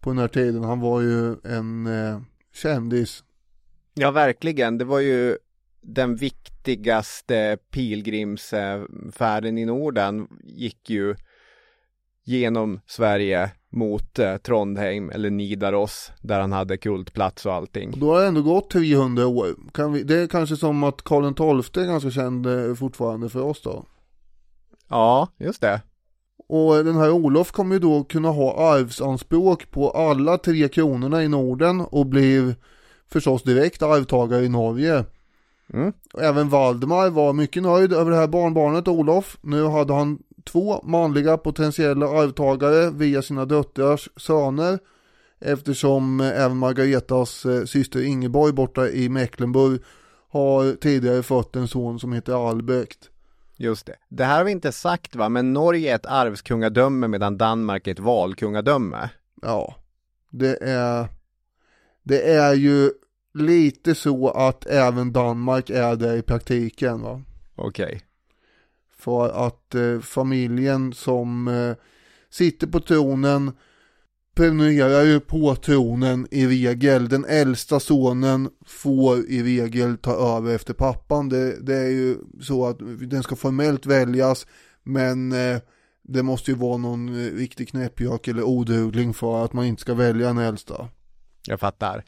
på 0.00 0.10
den 0.10 0.18
här 0.18 0.28
tiden. 0.28 0.64
Han 0.64 0.80
var 0.80 1.00
ju 1.00 1.36
en 1.44 1.86
eh, 1.86 2.20
kändis. 2.54 3.24
Ja, 3.94 4.10
verkligen. 4.10 4.78
Det 4.78 4.84
var 4.84 5.00
ju 5.00 5.36
den 5.86 6.16
viktigaste 6.16 7.58
pilgrimsfärden 7.70 9.58
i 9.58 9.64
Norden 9.64 10.28
gick 10.44 10.90
ju 10.90 11.16
genom 12.24 12.80
Sverige 12.86 13.50
mot 13.70 14.18
eh, 14.18 14.36
Trondheim 14.36 15.10
eller 15.10 15.30
Nidaros 15.30 16.12
där 16.20 16.40
han 16.40 16.52
hade 16.52 16.76
kultplats 16.76 17.46
och 17.46 17.52
allting. 17.52 17.94
Då 17.96 18.14
har 18.14 18.20
det 18.20 18.26
ändå 18.26 18.42
gått 18.42 18.70
300 18.70 19.26
år. 19.26 19.72
Kan 19.72 19.92
vi, 19.92 20.02
det 20.02 20.16
är 20.16 20.26
kanske 20.26 20.56
som 20.56 20.84
att 20.84 21.02
Karl 21.02 21.62
XII 21.62 21.82
är 21.82 21.86
ganska 21.86 22.10
känd 22.10 22.46
eh, 22.46 22.74
fortfarande 22.74 23.28
för 23.28 23.42
oss 23.42 23.62
då. 23.62 23.84
Ja, 24.88 25.28
just 25.38 25.60
det. 25.60 25.80
Och 26.48 26.84
den 26.84 26.96
här 26.96 27.10
Olof 27.10 27.52
kommer 27.52 27.74
ju 27.74 27.78
då 27.78 28.04
kunna 28.04 28.28
ha 28.28 28.74
arvsanspråk 28.74 29.70
på 29.70 29.90
alla 29.90 30.38
tre 30.38 30.68
kronorna 30.68 31.24
i 31.24 31.28
Norden 31.28 31.80
och 31.80 32.06
blir 32.06 32.54
förstås 33.08 33.42
direkt 33.42 33.82
arvtagare 33.82 34.44
i 34.44 34.48
Norge. 34.48 35.04
Mm. 35.72 35.92
Och 36.12 36.22
Även 36.22 36.48
Valdemar 36.48 37.10
var 37.10 37.32
mycket 37.32 37.62
nöjd 37.62 37.92
över 37.92 38.10
det 38.10 38.16
här 38.16 38.26
barnbarnet 38.26 38.88
Olof. 38.88 39.38
Nu 39.40 39.64
hade 39.64 39.94
han 39.94 40.18
två 40.44 40.80
manliga 40.82 41.36
potentiella 41.36 42.08
arvtagare 42.08 42.90
via 42.90 43.22
sina 43.22 43.44
döttrars 43.44 44.08
söner. 44.16 44.78
Eftersom 45.40 46.20
eh, 46.20 46.44
även 46.44 46.56
Margaretas 46.56 47.46
eh, 47.46 47.64
syster 47.64 48.02
Ingeborg 48.02 48.52
borta 48.52 48.88
i 48.88 49.08
Mecklenburg 49.08 49.80
har 50.28 50.76
tidigare 50.76 51.22
fött 51.22 51.56
en 51.56 51.68
son 51.68 52.00
som 52.00 52.12
heter 52.12 52.48
Albrecht. 52.48 53.10
Just 53.56 53.86
det. 53.86 53.96
Det 54.08 54.24
här 54.24 54.38
har 54.38 54.44
vi 54.44 54.52
inte 54.52 54.72
sagt 54.72 55.16
va, 55.16 55.28
men 55.28 55.52
Norge 55.52 55.90
är 55.90 55.94
ett 55.94 56.06
arvskungadöme 56.06 57.08
medan 57.08 57.38
Danmark 57.38 57.86
är 57.86 57.92
ett 57.92 57.98
valkungadöme. 57.98 59.10
Ja, 59.42 59.76
det 60.30 60.56
är, 60.62 61.08
det 62.02 62.34
är 62.34 62.54
ju 62.54 62.90
lite 63.36 63.94
så 63.94 64.30
att 64.30 64.66
även 64.66 65.12
Danmark 65.12 65.70
är 65.70 65.96
det 65.96 66.16
i 66.16 66.22
praktiken 66.22 67.02
va. 67.02 67.22
Okej. 67.54 68.00
För 68.98 69.46
att 69.46 69.74
eh, 69.74 70.00
familjen 70.00 70.92
som 70.92 71.48
eh, 71.48 71.76
sitter 72.30 72.66
på 72.66 72.80
tronen 72.80 73.52
prenumererar 74.36 75.04
ju 75.04 75.20
på 75.20 75.56
tronen 75.56 76.26
i 76.30 76.46
regel. 76.46 77.08
Den 77.08 77.24
äldsta 77.24 77.80
sonen 77.80 78.50
får 78.66 79.18
i 79.18 79.42
regel 79.42 79.96
ta 79.96 80.36
över 80.36 80.54
efter 80.54 80.74
pappan. 80.74 81.28
Det, 81.28 81.60
det 81.60 81.76
är 81.76 81.90
ju 81.90 82.16
så 82.40 82.66
att 82.66 82.78
den 83.00 83.22
ska 83.22 83.36
formellt 83.36 83.86
väljas 83.86 84.46
men 84.82 85.32
eh, 85.32 85.58
det 86.02 86.22
måste 86.22 86.50
ju 86.50 86.56
vara 86.56 86.76
någon 86.76 87.08
eh, 87.08 87.32
riktig 87.32 87.68
knäppjök 87.68 88.28
eller 88.28 88.42
odugling 88.42 89.14
för 89.14 89.44
att 89.44 89.52
man 89.52 89.64
inte 89.64 89.82
ska 89.82 89.94
välja 89.94 90.26
den 90.26 90.38
äldsta. 90.38 90.88
Jag 91.46 91.60
fattar. 91.60 92.04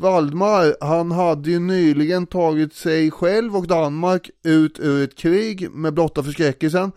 Valdemar, 0.00 0.76
han 0.80 1.10
hade 1.10 1.50
ju 1.50 1.58
nyligen 1.58 2.26
tagit 2.26 2.74
sig 2.74 3.10
själv 3.10 3.56
och 3.56 3.66
Danmark 3.66 4.30
ut 4.42 4.80
ur 4.80 5.04
ett 5.04 5.16
krig 5.16 5.70
med 5.70 5.94
blotta 5.94 6.22
förskräckelsen. 6.22 6.92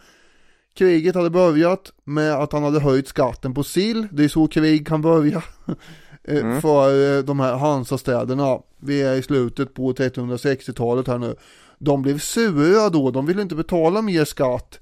Kriget 0.73 1.15
hade 1.15 1.29
börjat 1.29 1.91
med 2.03 2.33
att 2.33 2.53
han 2.53 2.63
hade 2.63 2.79
höjt 2.79 3.07
skatten 3.07 3.53
på 3.53 3.63
sill, 3.63 4.07
det 4.11 4.23
är 4.23 4.27
så 4.27 4.47
krig 4.47 4.87
kan 4.87 5.01
börja. 5.01 5.43
eh, 6.23 6.59
För 6.59 7.17
eh, 7.17 7.23
de 7.23 7.39
här 7.39 7.57
Hansastäderna, 7.57 8.59
vi 8.79 9.01
är 9.01 9.15
i 9.15 9.23
slutet 9.23 9.73
på 9.73 9.93
1360-talet 9.93 11.07
här 11.07 11.17
nu. 11.17 11.35
De 11.79 12.01
blev 12.01 12.19
sura 12.19 12.89
då, 12.89 13.11
de 13.11 13.25
ville 13.25 13.41
inte 13.41 13.55
betala 13.55 14.01
mer 14.01 14.25
skatt 14.25 14.79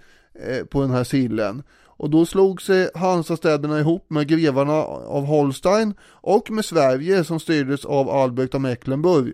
eh, 0.48 0.66
på 0.66 0.82
den 0.82 0.92
här 0.92 1.04
sillen. 1.04 1.64
Och 2.02 2.10
då 2.10 2.26
slog 2.26 2.62
sig 2.62 2.90
Hansastäderna 2.96 3.80
ihop 3.80 4.10
med 4.10 4.28
grevarna 4.28 4.74
av 4.74 5.26
Holstein 5.26 5.94
och 6.12 6.52
med 6.52 6.66
Sverige 6.66 7.24
som 7.24 7.40
styrdes 7.40 7.86
av 7.86 8.10
Albrecht 8.10 8.56
av 8.56 8.62
Mecklenburg. 8.62 9.34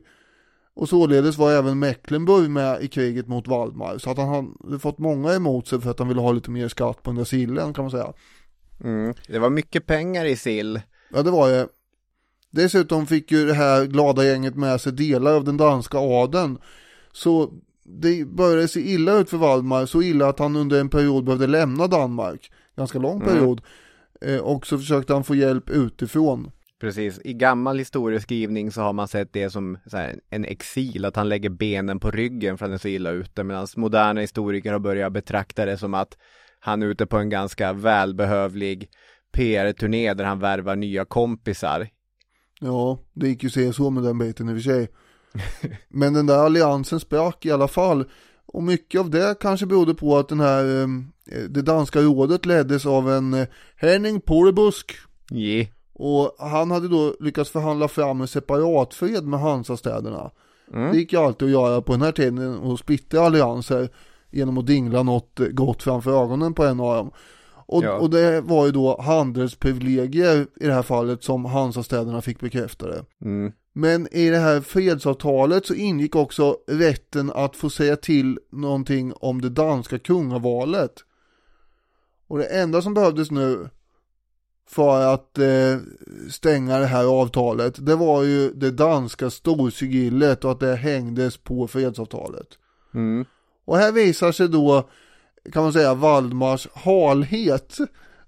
Och 0.74 0.90
således 0.90 1.38
var 1.38 1.52
även 1.52 1.80
Mecklenburg 1.80 2.50
med 2.50 2.84
i 2.84 2.88
kriget 2.88 3.28
mot 3.28 3.48
Valdemar. 3.48 3.98
Så 3.98 4.10
att 4.10 4.18
han 4.18 4.56
hade 4.64 4.80
fått 4.80 4.98
många 4.98 5.34
emot 5.34 5.68
sig 5.68 5.82
för 5.82 5.92
att 5.92 6.00
han 6.00 6.08
ville 6.08 6.22
ha 6.22 6.32
lite 6.32 6.52
mer 6.52 6.68
skatt 6.68 7.04
på 7.04 7.10
den 7.10 7.18
där 7.18 7.24
sillen 7.24 7.74
kan 7.74 7.84
man 7.84 7.92
säga. 7.92 8.14
Mm. 8.84 9.14
Det 9.28 9.40
var 9.40 9.50
mycket 9.50 9.86
pengar 9.86 10.26
i 10.26 10.36
sill. 10.36 10.82
Ja 11.14 11.24
det 11.24 11.32
var 11.32 11.50
det. 11.50 11.68
Dessutom 12.52 13.08
fick 13.08 13.32
ju 13.32 13.46
det 13.46 13.54
här 13.54 13.86
glada 13.86 14.24
gänget 14.26 14.56
med 14.56 14.82
sig 14.82 14.92
delar 14.92 15.34
av 15.34 15.44
den 15.44 15.58
danska 15.58 15.98
adeln. 15.98 16.58
Så 17.12 17.54
det 17.84 18.26
började 18.26 18.68
se 18.68 18.80
illa 18.80 19.18
ut 19.18 19.30
för 19.30 19.38
Valdemar, 19.38 19.86
så 19.86 20.02
illa 20.02 20.30
att 20.30 20.40
han 20.40 20.56
under 20.56 20.80
en 20.80 20.90
period 20.90 21.24
behövde 21.24 21.48
lämna 21.48 21.88
Danmark. 21.88 22.52
Ganska 22.78 23.00
lång 23.00 23.22
period. 23.22 23.62
Eh, 24.22 24.40
och 24.40 24.68
så 24.68 24.78
försökte 24.78 25.14
han 25.14 25.24
få 25.24 25.36
hjälp 25.36 25.70
utifrån. 25.70 26.52
Precis, 26.80 27.20
i 27.24 27.34
gammal 27.34 27.80
historieskrivning 27.80 28.72
så 28.72 28.82
har 28.82 28.94
man 28.94 29.08
sett 29.08 29.34
det 29.34 29.50
som 29.50 29.78
här, 29.92 30.20
en 30.30 30.46
exil, 30.46 31.06
att 31.06 31.16
han 31.16 31.30
lägger 31.30 31.50
benen 31.50 32.00
på 32.00 32.12
ryggen 32.12 32.58
för 32.58 32.66
att 32.66 32.70
han 32.70 32.74
är 32.74 32.78
så 32.78 32.88
illa 32.88 33.10
ute, 33.10 33.44
medan 33.44 33.68
moderna 33.76 34.22
historiker 34.22 34.72
har 34.72 34.80
börjat 34.80 35.14
betrakta 35.14 35.66
det 35.66 35.78
som 35.78 35.94
att 35.94 36.18
han 36.60 36.84
är 36.84 36.88
ute 36.88 37.06
på 37.06 37.18
en 37.18 37.30
ganska 37.30 37.74
välbehövlig 37.74 38.90
PR-turné 39.32 40.14
där 40.14 40.24
han 40.24 40.40
värvar 40.40 40.76
nya 40.76 41.06
kompisar. 41.06 41.90
Ja, 42.60 43.00
det 43.14 43.28
gick 43.28 43.44
ju 43.44 43.50
se 43.50 43.74
så 43.74 43.90
med 43.90 44.04
den 44.04 44.18
biten 44.18 44.50
i 44.50 44.52
och 44.52 44.56
för 44.56 44.64
sig. 44.64 44.88
Men 45.90 46.14
den 46.14 46.26
där 46.26 46.38
alliansen 46.38 47.00
sprack 47.00 47.46
i 47.46 47.52
alla 47.52 47.68
fall. 47.68 48.06
Och 48.46 48.64
mycket 48.64 49.02
av 49.02 49.10
det 49.10 49.40
kanske 49.40 49.66
berodde 49.66 49.94
på 49.94 50.18
att 50.18 50.30
den 50.30 50.40
här, 50.40 50.82
eh, 50.82 50.88
det 51.50 51.62
danska 51.62 52.02
rådet 52.02 52.46
leddes 52.46 52.86
av 52.86 53.12
en 53.12 53.34
eh, 53.34 53.48
Henning 53.76 54.22
Porbusk. 54.22 54.96
Yeah. 55.32 55.68
Och 55.94 56.36
han 56.40 56.72
hade 56.72 56.88
då 56.88 57.16
lyckats 57.20 57.50
förhandla 57.50 57.88
fram 57.88 58.22
en 58.22 58.28
separatfred 58.28 59.24
med 59.24 59.40
Hansastäderna. 59.40 60.32
Det 60.92 60.98
gick 60.98 61.14
ju 61.14 61.20
alltid 61.20 61.46
att 61.46 61.52
göra 61.52 61.82
på 61.82 61.92
den 61.92 62.02
här 62.02 62.12
tiden 62.12 62.58
och 62.60 62.80
splittra 62.80 63.22
allianser 63.22 63.90
genom 64.32 64.58
att 64.58 64.68
dingla 64.68 65.04
något 65.04 65.40
gott 65.52 65.84
framför 65.84 66.24
ögonen 66.24 66.54
på 66.54 66.64
en 66.66 66.80
av 66.80 66.96
dem. 66.96 67.12
Och, 67.66 67.84
Ja. 67.84 67.98
och 67.98 68.10
det 68.10 68.42
var 68.42 68.66
ju 68.66 68.72
då 68.72 69.02
handelsprivilegier 69.02 70.48
i 70.56 70.66
det 70.66 70.74
här 70.74 70.82
fallet 70.84 71.24
som 71.24 71.46
Hansastäderna 71.46 72.22
fick 72.22 72.40
bekräftade. 72.40 73.06
Mm. 73.26 73.52
Men 73.74 74.08
i 74.12 74.30
det 74.30 74.38
här 74.38 74.62
fredsavtalet 74.62 75.66
så 75.66 75.74
ingick 75.74 76.16
också 76.16 76.58
rätten 76.68 77.32
att 77.36 77.56
få 77.56 77.70
säga 77.70 77.96
till 77.96 78.40
någonting 78.52 79.14
om 79.16 79.42
det 79.42 79.50
danska 79.50 80.00
kungavalet. 80.00 80.92
Och 82.28 82.38
det 82.38 82.46
enda 82.46 82.82
som 82.82 82.94
behövdes 82.94 83.32
nu 83.32 83.70
för 84.70 85.14
att 85.14 85.38
eh, 85.38 85.78
stänga 86.30 86.80
det 86.80 86.86
här 86.86 87.06
avtalet, 87.06 87.86
det 87.86 87.96
var 87.96 88.24
ju 88.24 88.52
det 88.52 88.72
danska 88.72 89.30
storsigillet 89.30 90.46
och 90.46 90.52
att 90.52 90.60
det 90.60 90.76
hängdes 90.76 91.38
på 91.38 91.68
fredsavtalet. 91.68 92.48
Mm. 92.94 93.26
Och 93.66 93.78
här 93.78 93.92
visar 93.92 94.32
sig 94.32 94.50
då, 94.50 94.90
kan 95.54 95.64
man 95.64 95.74
säga, 95.74 95.94
Valdemars 95.94 96.68
halhet. 96.74 97.78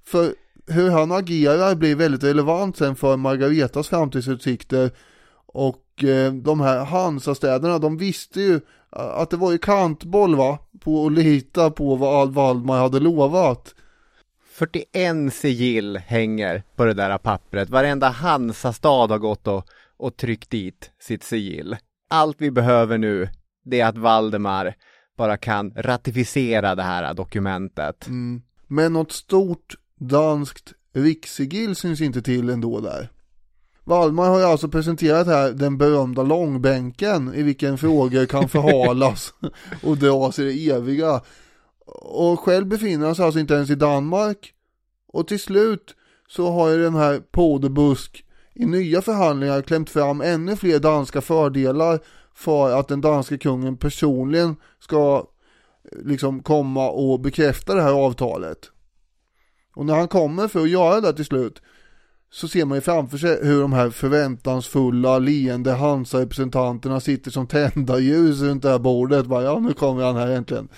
För 0.04 0.34
hur 0.68 0.90
han 0.90 1.12
agerar 1.12 1.76
blir 1.76 1.96
väldigt 1.96 2.24
relevant 2.24 2.78
sen 2.78 2.96
för 2.96 3.18
Margaretas 3.18 3.88
framtidsutsikter. 3.88 4.92
Och 5.46 6.04
eh, 6.04 6.34
de 6.34 6.62
här 6.62 6.86
Hansastäderna, 6.86 7.80
de 7.80 7.98
visste 7.98 8.42
ju 8.42 8.62
att 8.90 9.30
det 9.30 9.38
var 9.38 9.52
ju 9.52 9.58
kantboll 9.58 10.36
va, 10.36 10.58
på 10.80 11.06
att 11.06 11.12
lita 11.12 11.72
på 11.72 11.96
vad 11.96 12.34
Valdemar 12.34 12.80
hade 12.80 13.00
lovat. 13.00 13.76
41 14.60 15.34
sigill 15.34 15.98
hänger 15.98 16.64
på 16.76 16.86
det 16.86 16.94
där 16.94 17.18
pappret. 17.18 17.70
Varenda 17.70 18.10
Hansastad 18.10 19.08
har 19.08 19.18
gått 19.18 19.48
och, 19.48 19.66
och 19.98 20.18
tryckt 20.18 20.50
dit 20.50 20.92
sitt 21.02 21.24
sigill. 21.24 21.78
Allt 22.10 22.36
vi 22.42 22.52
behöver 22.52 22.98
nu, 22.98 23.30
det 23.66 23.80
är 23.80 23.86
att 23.86 23.98
Valdemar 23.98 24.76
bara 25.18 25.38
kan 25.38 25.74
ratificera 25.76 26.76
det 26.76 26.84
här 26.84 27.14
dokumentet. 27.14 28.08
Mm. 28.08 28.42
Men 28.68 28.94
något 28.94 29.12
stort 29.12 29.76
danskt 30.00 30.74
rikssigill 30.94 31.76
syns 31.76 32.02
inte 32.02 32.22
till 32.22 32.50
ändå 32.50 32.80
där. 32.80 33.10
Wallmar 33.84 34.30
har 34.30 34.40
ju 34.40 34.46
alltså 34.46 34.68
presenterat 34.68 35.28
här 35.28 35.52
den 35.52 35.78
berömda 35.78 36.24
långbänken 36.24 37.34
i 37.34 37.44
vilken 37.44 37.78
frågor 37.78 38.26
kan 38.26 38.50
förhalas 38.50 39.34
och 39.84 39.98
dras 39.98 40.40
i 40.40 40.44
det 40.44 40.76
eviga. 40.76 41.22
Och 41.96 42.40
själv 42.40 42.68
befinner 42.68 43.06
han 43.06 43.16
sig 43.16 43.26
alltså 43.26 43.40
inte 43.40 43.54
ens 43.54 43.70
i 43.70 43.76
Danmark. 43.76 44.54
Och 45.08 45.28
till 45.28 45.40
slut 45.40 45.96
så 46.28 46.52
har 46.52 46.70
ju 46.70 46.84
den 46.84 46.96
här 46.96 47.20
Podebusk 47.32 48.26
i 48.54 48.66
nya 48.66 49.02
förhandlingar 49.02 49.62
klämt 49.62 49.90
fram 49.90 50.22
ännu 50.22 50.56
fler 50.56 50.80
danska 50.80 51.22
fördelar 51.22 52.00
för 52.34 52.80
att 52.80 52.88
den 52.88 53.02
danska 53.02 53.38
kungen 53.38 53.78
personligen 53.78 54.56
ska 54.80 55.28
eh, 55.92 56.00
liksom 56.06 56.44
komma 56.44 56.90
och 56.90 57.20
bekräfta 57.20 57.76
det 57.76 57.82
här 57.82 57.94
avtalet. 57.94 58.72
Och 59.76 59.86
när 59.86 59.96
han 59.96 60.08
kommer 60.08 60.48
för 60.48 60.62
att 60.62 60.70
göra 60.70 61.02
det 61.02 61.14
till 61.14 61.26
slut 61.26 61.62
så 62.32 62.48
ser 62.48 62.66
man 62.66 62.78
ju 62.78 62.82
framför 62.82 63.18
sig 63.18 63.40
hur 63.48 63.62
de 63.62 63.74
här 63.74 63.90
förväntansfulla 63.90 65.20
leende 65.20 65.72
Hansa-representanterna 65.72 67.00
sitter 67.00 67.32
som 67.32 67.48
tända 67.48 68.00
ljus 68.00 68.42
runt 68.42 68.64
det 68.64 68.70
här 68.70 68.80
bordet. 68.80 69.26
Bara, 69.26 69.44
ja 69.44 69.60
nu 69.60 69.74
kommer 69.74 70.04
han 70.04 70.16
här 70.16 70.28
äntligen. 70.28 70.70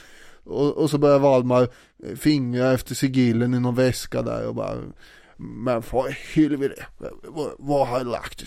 Och, 0.43 0.77
och 0.77 0.89
så 0.89 0.97
börjar 0.97 1.19
Waldmar 1.19 1.69
fingra 2.15 2.71
efter 2.71 2.95
sigillen 2.95 3.53
i 3.53 3.59
någon 3.59 3.75
väska 3.75 4.21
där 4.21 4.47
och 4.47 4.55
bara 4.55 4.77
Men 5.37 5.81
för 5.81 6.09
helvete, 6.33 6.85
vad, 7.57 7.87
har 7.87 7.97
jag 7.97 8.07
lagt? 8.07 8.43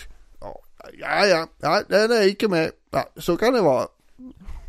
Ja, 0.99 1.25
ja, 1.25 1.47
ja, 1.61 1.81
det, 1.87 2.07
det 2.07 2.25
gick 2.25 2.49
med. 2.49 2.71
Ja, 2.91 3.09
så 3.17 3.37
kan 3.37 3.53
det 3.53 3.61
vara. 3.61 3.87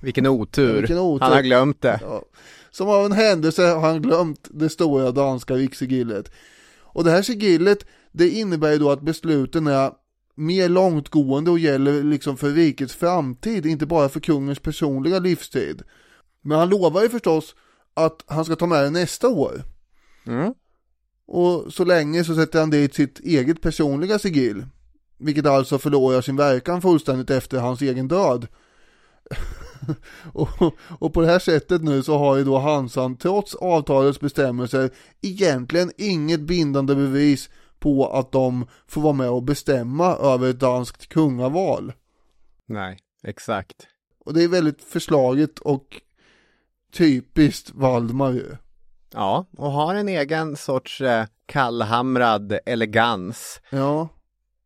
Vilken 0.02 0.26
otur. 0.26 0.76
Vilken 0.76 0.98
otur. 0.98 1.24
Han 1.24 1.32
har 1.32 1.42
glömt 1.42 1.82
det. 1.82 2.00
Ja. 2.02 2.22
Som 2.70 2.88
av 2.88 3.06
en 3.06 3.12
händelse 3.12 3.66
har 3.66 3.80
han 3.80 4.02
glömt 4.02 4.48
det 4.50 4.68
stora 4.68 5.10
danska 5.10 5.54
rikssigillet. 5.54 6.30
Och 6.80 7.04
det 7.04 7.10
här 7.10 7.22
sigillet, 7.22 7.86
det 8.12 8.30
innebär 8.30 8.72
ju 8.72 8.78
då 8.78 8.90
att 8.90 9.02
besluten 9.02 9.66
är 9.66 9.90
mer 10.34 10.68
långtgående 10.68 11.50
och 11.50 11.58
gäller 11.58 12.02
liksom 12.02 12.36
för 12.36 12.50
rikets 12.50 12.94
framtid, 12.94 13.66
inte 13.66 13.86
bara 13.86 14.08
för 14.08 14.20
kungens 14.20 14.58
personliga 14.58 15.18
livstid. 15.18 15.82
Men 16.46 16.58
han 16.58 16.68
lovar 16.68 17.02
ju 17.02 17.08
förstås 17.08 17.54
att 17.94 18.24
han 18.26 18.44
ska 18.44 18.56
ta 18.56 18.66
med 18.66 18.84
det 18.84 18.90
nästa 18.90 19.28
år. 19.28 19.62
Mm. 20.26 20.54
Och 21.26 21.72
så 21.74 21.84
länge 21.84 22.24
så 22.24 22.34
sätter 22.34 22.60
han 22.60 22.70
dit 22.70 22.94
sitt 22.94 23.20
eget 23.20 23.60
personliga 23.60 24.18
sigill. 24.18 24.66
Vilket 25.18 25.46
alltså 25.46 25.78
förlorar 25.78 26.20
sin 26.20 26.36
verkan 26.36 26.82
fullständigt 26.82 27.30
efter 27.30 27.58
hans 27.58 27.82
egen 27.82 28.08
död. 28.08 28.46
och, 30.32 30.48
och, 30.98 31.12
på 31.12 31.20
det 31.20 31.26
här 31.26 31.38
sättet 31.38 31.82
nu 31.82 32.02
så 32.02 32.18
har 32.18 32.36
ju 32.36 32.44
då 32.44 32.58
Hansan 32.58 33.16
trots 33.16 33.54
avtalets 33.54 34.20
bestämmelser 34.20 34.90
egentligen 35.22 35.92
inget 35.96 36.40
bindande 36.40 36.94
bevis 36.94 37.50
på 37.78 38.06
att 38.06 38.32
de 38.32 38.66
får 38.86 39.00
vara 39.00 39.12
med 39.12 39.30
och 39.30 39.42
bestämma 39.42 40.16
över 40.16 40.50
ett 40.50 40.60
danskt 40.60 41.08
kungaval. 41.08 41.92
Nej, 42.66 42.98
exakt. 43.22 43.86
Och 44.18 44.34
det 44.34 44.44
är 44.44 44.48
väldigt 44.48 44.82
förslaget 44.82 45.58
och 45.58 46.00
typiskt 46.96 47.70
Valdemar 47.74 48.32
ju. 48.32 48.56
Ja, 49.12 49.46
och 49.56 49.70
har 49.70 49.94
en 49.94 50.08
egen 50.08 50.56
sorts 50.56 51.00
eh, 51.00 51.26
kallhamrad 51.46 52.58
elegans. 52.66 53.60
Ja. 53.70 54.08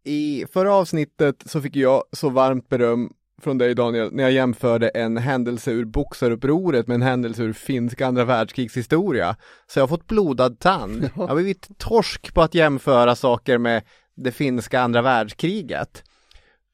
I 0.04 0.44
förra 0.52 0.74
avsnittet 0.74 1.42
så 1.46 1.60
fick 1.60 1.76
jag 1.76 2.04
så 2.12 2.28
varmt 2.28 2.68
beröm 2.68 3.10
från 3.42 3.58
dig 3.58 3.74
Daniel, 3.74 4.12
när 4.12 4.22
jag 4.22 4.32
jämförde 4.32 4.88
en 4.88 5.16
händelse 5.16 5.70
ur 5.70 5.84
boxarupproret 5.84 6.86
med 6.86 6.94
en 6.94 7.02
händelse 7.02 7.42
ur 7.42 7.52
finsk 7.52 8.00
andra 8.00 8.24
världskrigshistoria. 8.24 9.36
Så 9.66 9.78
jag 9.78 9.82
har 9.82 9.88
fått 9.88 10.06
blodad 10.06 10.58
tand. 10.58 11.10
Jag 11.16 11.26
har 11.26 11.34
blivit 11.34 11.78
torsk 11.78 12.34
på 12.34 12.42
att 12.42 12.54
jämföra 12.54 13.16
saker 13.16 13.58
med 13.58 13.82
det 14.16 14.32
finska 14.32 14.80
andra 14.80 15.02
världskriget. 15.02 16.04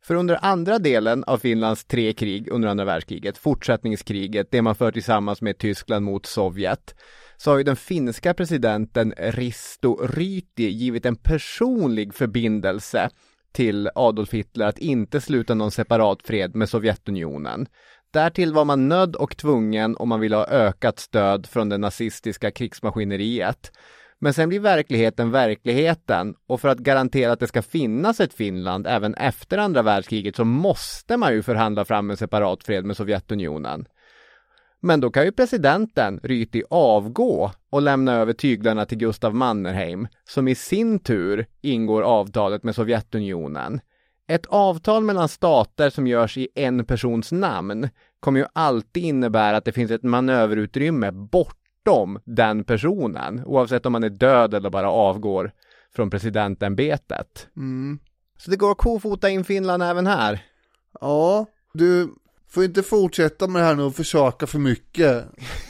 För 0.07 0.14
under 0.14 0.38
andra 0.42 0.78
delen 0.78 1.24
av 1.24 1.38
Finlands 1.38 1.84
tre 1.84 2.12
krig 2.12 2.48
under 2.50 2.68
andra 2.68 2.84
världskriget, 2.84 3.38
fortsättningskriget, 3.38 4.50
det 4.50 4.62
man 4.62 4.74
för 4.74 4.92
tillsammans 4.92 5.42
med 5.42 5.59
Tyskland 5.59 6.04
mot 6.04 6.26
Sovjet, 6.26 6.94
så 7.36 7.50
har 7.50 7.59
ju 7.59 7.64
den 7.64 7.76
finska 7.76 8.34
presidenten 8.34 9.14
Risto 9.18 10.07
Ryti 10.07 10.70
givit 10.70 11.07
en 11.07 11.16
personlig 11.16 12.14
förbindelse 12.14 13.11
till 13.52 13.90
Adolf 13.94 14.32
Hitler 14.32 14.66
att 14.66 14.78
inte 14.78 15.20
sluta 15.20 15.54
någon 15.54 15.70
separat 15.70 16.22
fred 16.24 16.57
med 16.57 16.68
Sovjetunionen. 16.68 17.66
Därtill 18.12 18.52
var 18.52 18.64
man 18.64 18.88
nödd 18.88 19.16
och 19.16 19.36
tvungen 19.36 19.96
om 19.96 20.09
man 20.09 20.20
ville 20.20 20.36
ha 20.36 20.46
ökat 20.46 20.98
stöd 20.98 21.46
från 21.46 21.68
det 21.68 21.78
nazistiska 21.78 22.50
krigsmaskineriet. 22.50 23.72
Men 24.20 24.34
sen 24.34 24.48
blir 24.48 24.60
verkligheten 24.60 25.30
verkligheten 25.30 26.34
och 26.46 26.60
för 26.60 26.68
att 26.68 26.78
garantera 26.78 27.32
att 27.32 27.40
det 27.40 27.46
ska 27.46 27.62
finnas 27.62 28.20
ett 28.20 28.34
Finland 28.34 28.86
även 28.86 29.14
efter 29.14 29.58
andra 29.58 29.82
världskriget 29.82 30.36
så 30.36 30.44
måste 30.44 31.16
man 31.16 31.32
ju 31.32 31.42
förhandla 31.42 31.84
fram 31.84 32.10
en 32.10 32.16
separat 32.16 32.64
fred 32.64 32.84
med 32.84 32.96
Sovjetunionen. 32.96 33.86
Men 34.80 35.00
då 35.00 35.10
kan 35.10 35.24
ju 35.24 35.32
presidenten 35.32 36.20
Ryti 36.22 36.62
avgå 36.70 37.50
och 37.70 37.82
lämna 37.82 38.12
över 38.12 38.32
tyglarna 38.32 38.86
till 38.86 38.98
Gustav 38.98 39.34
Mannerheim, 39.34 40.08
som 40.24 40.48
i 40.48 40.54
sin 40.54 40.98
tur 40.98 41.46
ingår 41.60 42.02
avtalet 42.02 42.62
med 42.62 42.74
Sovjetunionen. 42.74 43.80
Ett 44.28 44.46
avtal 44.46 45.04
mellan 45.04 45.28
stater 45.28 45.90
som 45.90 46.06
görs 46.06 46.38
i 46.38 46.48
en 46.54 46.84
persons 46.84 47.32
namn 47.32 47.88
kommer 48.20 48.40
ju 48.40 48.46
alltid 48.52 49.04
innebära 49.04 49.56
att 49.56 49.64
det 49.64 49.72
finns 49.72 49.90
ett 49.90 50.02
manöverutrymme 50.02 51.12
bort 51.12 51.65
bortom 51.87 52.18
den 52.24 52.64
personen, 52.64 53.43
oavsett 53.45 53.87
om 53.87 53.93
man 53.93 54.05
är 54.05 54.11
död 54.11 54.55
eller 54.55 54.70
bara 54.70 54.91
avgår 54.91 55.53
från 55.97 56.11
presidentämbetet. 56.11 57.49
Mm. 57.57 57.99
Så 58.39 58.51
det 58.51 58.57
går 58.57 58.70
att 58.70 58.78
kofota 58.78 59.30
in 59.30 59.45
Finland 59.45 59.82
även 59.82 60.07
här. 60.07 60.45
Ja, 61.01 61.47
du, 61.72 62.14
får 62.49 62.64
inte 62.64 62.82
fortsätta 62.82 63.47
med 63.47 63.62
det 63.62 63.66
här 63.66 63.74
nu 63.74 63.82
och 63.82 63.95
försöka 63.95 64.47
för 64.47 64.59
mycket. 64.59 65.24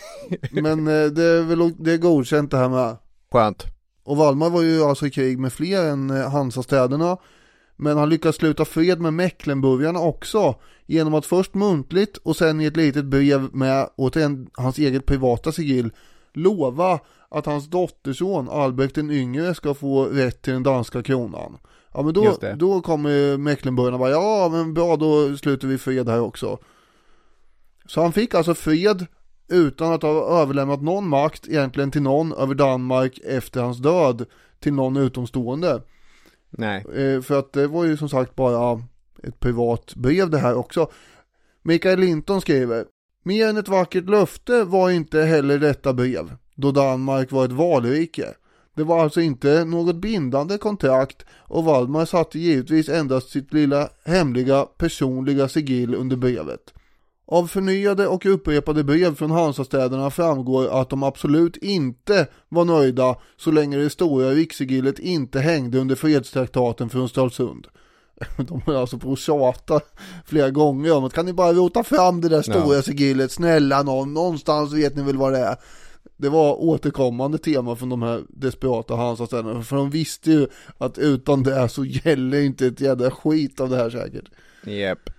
Men 0.50 0.88
eh, 0.88 1.06
det 1.06 1.24
är 1.24 1.42
väl 1.42 1.72
det 1.84 1.92
är 1.92 1.98
godkänt 1.98 2.50
det 2.50 2.56
här 2.56 2.68
med. 2.68 2.96
Skönt. 3.32 3.64
Och 4.04 4.16
Valmar 4.16 4.50
var 4.50 4.62
ju 4.62 4.82
alltså 4.82 5.06
i 5.06 5.10
krig 5.10 5.38
med 5.38 5.52
fler 5.52 5.82
än 5.82 6.10
eh, 6.10 6.30
Hansastäderna. 6.30 7.16
Men 7.76 7.98
han 7.98 8.08
lyckas 8.08 8.36
sluta 8.36 8.64
fred 8.64 9.00
med 9.00 9.14
Mecklenburgarna 9.14 10.00
också. 10.00 10.54
Genom 10.86 11.14
att 11.14 11.26
först 11.26 11.54
muntligt 11.54 12.16
och 12.16 12.36
sen 12.36 12.60
i 12.60 12.64
ett 12.64 12.76
litet 12.76 13.04
brev 13.04 13.48
med 13.54 13.88
återigen 13.96 14.50
hans 14.52 14.78
eget 14.78 15.06
privata 15.06 15.52
sigill 15.52 15.90
lova 16.32 17.00
att 17.28 17.46
hans 17.46 17.70
dotterson 17.70 18.48
Albert 18.48 18.94
den 18.94 19.10
yngre 19.10 19.54
ska 19.54 19.74
få 19.74 20.04
rätt 20.04 20.42
till 20.42 20.52
den 20.52 20.62
danska 20.62 21.02
kronan. 21.02 21.58
Ja 21.94 22.02
men 22.02 22.14
då, 22.14 22.36
då 22.56 22.80
kommer 22.80 23.36
Mecklenburgarna 23.36 23.98
bara 23.98 24.10
ja 24.10 24.48
men 24.52 24.74
bra 24.74 24.96
då 24.96 25.36
slutar 25.36 25.68
vi 25.68 25.78
fred 25.78 26.08
här 26.08 26.20
också. 26.20 26.58
Så 27.86 28.02
han 28.02 28.12
fick 28.12 28.34
alltså 28.34 28.54
fred 28.54 29.06
utan 29.48 29.92
att 29.92 30.02
ha 30.02 30.40
överlämnat 30.42 30.82
någon 30.82 31.08
makt 31.08 31.48
egentligen 31.48 31.90
till 31.90 32.02
någon 32.02 32.32
över 32.32 32.54
Danmark 32.54 33.18
efter 33.24 33.60
hans 33.62 33.78
död 33.78 34.26
till 34.60 34.72
någon 34.72 34.96
utomstående. 34.96 35.82
Nej. 36.50 36.84
Eh, 36.94 37.22
för 37.22 37.38
att 37.38 37.52
det 37.52 37.66
var 37.66 37.84
ju 37.84 37.96
som 37.96 38.08
sagt 38.08 38.36
bara 38.36 38.82
ett 39.22 39.40
privat 39.40 39.94
brev 39.94 40.30
det 40.30 40.38
här 40.38 40.54
också. 40.54 40.90
Mikael 41.62 42.00
Linton 42.00 42.40
skriver 42.40 42.84
Mer 43.22 43.48
än 43.48 43.56
ett 43.56 43.68
vackert 43.68 44.08
löfte 44.08 44.64
var 44.64 44.90
inte 44.90 45.22
heller 45.22 45.58
detta 45.58 45.92
brev, 45.92 46.36
då 46.54 46.72
Danmark 46.72 47.32
var 47.32 47.44
ett 47.44 47.52
valrike. 47.52 48.34
Det 48.74 48.84
var 48.84 49.02
alltså 49.02 49.20
inte 49.20 49.64
något 49.64 49.96
bindande 49.96 50.58
kontrakt 50.58 51.24
och 51.30 51.64
Waldmar 51.64 52.04
satte 52.04 52.38
givetvis 52.38 52.88
endast 52.88 53.30
sitt 53.30 53.52
lilla 53.52 53.88
hemliga 54.04 54.62
personliga 54.62 55.48
sigill 55.48 55.94
under 55.94 56.16
brevet. 56.16 56.74
Av 57.28 57.46
förnyade 57.46 58.06
och 58.06 58.26
upprepade 58.26 58.84
brev 58.84 59.14
från 59.14 59.30
Hansastäderna 59.30 60.10
framgår 60.10 60.80
att 60.80 60.90
de 60.90 61.02
absolut 61.02 61.56
inte 61.56 62.26
var 62.48 62.64
nöjda 62.64 63.16
så 63.36 63.50
länge 63.50 63.76
det 63.76 63.90
stora 63.90 64.30
rikssigillet 64.30 64.98
inte 64.98 65.40
hängde 65.40 65.78
under 65.78 65.94
fredstraktaten 65.94 66.88
från 66.88 67.08
Stralsund. 67.08 67.66
De 68.36 68.62
är 68.66 68.74
alltså 68.74 68.98
på 68.98 69.16
tjata 69.16 69.80
flera 70.26 70.50
gånger 70.50 70.96
om 70.96 71.04
att 71.04 71.12
kan 71.12 71.26
ni 71.26 71.32
bara 71.32 71.52
rota 71.52 71.84
fram 71.84 72.20
det 72.20 72.28
där 72.28 72.42
stora 72.42 72.76
ja. 72.76 72.82
sigillet, 72.82 73.32
snälla 73.32 73.82
någon, 73.82 74.14
någonstans 74.14 74.72
vet 74.72 74.96
ni 74.96 75.02
väl 75.02 75.16
vad 75.16 75.32
det 75.32 75.38
är. 75.38 75.56
Det 76.16 76.28
var 76.28 76.54
återkommande 76.54 77.38
tema 77.38 77.76
från 77.76 77.88
de 77.88 78.02
här 78.02 78.22
desperata 78.28 78.96
Hansastäderna, 78.96 79.62
för 79.62 79.76
de 79.76 79.90
visste 79.90 80.30
ju 80.30 80.46
att 80.78 80.98
utan 80.98 81.42
det 81.42 81.68
så 81.68 81.84
gäller 81.84 82.40
inte 82.40 82.66
ett 82.66 82.80
jädra 82.80 83.10
skit 83.10 83.60
av 83.60 83.70
det 83.70 83.76
här 83.76 83.90
säkert. 83.90 84.24
Japp. 84.64 84.72
Yep. 84.72 85.15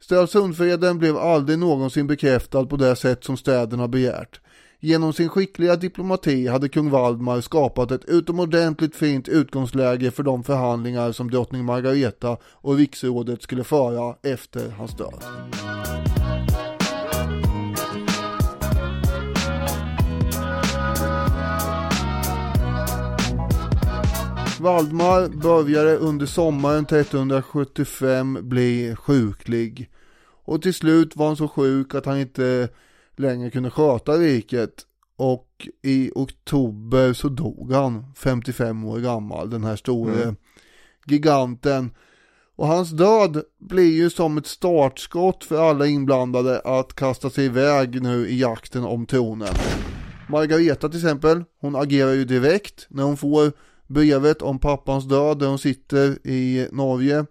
Stralsundfreden 0.00 0.98
blev 0.98 1.16
aldrig 1.16 1.58
någonsin 1.58 2.06
bekräftad 2.06 2.66
på 2.66 2.76
det 2.76 2.96
sätt 2.96 3.24
som 3.24 3.36
städerna 3.36 3.88
begärt. 3.88 4.40
Genom 4.80 5.12
sin 5.12 5.28
skickliga 5.28 5.76
diplomati 5.76 6.46
hade 6.46 6.68
kung 6.68 6.90
Valdemar 6.90 7.40
skapat 7.40 7.90
ett 7.90 8.04
utomordentligt 8.04 8.96
fint 8.96 9.28
utgångsläge 9.28 10.10
för 10.10 10.22
de 10.22 10.44
förhandlingar 10.44 11.12
som 11.12 11.30
drottning 11.30 11.64
Margareta 11.64 12.36
och 12.44 12.76
riksrådet 12.76 13.42
skulle 13.42 13.64
föra 13.64 14.16
efter 14.22 14.70
hans 14.70 14.96
död. 14.96 15.24
Valdemar 24.60 25.28
började 25.28 25.96
under 25.96 26.26
sommaren 26.26 26.84
1375 26.84 28.38
bli 28.42 28.94
sjuklig. 28.96 29.90
Och 30.44 30.62
till 30.62 30.74
slut 30.74 31.16
var 31.16 31.26
han 31.26 31.36
så 31.36 31.48
sjuk 31.48 31.94
att 31.94 32.06
han 32.06 32.18
inte 32.18 32.68
längre 33.16 33.50
kunde 33.50 33.70
sköta 33.70 34.12
riket. 34.12 34.86
Och 35.16 35.68
i 35.82 36.10
oktober 36.14 37.12
så 37.12 37.28
dog 37.28 37.72
han, 37.72 38.04
55 38.16 38.84
år 38.84 38.98
gammal, 38.98 39.50
den 39.50 39.64
här 39.64 39.76
store 39.76 40.22
mm. 40.22 40.36
giganten. 41.06 41.90
Och 42.56 42.66
hans 42.66 42.90
död 42.90 43.42
blir 43.58 43.92
ju 43.92 44.10
som 44.10 44.38
ett 44.38 44.46
startskott 44.46 45.44
för 45.44 45.70
alla 45.70 45.86
inblandade 45.86 46.60
att 46.60 46.94
kasta 46.94 47.30
sig 47.30 47.44
iväg 47.44 48.02
nu 48.02 48.28
i 48.28 48.40
jakten 48.40 48.84
om 48.84 49.06
tronen. 49.06 49.54
Margareta 50.28 50.88
till 50.88 50.98
exempel, 50.98 51.44
hon 51.60 51.76
agerar 51.76 52.12
ju 52.12 52.24
direkt 52.24 52.86
när 52.88 53.02
hon 53.02 53.16
får 53.16 53.52
brevet 53.90 54.42
om 54.42 54.58
pappans 54.58 55.04
död 55.04 55.38
där 55.38 55.46
hon 55.46 55.58
sitter 55.58 56.26
i 56.26 56.68
Norge. 56.72 57.26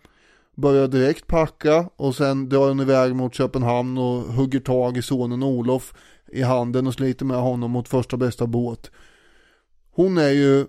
Börjar 0.55 0.87
direkt 0.87 1.27
packa 1.27 1.89
och 1.95 2.15
sen 2.15 2.49
drar 2.49 2.67
hon 2.67 2.79
iväg 2.79 3.15
mot 3.15 3.35
Köpenhamn 3.35 3.97
och 3.97 4.21
hugger 4.21 4.59
tag 4.59 4.97
i 4.97 5.01
sonen 5.01 5.43
Olof 5.43 5.93
i 6.31 6.41
handen 6.41 6.87
och 6.87 6.93
sliter 6.93 7.25
med 7.25 7.37
honom 7.37 7.71
mot 7.71 7.87
första 7.87 8.17
bästa 8.17 8.47
båt. 8.47 8.91
Hon 9.91 10.17
är 10.17 10.29
ju 10.29 10.65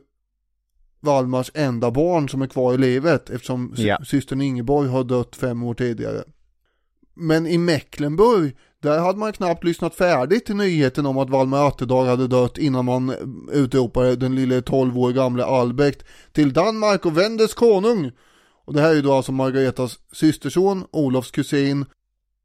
Valmars 1.00 1.50
enda 1.54 1.90
barn 1.90 2.28
som 2.28 2.42
är 2.42 2.46
kvar 2.46 2.74
i 2.74 2.78
livet 2.78 3.30
eftersom 3.30 3.74
ja. 3.76 3.98
systern 4.04 4.40
Ingeborg 4.40 4.88
har 4.88 5.04
dött 5.04 5.36
fem 5.36 5.62
år 5.62 5.74
tidigare. 5.74 6.24
Men 7.14 7.46
i 7.46 7.58
Mecklenburg, 7.58 8.56
där 8.82 8.98
hade 8.98 9.18
man 9.18 9.32
knappt 9.32 9.64
lyssnat 9.64 9.94
färdigt 9.94 10.46
till 10.46 10.56
nyheten 10.56 11.06
om 11.06 11.18
att 11.18 11.30
Valmar 11.30 11.68
Atterdag 11.68 12.04
hade 12.04 12.26
dött 12.26 12.58
innan 12.58 12.84
man 12.84 13.14
utropade 13.52 14.16
den 14.16 14.34
lille 14.34 14.62
12 14.62 14.98
år 14.98 15.12
gamle 15.12 15.44
Albrecht 15.44 16.04
till 16.32 16.52
Danmark 16.52 17.06
och 17.06 17.18
Vendes 17.18 17.54
konung. 17.54 18.10
Och 18.64 18.74
det 18.74 18.80
här 18.80 18.90
är 18.90 18.94
ju 18.94 19.02
då 19.02 19.12
alltså 19.12 19.32
Margaretas 19.32 19.98
systerson, 20.12 20.84
Olofs 20.90 21.30
kusin 21.30 21.86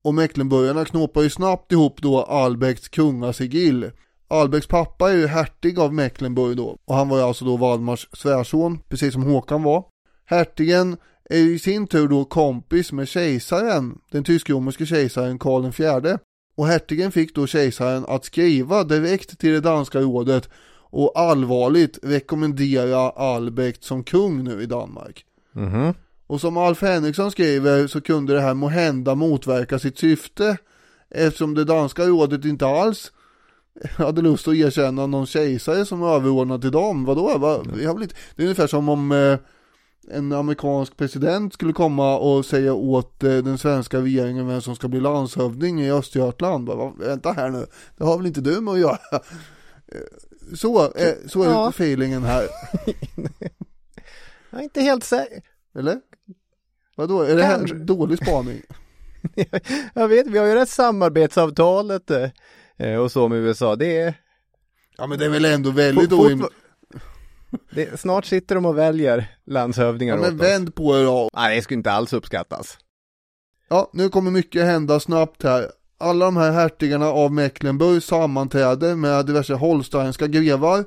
och 0.04 0.14
Mecklenburgarna 0.14 0.86
knåpar 0.86 1.22
ju 1.22 1.30
snabbt 1.30 1.72
ihop 1.72 2.02
då 2.02 2.24
Albrechts 2.24 2.90
kungasigill. 2.90 3.92
Albrechts 4.28 4.68
pappa 4.68 5.12
är 5.12 5.16
ju 5.16 5.28
hertig 5.28 5.80
av 5.80 5.94
Mecklenburg 5.94 6.58
då 6.58 6.78
och 6.86 6.96
han 6.96 7.10
var 7.10 7.18
ju 7.18 7.24
alltså 7.24 7.46
då 7.46 7.58
Valdemars 7.58 8.10
svärson, 8.14 8.80
precis 8.90 9.14
som 9.14 9.24
Håkan 9.24 9.64
var. 9.64 9.86
Hertigen 10.26 10.98
är 11.30 11.38
i 11.38 11.60
sin 11.60 11.88
tur 11.88 12.08
då 12.08 12.26
kompis 12.26 12.92
med 12.92 13.08
kejsaren, 13.08 13.98
den 14.12 14.24
tysk-romerske 14.24 14.86
kejsaren 14.86 15.40
Karl 15.40 15.66
IV. 15.66 16.18
Och 16.58 16.68
hertigen 16.68 17.12
fick 17.12 17.36
då 17.36 17.48
kejsaren 17.48 18.06
att 18.08 18.26
skriva 18.26 18.84
direkt 18.84 19.40
till 19.40 19.52
det 19.52 19.60
danska 19.60 20.00
rådet 20.00 20.50
och 20.90 21.20
allvarligt 21.20 22.00
rekommendera 22.04 23.10
Albrecht 23.10 23.84
som 23.84 24.04
kung 24.04 24.44
nu 24.44 24.62
i 24.62 24.66
Danmark. 24.66 25.26
Mm 25.56 25.70
-hmm. 25.70 25.94
Och 26.28 26.42
som 26.42 26.58
Alf 26.58 26.82
Henriksson 26.82 27.32
skriver 27.32 27.88
så 27.88 28.02
kunde 28.02 28.34
det 28.34 28.42
här 28.42 28.54
måhända 28.54 29.16
motverka 29.16 29.80
sitt 29.80 29.98
syfte 29.98 30.58
eftersom 31.10 31.54
det 31.54 31.64
danska 31.64 32.04
rådet 32.06 32.46
inte 32.46 32.68
alls 32.68 33.12
hade 33.98 34.22
lust 34.22 34.48
att 34.48 34.56
erkänna 34.56 35.08
någon 35.08 35.26
kejsare 35.26 35.86
som 35.86 36.04
överordnad 36.04 36.62
till 36.62 36.72
dem. 36.72 37.06
Vadå? 37.06 37.38
Va? 37.38 37.50
Har. 37.50 38.00
Det 38.36 38.42
är 38.42 38.44
ungefär 38.44 38.68
som 38.68 38.90
om 38.90 39.12
eh, 39.12 39.38
en 40.12 40.32
amerikansk 40.32 40.98
president 40.98 41.54
skulle 41.54 41.74
komma 41.74 42.18
och 42.18 42.46
säga 42.46 42.74
åt 42.74 43.24
eh, 43.24 43.38
den 43.38 43.58
svenska 43.58 44.00
regeringen 44.00 44.48
vem 44.48 44.62
som 44.62 44.76
ska 44.76 44.88
bli 44.88 45.00
landshövding 45.00 45.82
i 45.82 45.92
Östergötland. 45.92 46.68
Va? 46.68 46.94
Vänta 47.00 47.32
här 47.32 47.50
nu, 47.50 47.66
det 47.98 48.04
har 48.04 48.18
väl 48.18 48.28
inte 48.28 48.42
du 48.42 48.62
med 48.62 48.74
att 48.74 48.80
göra? 48.80 49.00
Eh, 49.88 50.56
så, 50.56 50.84
eh, 50.84 51.14
så 51.28 51.44
är 51.44 51.48
ja. 51.48 51.70
feelingen 51.70 52.24
här. 52.24 52.42
jag 54.50 54.60
är 54.60 54.64
inte 54.64 54.82
helt 54.82 55.04
säker. 55.04 55.42
Eller? 55.76 56.00
Vadå, 56.96 57.22
är 57.22 57.36
det 57.36 57.44
här 57.44 57.60
en 57.60 57.86
dålig 57.86 58.18
spaning? 58.18 58.62
jag 59.94 60.08
vet, 60.08 60.28
vi 60.28 60.38
har 60.38 60.46
ju 60.46 60.54
det 60.54 60.60
här 60.60 60.66
samarbetsavtalet 60.66 62.12
och 63.04 63.12
så 63.12 63.28
med 63.28 63.38
USA. 63.38 63.76
Det 63.76 63.98
är... 63.98 64.14
Ja 64.98 65.08
men 65.08 65.20
det 65.20 65.26
är 65.26 65.30
väl 65.30 65.46
ändå 65.46 65.72
väldigt 65.72 66.12
orimligt. 66.12 66.50
Det, 67.72 68.00
snart 68.00 68.26
sitter 68.26 68.56
de 68.56 68.66
och 68.66 68.78
väljer 68.78 69.38
landshövdingar 69.46 70.16
ja, 70.16 70.22
men 70.22 70.38
vänd 70.38 70.76
på 70.76 71.00
er 71.00 71.04
då. 71.04 71.30
Nej, 71.34 71.56
det 71.56 71.62
skulle 71.62 71.78
inte 71.78 71.92
alls 71.92 72.14
uppskattas. 72.14 72.78
Ja, 73.70 73.90
nu 73.94 74.10
kommer 74.10 74.32
mycket 74.32 74.66
hända 74.66 75.00
snabbt 75.00 75.44
här. 75.44 75.72
Alla 75.98 76.26
de 76.26 76.38
här 76.38 76.52
hertigarna 76.52 77.06
av 77.06 77.34
Mecklenburg 77.34 78.04
sammanträder 78.04 78.96
med 78.96 79.26
diverse 79.26 79.54
holsteinska 79.54 80.28
grevar 80.28 80.86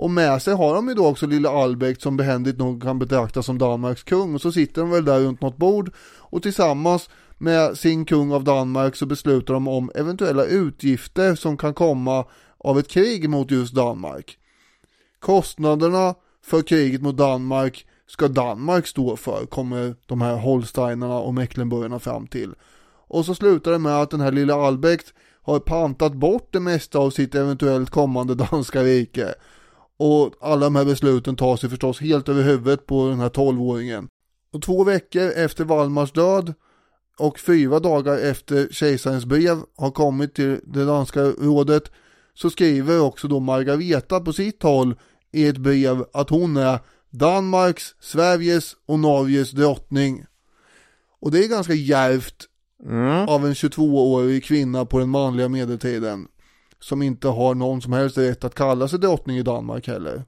och 0.00 0.10
med 0.10 0.42
sig 0.42 0.54
har 0.54 0.74
de 0.74 0.88
ju 0.88 0.94
då 0.94 1.06
också 1.06 1.26
lille 1.26 1.48
Albrecht 1.48 2.02
som 2.02 2.16
behändigt 2.16 2.58
nog 2.58 2.82
kan 2.82 2.98
betraktas 2.98 3.46
som 3.46 3.58
Danmarks 3.58 4.02
kung. 4.02 4.34
Och 4.34 4.40
så 4.40 4.52
sitter 4.52 4.80
de 4.80 4.90
väl 4.90 5.04
där 5.04 5.20
runt 5.20 5.40
något 5.40 5.56
bord 5.56 5.92
och 6.18 6.42
tillsammans 6.42 7.10
med 7.38 7.78
sin 7.78 8.04
kung 8.04 8.32
av 8.32 8.44
Danmark 8.44 8.96
så 8.96 9.06
beslutar 9.06 9.54
de 9.54 9.68
om 9.68 9.90
eventuella 9.94 10.44
utgifter 10.44 11.34
som 11.34 11.56
kan 11.56 11.74
komma 11.74 12.24
av 12.58 12.78
ett 12.78 12.88
krig 12.88 13.28
mot 13.28 13.50
just 13.50 13.74
Danmark. 13.74 14.38
Kostnaderna 15.20 16.14
för 16.44 16.62
kriget 16.62 17.02
mot 17.02 17.16
Danmark 17.16 17.86
ska 18.06 18.28
Danmark 18.28 18.86
stå 18.86 19.16
för, 19.16 19.46
kommer 19.46 19.94
de 20.06 20.20
här 20.20 20.36
Holsteinerna 20.36 21.18
och 21.18 21.34
Mecklenburgarna 21.34 21.98
fram 21.98 22.26
till. 22.26 22.54
Och 23.08 23.24
så 23.24 23.34
slutar 23.34 23.72
det 23.72 23.78
med 23.78 24.02
att 24.02 24.10
den 24.10 24.20
här 24.20 24.32
lilla 24.32 24.54
Albrecht 24.54 25.14
har 25.42 25.58
pantat 25.58 26.14
bort 26.14 26.48
det 26.52 26.60
mesta 26.60 26.98
av 26.98 27.10
sitt 27.10 27.34
eventuellt 27.34 27.90
kommande 27.90 28.34
danska 28.34 28.82
rike. 28.82 29.34
Och 29.98 30.34
alla 30.40 30.66
de 30.66 30.76
här 30.76 30.84
besluten 30.84 31.36
tar 31.36 31.56
sig 31.56 31.70
förstås 31.70 32.00
helt 32.00 32.28
över 32.28 32.42
huvudet 32.42 32.86
på 32.86 33.08
den 33.08 33.20
här 33.20 33.28
tolvåringen. 33.28 34.08
Och 34.52 34.62
två 34.62 34.84
veckor 34.84 35.30
efter 35.36 35.64
Valmars 35.64 36.12
död 36.12 36.54
och 37.18 37.38
fyra 37.38 37.80
dagar 37.80 38.18
efter 38.18 38.68
kejsarens 38.70 39.24
brev 39.24 39.58
har 39.76 39.90
kommit 39.90 40.34
till 40.34 40.60
det 40.64 40.84
danska 40.84 41.20
rådet 41.20 41.90
så 42.34 42.50
skriver 42.50 43.00
också 43.00 43.28
då 43.28 43.40
Margareta 43.40 44.20
på 44.20 44.32
sitt 44.32 44.62
håll 44.62 44.94
i 45.32 45.46
ett 45.46 45.58
brev 45.58 46.04
att 46.12 46.30
hon 46.30 46.56
är 46.56 46.78
Danmarks, 47.10 47.94
Sveriges 48.00 48.76
och 48.86 48.98
Norges 48.98 49.50
drottning. 49.50 50.24
Och 51.20 51.30
det 51.30 51.44
är 51.44 51.48
ganska 51.48 51.74
djärvt 51.74 52.48
mm. 52.84 53.28
av 53.28 53.46
en 53.46 53.54
22-årig 53.54 54.44
kvinna 54.44 54.84
på 54.84 54.98
den 54.98 55.08
manliga 55.08 55.48
medeltiden 55.48 56.28
som 56.78 57.02
inte 57.02 57.28
har 57.28 57.54
någon 57.54 57.82
som 57.82 57.92
helst 57.92 58.18
rätt 58.18 58.44
att 58.44 58.54
kalla 58.54 58.88
sig 58.88 58.98
drottning 58.98 59.36
i 59.36 59.42
Danmark 59.42 59.86
heller. 59.86 60.24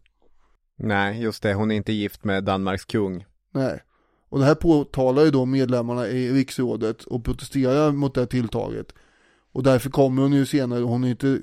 Nej, 0.79 1.23
just 1.23 1.43
det, 1.43 1.55
hon 1.55 1.71
är 1.71 1.75
inte 1.75 1.93
gift 1.93 2.25
med 2.25 2.45
Danmarks 2.45 2.85
kung. 2.85 3.25
Nej, 3.55 3.83
och 4.29 4.39
det 4.39 4.45
här 4.45 4.55
påtalar 4.55 5.25
ju 5.25 5.31
då 5.31 5.45
medlemmarna 5.45 6.09
i 6.09 6.33
riksrådet 6.33 7.05
och 7.05 7.25
protesterar 7.25 7.93
mot 7.93 8.15
det 8.15 8.21
här 8.21 8.27
tilltaget. 8.27 8.93
Och 9.53 9.63
därför 9.63 9.91
kommer 9.91 10.23
hon 10.23 10.33
ju 10.33 10.47
senare, 10.47 10.83
hon 10.83 11.05
är 11.05 11.09
inte 11.09 11.39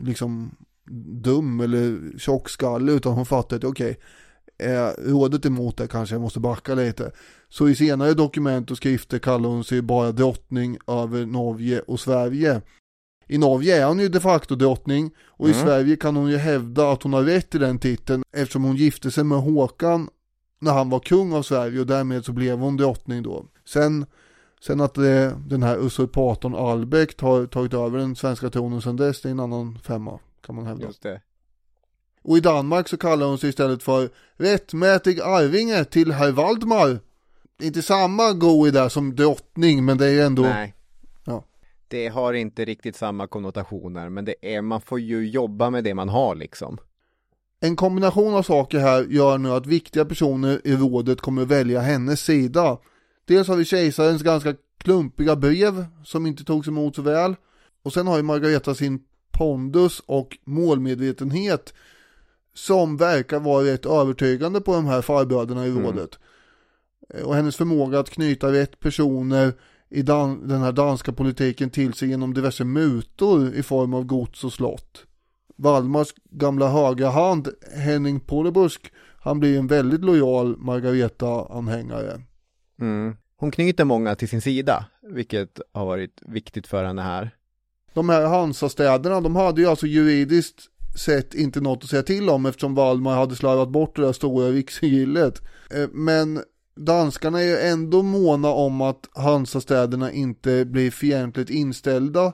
liksom 0.00 0.56
dum 1.22 1.60
eller 1.60 2.18
tjockskallig 2.18 2.92
utan 2.92 3.12
hon 3.12 3.26
fattar 3.26 3.56
att 3.56 3.64
okej, 3.64 3.90
okay, 3.90 4.02
är 4.62 5.10
rådet 5.10 5.46
emot 5.46 5.76
det 5.76 5.86
kanske 5.86 6.14
jag 6.14 6.22
måste 6.22 6.40
backa 6.40 6.74
lite. 6.74 7.12
Så 7.48 7.68
i 7.68 7.74
senare 7.74 8.14
dokument 8.14 8.70
och 8.70 8.76
skrifter 8.76 9.18
kallar 9.18 9.48
hon 9.48 9.64
sig 9.64 9.82
bara 9.82 10.12
drottning 10.12 10.78
över 10.86 11.26
Norge 11.26 11.80
och 11.80 12.00
Sverige. 12.00 12.62
I 13.28 13.38
Norge 13.38 13.82
är 13.82 13.86
hon 13.86 13.98
ju 13.98 14.08
de 14.08 14.20
facto 14.20 14.54
drottning 14.54 15.10
och 15.26 15.48
mm. 15.48 15.58
i 15.58 15.62
Sverige 15.62 15.96
kan 15.96 16.16
hon 16.16 16.30
ju 16.30 16.36
hävda 16.36 16.92
att 16.92 17.02
hon 17.02 17.12
har 17.12 17.22
rätt 17.22 17.50
till 17.50 17.60
den 17.60 17.78
titeln 17.78 18.22
eftersom 18.32 18.64
hon 18.64 18.76
gifte 18.76 19.10
sig 19.10 19.24
med 19.24 19.38
Håkan 19.38 20.08
när 20.60 20.72
han 20.72 20.90
var 20.90 21.00
kung 21.00 21.32
av 21.32 21.42
Sverige 21.42 21.80
och 21.80 21.86
därmed 21.86 22.24
så 22.24 22.32
blev 22.32 22.58
hon 22.58 22.76
drottning 22.76 23.22
då. 23.22 23.44
Sen, 23.64 24.06
sen 24.64 24.80
att 24.80 24.94
det, 24.94 25.34
den 25.46 25.62
här 25.62 25.86
usurpatorn 25.86 26.54
Albrecht 26.54 27.20
har 27.20 27.46
tagit 27.46 27.74
över 27.74 27.98
den 27.98 28.16
svenska 28.16 28.50
tronen 28.50 28.82
sedan 28.82 28.96
dess, 28.96 29.22
det 29.22 29.28
är 29.28 29.30
en 29.30 29.40
annan 29.40 29.78
femma 29.78 30.18
kan 30.42 30.54
man 30.54 30.66
hävda. 30.66 30.86
Just 30.86 31.02
det. 31.02 31.20
Och 32.22 32.36
i 32.36 32.40
Danmark 32.40 32.88
så 32.88 32.96
kallar 32.96 33.26
hon 33.26 33.38
sig 33.38 33.48
istället 33.48 33.82
för 33.82 34.10
rättmätig 34.36 35.20
arvinge 35.20 35.84
till 35.84 36.12
herr 36.12 36.32
Valdemar. 36.32 37.00
Inte 37.62 37.82
samma 37.82 38.32
go 38.32 38.70
där 38.70 38.88
som 38.88 39.16
drottning 39.16 39.84
men 39.84 39.98
det 39.98 40.06
är 40.06 40.26
ändå 40.26 40.42
Nej 40.42 40.74
det 41.92 42.08
har 42.08 42.32
inte 42.32 42.64
riktigt 42.64 42.96
samma 42.96 43.26
konnotationer, 43.26 44.08
men 44.08 44.24
det 44.24 44.34
är, 44.42 44.62
man 44.62 44.80
får 44.80 45.00
ju 45.00 45.28
jobba 45.28 45.70
med 45.70 45.84
det 45.84 45.94
man 45.94 46.08
har 46.08 46.34
liksom. 46.34 46.78
En 47.60 47.76
kombination 47.76 48.34
av 48.34 48.42
saker 48.42 48.78
här 48.78 49.04
gör 49.04 49.38
nu 49.38 49.50
att 49.50 49.66
viktiga 49.66 50.04
personer 50.04 50.60
i 50.64 50.76
rådet 50.76 51.20
kommer 51.20 51.44
välja 51.44 51.80
hennes 51.80 52.20
sida. 52.20 52.78
Dels 53.24 53.48
har 53.48 53.56
vi 53.56 53.64
kejsarens 53.64 54.22
ganska 54.22 54.54
klumpiga 54.78 55.36
brev 55.36 55.86
som 56.04 56.26
inte 56.26 56.44
togs 56.44 56.68
emot 56.68 56.96
så 56.96 57.02
väl. 57.02 57.34
Och 57.82 57.92
sen 57.92 58.06
har 58.06 58.16
ju 58.16 58.22
Margareta 58.22 58.74
sin 58.74 59.02
pondus 59.32 60.02
och 60.06 60.38
målmedvetenhet 60.44 61.74
som 62.54 62.96
verkar 62.96 63.40
vara 63.40 63.64
rätt 63.64 63.86
övertygande 63.86 64.60
på 64.60 64.74
de 64.74 64.86
här 64.86 65.02
farbröderna 65.02 65.66
i 65.66 65.70
mm. 65.70 65.82
rådet. 65.82 66.18
Mm. 67.14 67.26
Och 67.26 67.34
hennes 67.34 67.56
förmåga 67.56 67.98
att 67.98 68.10
knyta 68.10 68.52
rätt 68.52 68.80
personer 68.80 69.52
i 69.88 70.02
dan 70.02 70.48
den 70.48 70.60
här 70.60 70.72
danska 70.72 71.12
politiken 71.12 71.70
till 71.70 71.94
sig 71.94 72.08
genom 72.08 72.34
diverse 72.34 72.64
mutor 72.64 73.54
i 73.54 73.62
form 73.62 73.94
av 73.94 74.04
gods 74.04 74.44
och 74.44 74.52
slott. 74.52 75.06
Valdemars 75.56 76.14
gamla 76.30 76.68
högra 76.68 77.10
hand 77.10 77.48
Henning 77.76 78.20
Polebusk 78.20 78.92
han 79.18 79.40
blir 79.40 79.58
en 79.58 79.66
väldigt 79.66 80.04
lojal 80.04 80.56
Margareta-anhängare. 80.56 82.22
Mm. 82.80 83.16
Hon 83.36 83.50
knyter 83.50 83.84
många 83.84 84.14
till 84.14 84.28
sin 84.28 84.40
sida, 84.40 84.86
vilket 85.02 85.60
har 85.72 85.86
varit 85.86 86.22
viktigt 86.22 86.66
för 86.66 86.84
henne 86.84 87.02
här. 87.02 87.30
De 87.94 88.08
här 88.08 88.26
Hansastäderna, 88.26 89.20
de 89.20 89.36
hade 89.36 89.60
ju 89.60 89.66
alltså 89.66 89.86
juridiskt 89.86 90.68
sett 90.98 91.34
inte 91.34 91.60
något 91.60 91.84
att 91.84 91.90
säga 91.90 92.02
till 92.02 92.30
om 92.30 92.46
eftersom 92.46 92.74
Valdemar 92.74 93.14
hade 93.14 93.36
slarvat 93.36 93.68
bort 93.68 93.96
det 93.96 94.02
där 94.02 94.12
stora 94.12 94.48
rikssigillet. 94.48 95.42
Eh, 95.70 95.88
men 95.92 96.42
danskarna 96.76 97.40
är 97.40 97.46
ju 97.46 97.58
ändå 97.58 98.02
måna 98.02 98.48
om 98.48 98.80
att 98.80 99.08
Hansastäderna 99.14 100.12
inte 100.12 100.64
blir 100.64 100.90
fientligt 100.90 101.50
inställda 101.50 102.32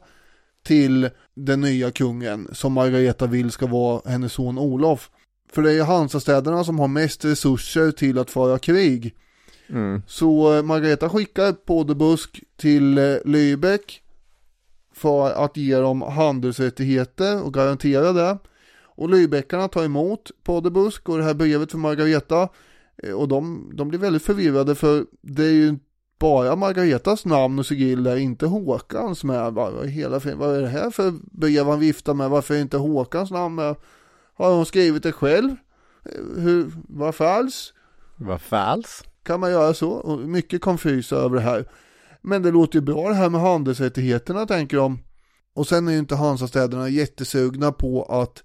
till 0.65 1.11
den 1.35 1.61
nya 1.61 1.91
kungen 1.91 2.49
som 2.53 2.73
Margareta 2.73 3.27
vill 3.27 3.51
ska 3.51 3.67
vara 3.67 4.11
hennes 4.11 4.33
son 4.33 4.59
Olof. 4.59 5.11
För 5.53 5.63
det 5.63 5.71
är 5.71 5.75
ju 5.75 5.83
Hansastäderna 5.83 6.65
som 6.65 6.79
har 6.79 6.89
mest 6.89 7.25
resurser 7.25 7.91
till 7.91 8.19
att 8.19 8.31
föra 8.31 8.59
krig. 8.59 9.15
Mm. 9.69 10.03
Så 10.07 10.57
eh, 10.57 10.63
Margareta 10.63 11.09
skickar 11.09 11.53
Podebusk 11.53 12.43
till 12.57 12.99
eh, 12.99 13.03
Lübeck 13.25 14.01
för 14.99 15.45
att 15.45 15.57
ge 15.57 15.77
dem 15.77 16.03
handelsrättigheter 16.03 17.43
och 17.43 17.55
garantera 17.55 18.13
det. 18.13 18.39
Och 18.85 19.09
Lübeckarna 19.09 19.69
tar 19.69 19.85
emot 19.85 20.31
Podebusk 20.45 21.09
och 21.09 21.19
det 21.19 21.25
här 21.25 21.35
brevet 21.35 21.71
för 21.71 21.79
Margareta. 21.79 22.49
Eh, 23.03 23.13
och 23.13 23.29
de, 23.29 23.71
de 23.75 23.89
blir 23.89 23.99
väldigt 23.99 24.23
förvirrade 24.23 24.75
för 24.75 25.07
det 25.23 25.45
är 25.45 25.53
ju 25.53 25.79
bara 26.19 26.57
Margaretas 26.57 27.25
namn 27.25 27.59
och 27.59 27.67
sigill 27.67 28.03
där, 28.03 28.17
inte 28.17 28.47
Håkans 28.47 29.25
med. 29.25 29.53
Vad, 29.53 29.87
hela, 29.87 30.19
vad 30.19 30.57
är 30.57 30.61
det 30.61 30.69
här 30.69 30.91
för 30.91 31.15
brev 31.33 31.67
han 31.67 31.81
viftar 31.81 32.15
med? 32.15 32.31
Varför 32.31 32.55
är 32.55 32.61
inte 32.61 32.77
Håkans 32.77 33.31
namn 33.31 33.55
med? 33.55 33.77
Har 34.35 34.55
hon 34.55 34.67
skrivit 34.67 35.03
det 35.03 35.13
själv? 35.13 35.57
Hur, 36.37 36.71
varför 36.89 37.25
alls? 37.25 37.73
Varför 38.17 38.57
alls? 38.57 39.05
Kan 39.23 39.41
man 39.41 39.51
göra 39.51 39.75
så? 39.75 39.91
Och 39.91 40.19
mycket 40.19 40.61
konfysa 40.61 41.17
över 41.17 41.37
det 41.37 41.43
här. 41.43 41.65
Men 42.23 42.43
det 42.43 42.51
låter 42.51 42.79
ju 42.79 42.85
bra 42.85 43.09
det 43.09 43.15
här 43.15 43.31
med 43.31 43.41
handelsrättigheterna 43.41 44.47
tänker 44.47 44.77
de. 44.77 44.99
Och 45.55 45.67
sen 45.67 45.89
är 45.89 45.93
ju 45.93 45.99
inte 45.99 46.15
Hansastäderna 46.15 46.89
jättesugna 46.89 47.73
på 47.73 48.03
att 48.03 48.43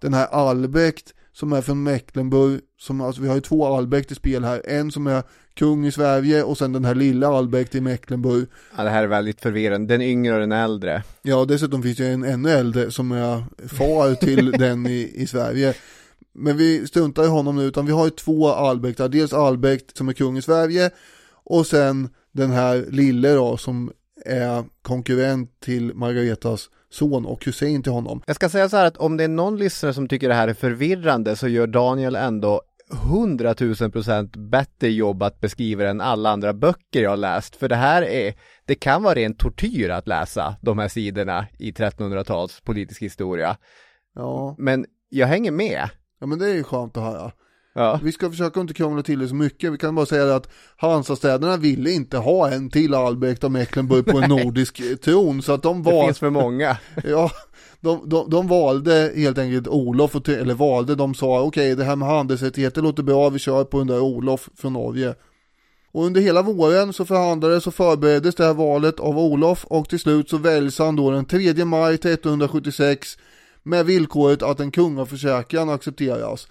den 0.00 0.14
här 0.14 0.26
Albrecht 0.26 1.14
som 1.32 1.52
är 1.52 1.62
från 1.62 1.82
Mecklenburg, 1.82 2.60
som, 2.80 3.00
alltså 3.00 3.22
vi 3.22 3.28
har 3.28 3.34
ju 3.34 3.40
två 3.40 3.66
Albrecht 3.66 4.12
i 4.12 4.14
spel 4.14 4.44
här, 4.44 4.62
en 4.64 4.90
som 4.90 5.06
är 5.06 5.22
kung 5.54 5.86
i 5.86 5.92
Sverige 5.92 6.42
och 6.42 6.58
sen 6.58 6.72
den 6.72 6.84
här 6.84 6.94
lilla 6.94 7.28
Albrecht 7.28 7.74
i 7.74 7.80
Mecklenburg. 7.80 8.46
Ja, 8.76 8.84
det 8.84 8.90
här 8.90 9.02
är 9.02 9.06
väldigt 9.06 9.40
förvirrande, 9.40 9.94
den 9.94 10.02
yngre 10.02 10.34
och 10.34 10.40
den 10.40 10.52
äldre. 10.52 11.02
Ja, 11.22 11.44
dessutom 11.44 11.82
finns 11.82 11.96
det 11.96 12.06
en 12.06 12.24
ännu 12.24 12.50
äldre 12.50 12.90
som 12.90 13.12
är 13.12 13.44
far 13.68 14.14
till 14.14 14.50
den 14.58 14.86
i, 14.86 15.12
i 15.14 15.26
Sverige. 15.26 15.74
Men 16.32 16.56
vi 16.56 16.86
struntar 16.86 17.24
i 17.24 17.28
honom 17.28 17.56
nu, 17.56 17.62
utan 17.62 17.86
vi 17.86 17.92
har 17.92 18.04
ju 18.04 18.10
två 18.10 18.48
Albrektar, 18.48 19.08
dels 19.08 19.32
Albrecht 19.32 19.96
som 19.96 20.08
är 20.08 20.12
kung 20.12 20.38
i 20.38 20.42
Sverige 20.42 20.90
och 21.48 21.66
sen 21.66 22.08
den 22.32 22.50
här 22.50 22.84
lille 22.88 23.34
då 23.34 23.56
som 23.56 23.92
är 24.24 24.64
konkurrent 24.82 25.60
till 25.60 25.94
Margaretas 25.94 26.70
son 26.90 27.26
och 27.26 27.40
kusin 27.40 27.82
till 27.82 27.92
honom. 27.92 28.22
Jag 28.26 28.36
ska 28.36 28.48
säga 28.48 28.68
så 28.68 28.76
här 28.76 28.86
att 28.86 28.96
om 28.96 29.16
det 29.16 29.24
är 29.24 29.28
någon 29.28 29.56
lyssnare 29.56 29.94
som 29.94 30.08
tycker 30.08 30.28
det 30.28 30.34
här 30.34 30.48
är 30.48 30.54
förvirrande 30.54 31.36
så 31.36 31.48
gör 31.48 31.66
Daniel 31.66 32.16
ändå 32.16 32.62
hundratusen 32.90 33.90
procent 33.90 34.36
bättre 34.36 34.88
jobb 34.88 35.22
att 35.22 35.40
beskriva 35.40 35.82
det 35.82 35.90
än 35.90 36.00
alla 36.00 36.30
andra 36.30 36.52
böcker 36.52 37.02
jag 37.02 37.10
har 37.10 37.16
läst. 37.16 37.56
För 37.56 37.68
det 37.68 37.76
här 37.76 38.02
är, 38.02 38.34
det 38.64 38.74
kan 38.74 39.02
vara 39.02 39.14
ren 39.14 39.34
tortyr 39.34 39.90
att 39.90 40.08
läsa 40.08 40.56
de 40.62 40.78
här 40.78 40.88
sidorna 40.88 41.46
i 41.58 41.70
1300-tals 41.72 42.60
politisk 42.60 43.02
historia. 43.02 43.56
Ja. 44.14 44.54
Men 44.58 44.86
jag 45.08 45.26
hänger 45.26 45.50
med. 45.50 45.88
Ja 46.20 46.26
men 46.26 46.38
det 46.38 46.46
är 46.46 46.54
ju 46.54 46.64
skönt 46.64 46.96
att 46.96 47.02
höra. 47.02 47.32
Ja. 47.74 48.00
Vi 48.02 48.12
ska 48.12 48.30
försöka 48.30 48.60
inte 48.60 48.74
krångla 48.74 49.02
till 49.02 49.18
det 49.18 49.28
så 49.28 49.34
mycket. 49.34 49.72
Vi 49.72 49.78
kan 49.78 49.94
bara 49.94 50.06
säga 50.06 50.36
att 50.36 50.48
Hansastäderna 50.76 51.56
ville 51.56 51.90
inte 51.90 52.18
ha 52.18 52.50
en 52.50 52.70
till 52.70 52.94
Albrecht 52.94 53.44
av 53.44 53.50
Mecklenburg 53.50 54.06
på 54.06 54.18
en 54.18 54.28
nordisk 54.28 55.00
tron. 55.00 55.42
Så 55.42 55.52
att 55.52 55.62
de 55.62 55.82
var... 55.82 55.92
Det 55.92 56.06
finns 56.06 56.18
för 56.18 56.30
många. 56.30 56.76
ja, 57.04 57.30
de, 57.80 58.08
de, 58.08 58.30
de 58.30 58.48
valde 58.48 59.12
helt 59.16 59.38
enkelt 59.38 59.68
Olof, 59.68 60.16
och, 60.16 60.28
eller 60.28 60.54
valde, 60.54 60.94
de 60.94 61.14
sa 61.14 61.40
okej 61.40 61.46
okay, 61.46 61.74
det 61.74 61.84
här 61.84 61.96
med 61.96 62.08
handelsrättigheter 62.08 62.82
låter 62.82 63.02
bra, 63.02 63.28
vi 63.28 63.38
kör 63.38 63.64
på 63.64 63.78
den 63.78 63.86
där 63.86 64.00
Olof 64.00 64.48
från 64.56 64.72
Norge. 64.72 65.14
Och 65.92 66.04
under 66.04 66.20
hela 66.20 66.42
våren 66.42 66.92
så 66.92 67.04
förhandlades 67.04 67.66
och 67.66 67.74
förbereddes 67.74 68.34
det 68.34 68.44
här 68.44 68.54
valet 68.54 69.00
av 69.00 69.18
Olof 69.18 69.64
och 69.64 69.88
till 69.88 69.98
slut 70.00 70.30
så 70.30 70.36
väljs 70.38 70.78
han 70.78 70.96
då 70.96 71.10
den 71.10 71.24
3 71.24 71.64
maj 71.64 71.94
1376 71.94 73.18
med 73.62 73.86
villkoret 73.86 74.42
att 74.42 74.60
en 74.60 74.70
kungaförsäkran 74.70 75.70
accepteras. 75.70 76.48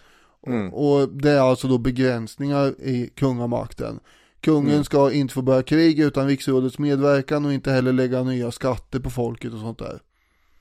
Mm. 0.47 0.73
Och 0.73 1.09
det 1.09 1.31
är 1.31 1.39
alltså 1.39 1.67
då 1.67 1.77
begränsningar 1.77 2.81
i 2.81 3.11
kungamakten. 3.15 3.99
Kungen 4.41 4.71
mm. 4.71 4.83
ska 4.83 5.11
inte 5.11 5.33
få 5.33 5.41
börja 5.41 5.63
krig 5.63 5.99
utan 5.99 6.27
riksrådets 6.27 6.79
medverkan 6.79 7.45
och 7.45 7.53
inte 7.53 7.71
heller 7.71 7.93
lägga 7.93 8.23
nya 8.23 8.51
skatter 8.51 8.99
på 8.99 9.09
folket 9.09 9.53
och 9.53 9.59
sånt 9.59 9.79
där. 9.79 9.99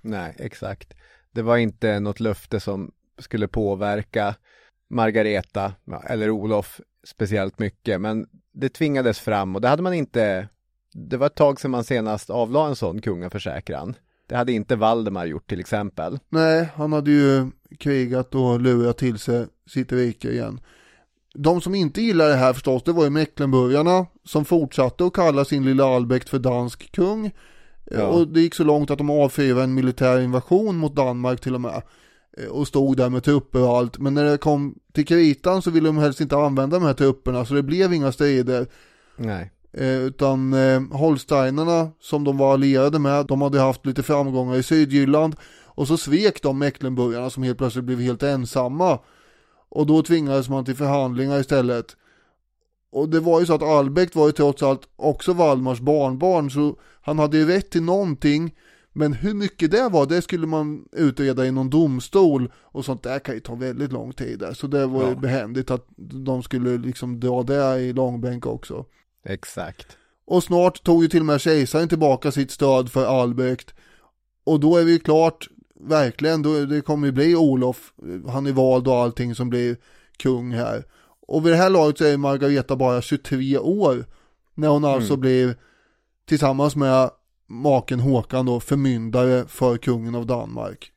Nej, 0.00 0.34
exakt. 0.38 0.94
Det 1.32 1.42
var 1.42 1.56
inte 1.56 2.00
något 2.00 2.20
löfte 2.20 2.60
som 2.60 2.92
skulle 3.18 3.48
påverka 3.48 4.34
Margareta 4.90 5.72
eller 6.08 6.30
Olof 6.30 6.80
speciellt 7.04 7.58
mycket, 7.58 8.00
men 8.00 8.26
det 8.52 8.68
tvingades 8.68 9.18
fram 9.18 9.54
och 9.54 9.60
det 9.60 9.68
hade 9.68 9.82
man 9.82 9.94
inte 9.94 10.48
det 10.96 11.16
var 11.16 11.26
ett 11.26 11.34
tag 11.34 11.60
sedan 11.60 11.70
man 11.70 11.84
senast 11.84 12.30
avlade 12.30 12.68
en 12.68 12.76
sån 12.76 13.00
kungaförsäkran. 13.00 13.94
Det 14.26 14.36
hade 14.36 14.52
inte 14.52 14.76
Valdemar 14.76 15.26
gjort 15.26 15.48
till 15.48 15.60
exempel. 15.60 16.18
Nej, 16.28 16.68
han 16.74 16.92
hade 16.92 17.10
ju 17.10 17.50
krigat 17.78 18.34
och 18.34 18.60
lurat 18.60 18.98
till 18.98 19.18
sig 19.18 19.46
sitt 19.66 19.92
rike 19.92 20.30
igen. 20.30 20.60
De 21.34 21.60
som 21.60 21.74
inte 21.74 22.02
gillade 22.02 22.30
det 22.30 22.36
här 22.36 22.52
förstås, 22.52 22.82
det 22.82 22.92
var 22.92 23.04
ju 23.04 23.10
Mecklenburgarna 23.10 24.06
som 24.24 24.44
fortsatte 24.44 25.04
att 25.06 25.12
kalla 25.12 25.44
sin 25.44 25.64
lilla 25.64 25.84
Albrecht 25.84 26.28
för 26.28 26.38
dansk 26.38 26.92
kung. 26.92 27.30
Ja. 27.90 28.06
Och 28.06 28.28
det 28.28 28.40
gick 28.40 28.54
så 28.54 28.64
långt 28.64 28.90
att 28.90 28.98
de 28.98 29.10
avfyrade 29.10 29.62
en 29.62 29.74
militär 29.74 30.20
invasion 30.20 30.76
mot 30.76 30.96
Danmark 30.96 31.40
till 31.40 31.54
och 31.54 31.60
med. 31.60 31.82
Och 32.50 32.68
stod 32.68 32.96
där 32.96 33.10
med 33.10 33.24
trupper 33.24 33.62
och 33.62 33.76
allt. 33.76 33.98
Men 33.98 34.14
när 34.14 34.24
det 34.24 34.38
kom 34.38 34.74
till 34.92 35.06
kritan 35.06 35.62
så 35.62 35.70
ville 35.70 35.88
de 35.88 35.98
helst 35.98 36.20
inte 36.20 36.36
använda 36.36 36.78
de 36.78 36.86
här 36.86 36.94
trupperna 36.94 37.44
så 37.44 37.54
det 37.54 37.62
blev 37.62 37.94
inga 37.94 38.12
strider. 38.12 38.66
Nej. 39.16 39.52
Eh, 39.72 39.98
utan 39.98 40.52
eh, 40.52 40.80
Holsteinerna 40.90 41.90
som 42.00 42.24
de 42.24 42.36
var 42.36 42.52
allierade 42.52 42.98
med, 42.98 43.26
de 43.26 43.42
hade 43.42 43.60
haft 43.60 43.86
lite 43.86 44.02
framgångar 44.02 44.56
i 44.56 44.62
Sydjylland. 44.62 45.36
Och 45.64 45.88
så 45.88 45.96
svek 45.96 46.42
de 46.42 46.58
Mecklenburgarna 46.58 47.30
som 47.30 47.42
helt 47.42 47.58
plötsligt 47.58 47.84
blev 47.84 48.00
helt 48.00 48.22
ensamma. 48.22 48.98
Och 49.68 49.86
då 49.86 50.02
tvingades 50.02 50.48
man 50.48 50.64
till 50.64 50.76
förhandlingar 50.76 51.40
istället. 51.40 51.96
Och 52.90 53.08
det 53.08 53.20
var 53.20 53.40
ju 53.40 53.46
så 53.46 53.54
att 53.54 53.62
Albrecht 53.62 54.16
var 54.16 54.26
ju 54.26 54.32
trots 54.32 54.62
allt 54.62 54.88
också 54.96 55.32
Valdemars 55.32 55.80
barnbarn 55.80 56.50
så 56.50 56.76
han 57.02 57.18
hade 57.18 57.36
ju 57.38 57.46
rätt 57.46 57.70
till 57.70 57.82
någonting. 57.82 58.54
Men 58.92 59.12
hur 59.12 59.34
mycket 59.34 59.70
det 59.70 59.88
var, 59.88 60.06
det 60.06 60.22
skulle 60.22 60.46
man 60.46 60.84
utreda 60.92 61.46
i 61.46 61.52
någon 61.52 61.70
domstol 61.70 62.52
och 62.62 62.84
sånt 62.84 63.02
där 63.02 63.18
kan 63.18 63.34
ju 63.34 63.40
ta 63.40 63.54
väldigt 63.54 63.92
lång 63.92 64.12
tid 64.12 64.38
där. 64.38 64.52
Så 64.52 64.66
det 64.66 64.86
var 64.86 65.02
ju 65.02 65.08
ja. 65.08 65.14
behändigt 65.14 65.70
att 65.70 65.86
de 65.96 66.42
skulle 66.42 66.78
liksom 66.78 67.20
dra 67.20 67.42
det 67.42 67.80
i 67.80 67.92
långbänk 67.92 68.46
också. 68.46 68.84
Exakt. 69.26 69.96
Och 70.26 70.42
snart 70.42 70.84
tog 70.84 71.02
ju 71.02 71.08
till 71.08 71.20
och 71.20 71.26
med 71.26 71.40
kejsaren 71.40 71.88
tillbaka 71.88 72.32
sitt 72.32 72.50
stöd 72.50 72.92
för 72.92 73.20
Albrecht. 73.20 73.74
Och 74.44 74.60
då 74.60 74.76
är 74.76 74.84
vi 74.84 74.98
klart, 74.98 75.48
verkligen, 75.80 76.42
då, 76.42 76.64
det 76.64 76.80
kommer 76.80 77.06
ju 77.06 77.12
bli 77.12 77.36
Olof, 77.36 77.92
han 78.28 78.46
är 78.46 78.52
vald 78.52 78.88
och 78.88 78.96
allting 78.96 79.34
som 79.34 79.50
blir 79.50 79.76
kung 80.16 80.52
här. 80.52 80.84
Och 81.28 81.46
vid 81.46 81.52
det 81.52 81.56
här 81.56 81.70
laget 81.70 81.98
så 81.98 82.04
är 82.04 82.16
Margareta 82.16 82.76
bara 82.76 83.02
23 83.02 83.58
år. 83.58 84.06
När 84.54 84.68
hon 84.68 84.84
alltså 84.84 85.12
mm. 85.12 85.20
blir 85.20 85.56
tillsammans 86.28 86.76
med 86.76 87.10
maken 87.46 88.00
Håkan 88.00 88.46
då 88.46 88.60
förmyndare 88.60 89.44
för 89.48 89.76
kungen 89.76 90.14
av 90.14 90.26
Danmark. 90.26 90.92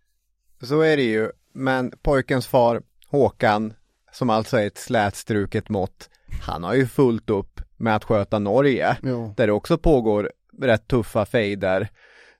Så 0.61 0.81
är 0.81 0.97
det 0.97 1.03
ju, 1.03 1.31
men 1.53 1.91
pojkens 2.01 2.47
far 2.47 2.81
Håkan, 3.07 3.73
som 4.11 4.29
alltså 4.29 4.57
är 4.57 4.67
ett 4.67 4.77
slätstruket 4.77 5.69
mått, 5.69 6.09
han 6.41 6.63
har 6.63 6.73
ju 6.73 6.87
fullt 6.87 7.29
upp 7.29 7.58
med 7.79 7.95
att 7.95 8.03
sköta 8.03 8.39
Norge, 8.39 8.97
ja. 9.01 9.33
där 9.37 9.47
det 9.47 9.53
också 9.53 9.77
pågår 9.77 10.31
rätt 10.61 10.87
tuffa 10.87 11.25
fejder 11.25 11.89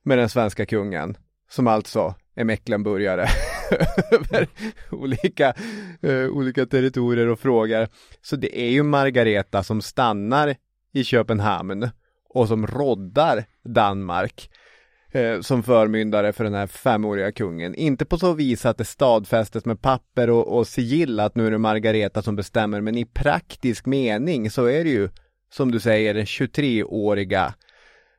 med 0.03 0.17
den 0.17 0.29
svenska 0.29 0.65
kungen, 0.65 1.17
som 1.49 1.67
alltså 1.67 2.15
är 2.35 2.43
Mecklenburgare 2.43 3.27
över 4.11 4.47
olika, 4.91 5.53
uh, 6.03 6.29
olika 6.29 6.65
territorier 6.65 7.27
och 7.27 7.39
frågor. 7.39 7.87
Så 8.21 8.35
det 8.35 8.61
är 8.61 8.69
ju 8.69 8.83
Margareta 8.83 9.63
som 9.63 9.81
stannar 9.81 10.55
i 10.93 11.03
Köpenhamn 11.03 11.89
och 12.29 12.47
som 12.47 12.67
roddar 12.67 13.45
Danmark 13.63 14.49
eh, 15.11 15.41
som 15.41 15.63
förmyndare 15.63 16.33
för 16.33 16.43
den 16.43 16.53
här 16.53 16.67
femåriga 16.67 17.31
kungen. 17.31 17.75
Inte 17.75 18.05
på 18.05 18.17
så 18.17 18.33
vis 18.33 18.65
att 18.65 18.77
det 18.77 18.85
stadfästes 18.85 19.65
med 19.65 19.81
papper 19.81 20.29
och, 20.29 20.57
och 20.57 20.67
sigill 20.67 21.19
att 21.19 21.35
nu 21.35 21.47
är 21.47 21.51
det 21.51 21.57
Margareta 21.57 22.21
som 22.21 22.35
bestämmer, 22.35 22.81
men 22.81 22.97
i 22.97 23.05
praktisk 23.05 23.85
mening 23.85 24.51
så 24.51 24.65
är 24.65 24.83
det 24.83 24.89
ju 24.89 25.09
som 25.49 25.71
du 25.71 25.79
säger 25.79 26.13
den 26.13 26.25
23-åriga 26.25 27.53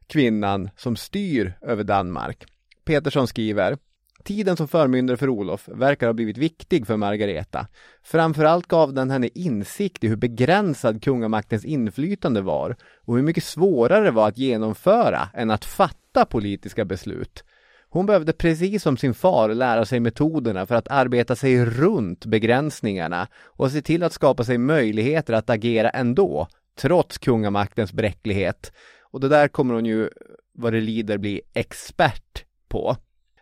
kvinnan 0.07 0.71
som 0.77 0.97
styr 0.97 1.53
över 1.63 1.85
Danmark. 1.85 2.45
Petersson 2.85 3.27
skriver 3.27 3.77
Tiden 4.25 4.57
som 4.57 4.69
förmyndare 4.69 5.17
för 5.17 5.29
Olof 5.29 5.69
verkar 5.69 6.07
ha 6.07 6.15
blivit 6.15 6.39
viktig 6.39 6.87
för 6.87 6.97
Margareta. 6.97 7.67
Framförallt 8.03 8.67
gav 8.67 8.95
den 8.95 9.11
henne 9.11 9.29
insikt 9.35 10.05
i 10.05 10.09
hur 10.09 10.17
begränsad 10.17 11.03
kungamaktens 11.03 11.65
inflytande 11.65 12.41
var 12.41 12.77
och 13.05 13.17
hur 13.17 13.23
mycket 13.23 13.45
svårare 13.45 14.05
det 14.05 14.11
var 14.11 14.29
att 14.29 14.39
genomföra 14.39 15.29
än 15.35 15.51
att 15.51 15.65
fatta 15.65 16.25
politiska 16.25 16.85
beslut. 16.85 17.45
Hon 17.89 18.07
behövde 18.07 18.33
precis 18.33 18.83
som 18.83 18.97
sin 18.97 19.15
far 19.15 19.49
lära 19.49 19.85
sig 19.85 20.01
metoderna 20.01 20.67
för 20.67 20.75
att 20.75 20.89
arbeta 20.89 21.37
sig 21.37 21.65
runt 21.65 22.27
begränsningarna 22.27 23.29
och 23.45 23.71
se 23.71 23.83
till 23.83 24.03
att 24.03 24.13
skapa 24.13 24.45
sig 24.45 24.59
möjligheter 24.59 25.33
att 25.33 25.51
agera 25.51 25.91
ändå, 25.91 26.49
trots 26.75 27.19
kungamaktens 27.19 27.93
bräcklighet. 27.93 28.73
Och 29.03 29.21
det 29.21 29.29
där 29.29 29.49
kommer 29.49 29.75
hon 29.75 29.87
ju, 29.87 30.11
vad 30.53 30.73
det 30.73 30.81
lider, 30.81 31.19
bli 31.19 31.41
expert 31.55 32.45
på. 32.69 32.97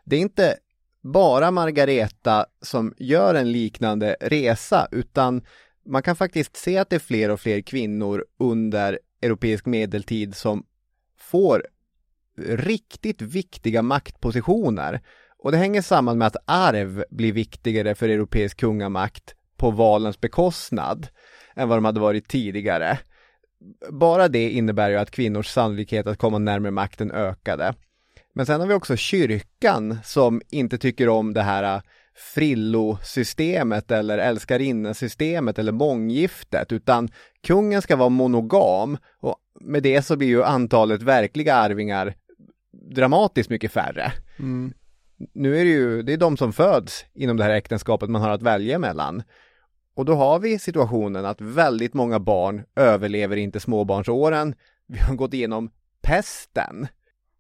Det 0.05 0.17
är 0.17 0.21
inte 0.21 0.57
bara 1.03 1.51
Margareta 1.51 2.47
som 2.63 2.95
gör 2.97 3.35
en 3.35 3.53
liknande 3.53 4.17
resa, 4.21 4.89
utan 4.91 5.43
man 5.87 6.03
kan 6.03 6.17
faktiskt 6.17 6.57
se 6.57 6.79
att 6.79 6.91
det 6.91 6.97
är 6.97 7.01
fler 7.01 7.31
och 7.31 7.41
fler 7.41 7.61
kvinnor 7.61 8.25
under 8.39 8.99
europeisk 9.23 9.67
medeltid 9.67 10.37
som 10.37 10.65
får 11.19 11.67
riktigt 12.47 13.23
viktiga 13.23 13.83
maktpositioner. 13.83 15.01
Och 15.39 15.53
det 15.53 15.59
hänger 15.59 15.83
samman 15.83 16.19
med 16.19 16.27
att 16.27 16.37
arv 16.45 17.05
blir 17.11 17.33
viktigare 17.33 17.95
för 17.95 18.09
europeisk 18.09 18.61
kungamakt 18.61 19.35
på 19.57 19.71
valens 19.71 20.21
bekostnad 20.21 21.09
än 21.57 21.69
vad 21.69 21.79
de 21.79 21.85
hade 21.85 22.01
varit 22.01 22.29
tidigare. 22.29 22.99
Bara 23.91 24.29
det 24.29 24.51
innebär 24.51 24.91
ju 24.91 24.97
att 24.97 25.11
kvinnors 25.11 25.47
sannolikhet 25.47 26.07
att 26.07 26.19
komma 26.19 26.39
närmare 26.39 26.71
makten 26.71 27.11
ökade. 27.11 27.75
Men 28.33 28.47
sen 28.47 28.61
har 28.61 28.69
vi 28.69 28.75
också 28.75 28.97
kyrkan 28.97 29.99
som 30.05 30.43
inte 30.51 30.79
tycker 30.79 31.09
om 31.09 31.35
det 31.35 31.43
här 31.43 31.83
frillosystemet 32.35 33.91
eller 33.91 34.19
älskarinnesystemet 34.19 35.59
eller 35.59 35.73
månggiftet 35.73 36.73
utan 36.73 37.09
kungen 37.43 37.83
ska 37.83 37.97
vara 37.97 38.09
monogam 38.09 38.99
och 39.21 39.37
med 39.61 39.83
det 39.83 40.03
så 40.03 40.17
blir 40.17 40.29
ju 40.29 40.45
antalet 40.45 41.03
verkliga 41.03 41.55
arvingar 41.55 42.15
dramatiskt 42.73 43.51
mycket 43.51 43.73
färre. 43.73 44.13
Mm. 44.39 44.73
Nu 45.35 45.61
är 45.61 45.65
det 45.65 45.71
ju, 45.71 46.03
det 46.03 46.13
är 46.13 46.17
de 46.17 46.37
som 46.37 46.53
föds 46.53 47.05
inom 47.15 47.37
det 47.37 47.45
här 47.45 47.51
äktenskapet 47.51 48.11
man 48.11 48.23
har 48.23 48.31
att 48.31 48.43
välja 48.43 48.79
mellan. 48.79 49.23
Och 49.99 50.05
då 50.05 50.15
har 50.15 50.39
vi 50.39 50.59
situationen 50.59 51.25
att 51.25 51.41
väldigt 51.41 51.95
många 51.95 52.21
barn 52.21 52.63
överlever 52.77 53.37
inte 53.37 53.61
småbarnsåren. 53.61 54.55
Vi 54.87 54.99
har 54.99 55.15
gått 55.15 55.35
igenom 55.35 55.71
pesten. 56.03 56.87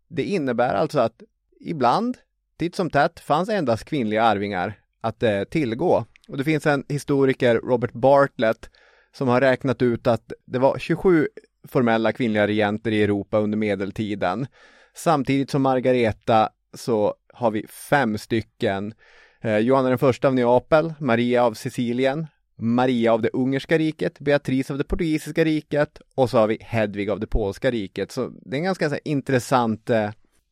Det 0.09 0.23
innebär 0.23 0.75
alltså 0.75 1.01
att 1.01 1.23
ibland, 1.61 2.19
titt 2.59 2.75
som 2.75 2.91
tätt, 2.91 3.21
fanns 3.21 3.49
endast 3.49 3.85
kvinnliga 3.85 4.23
arvingar 4.23 4.81
att 5.01 5.23
eh, 5.23 5.45
tillgå. 5.45 6.05
Och 6.29 6.37
det 6.37 6.45
finns 6.45 6.67
en 6.67 6.85
historiker, 6.89 7.55
Robert 7.55 7.93
Bartlett, 7.93 8.71
som 9.13 9.29
har 9.29 9.41
räknat 9.41 9.83
ut 9.83 10.07
att 10.07 10.33
det 10.45 10.59
var 10.59 10.79
27 10.79 11.29
formella 11.69 12.13
kvinnliga 12.13 12.47
regenter 12.47 12.91
i 12.91 13.03
Europa 13.03 13.39
under 13.39 13.59
medeltiden. 13.59 14.47
Samtidigt 14.95 15.51
som 15.51 15.63
Margareta 15.63 16.49
så 16.75 17.15
har 17.35 17.51
vi 17.51 17.67
fem 17.67 18.19
stycken. 18.19 18.95
Eh, 19.41 19.59
Johanna 19.59 19.89
den 19.89 19.99
första 19.99 20.29
av 20.29 20.35
Neapel, 20.35 20.95
Maria 20.99 21.45
av 21.45 21.55
Sicilien, 21.55 22.27
Maria 22.59 23.13
av 23.13 23.23
det 23.23 23.31
ungerska 23.33 23.79
riket, 23.79 24.19
Beatrice 24.19 24.71
av 24.71 24.79
det 24.79 24.85
portugisiska 24.85 25.45
riket 25.45 26.01
och 26.15 26.31
så 26.31 26.39
har 26.39 26.47
vi 26.47 26.59
Hedvig 26.61 27.11
av 27.11 27.21
det 27.21 27.27
polska 27.27 27.71
riket. 27.71 28.13
Så 28.13 28.29
det 28.29 28.57
är 28.57 28.59
en 28.59 28.65
ganska 28.65 28.89
här, 28.89 29.01
intressant 29.05 29.91
eh, 29.91 30.11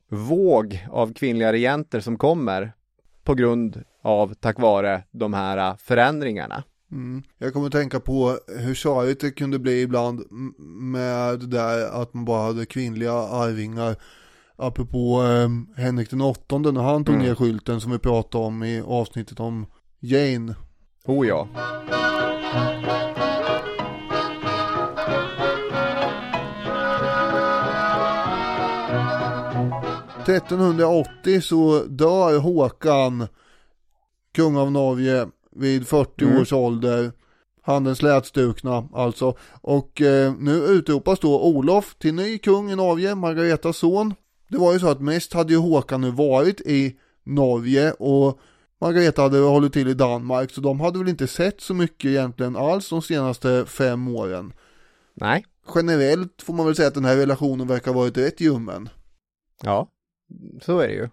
våg 0.08 0.86
av 0.90 1.12
kvinnliga 1.12 1.52
regenter 1.52 2.00
som 2.00 2.18
kommer 2.18 2.72
på 3.24 3.34
grund 3.34 3.82
av, 4.02 4.34
tack 4.34 4.58
vare 4.58 5.02
de 5.10 5.34
här 5.34 5.70
eh, 5.70 5.76
förändringarna. 5.76 6.64
Mm. 6.92 7.22
Jag 7.38 7.52
kommer 7.52 7.66
att 7.66 7.72
tänka 7.72 8.00
på 8.00 8.38
hur 8.58 8.74
tjorigt 8.74 9.20
det 9.20 9.30
kunde 9.30 9.58
bli 9.58 9.82
ibland 9.82 10.24
med 10.80 11.40
det 11.40 11.46
där 11.46 12.02
att 12.02 12.14
man 12.14 12.24
bara 12.24 12.42
hade 12.42 12.66
kvinnliga 12.66 13.12
arvingar. 13.12 13.96
Apropå 14.56 15.22
eh, 15.22 15.82
Henrik 15.82 16.10
den 16.10 16.20
åttonde 16.20 16.72
när 16.72 16.82
han 16.82 17.04
tog 17.04 17.14
Mm. 17.14 17.26
ner 17.26 17.34
skylten 17.34 17.80
som 17.80 17.92
vi 17.92 17.98
pratade 17.98 18.44
om 18.44 18.62
i 18.62 18.80
avsnittet 18.80 19.40
om 19.40 19.66
Jane. 20.00 20.54
Oh 21.06 21.26
ja. 21.26 21.48
Mm. 28.96 29.72
1380 30.26 31.40
så 31.40 31.82
dör 31.88 32.38
Håkan, 32.38 33.26
kung 34.34 34.56
av 34.56 34.72
Norge, 34.72 35.26
vid 35.56 35.86
40 35.86 36.24
Mm. 36.24 36.40
års 36.42 36.52
ålder. 36.52 37.12
Handen 37.62 37.96
slätstukna 37.96 38.88
alltså. 38.94 39.34
Och 39.60 40.02
eh, 40.02 40.34
nu 40.38 40.52
utropas 40.52 41.20
då 41.20 41.40
Olof 41.42 41.94
till 41.98 42.14
ny 42.14 42.38
kung 42.38 42.70
i 42.70 42.76
Norge, 42.76 43.14
Margaretas 43.14 43.76
son. 43.76 44.14
Det 44.48 44.58
var 44.58 44.72
ju 44.72 44.78
så 44.78 44.88
att 44.88 45.00
mest 45.00 45.32
hade 45.32 45.52
ju 45.52 45.58
Håkan 45.58 46.00
nu 46.00 46.10
varit 46.10 46.60
i 46.60 46.96
Norge 47.24 47.92
och 47.92 48.38
Margareta 48.80 49.22
hade 49.22 49.38
hållit 49.38 49.72
till 49.72 49.88
i 49.88 49.94
Danmark 49.94 50.50
så 50.50 50.60
de 50.60 50.80
hade 50.80 50.98
väl 50.98 51.08
inte 51.08 51.26
sett 51.26 51.60
så 51.60 51.74
mycket 51.74 52.08
egentligen 52.08 52.56
alls 52.56 52.88
de 52.88 53.02
senaste 53.02 53.66
fem 53.66 54.08
åren. 54.08 54.52
Nej. 55.14 55.44
Generellt 55.74 56.42
får 56.42 56.54
man 56.54 56.66
väl 56.66 56.76
säga 56.76 56.88
att 56.88 56.94
den 56.94 57.04
här 57.04 57.16
relationen 57.16 57.66
verkar 57.68 57.92
ha 57.92 58.00
varit 58.00 58.16
rätt 58.16 58.40
ljummen. 58.40 58.88
Ja, 59.62 59.88
så 60.62 60.78
är 60.78 60.88
det 60.88 60.94
ju. 60.94 61.08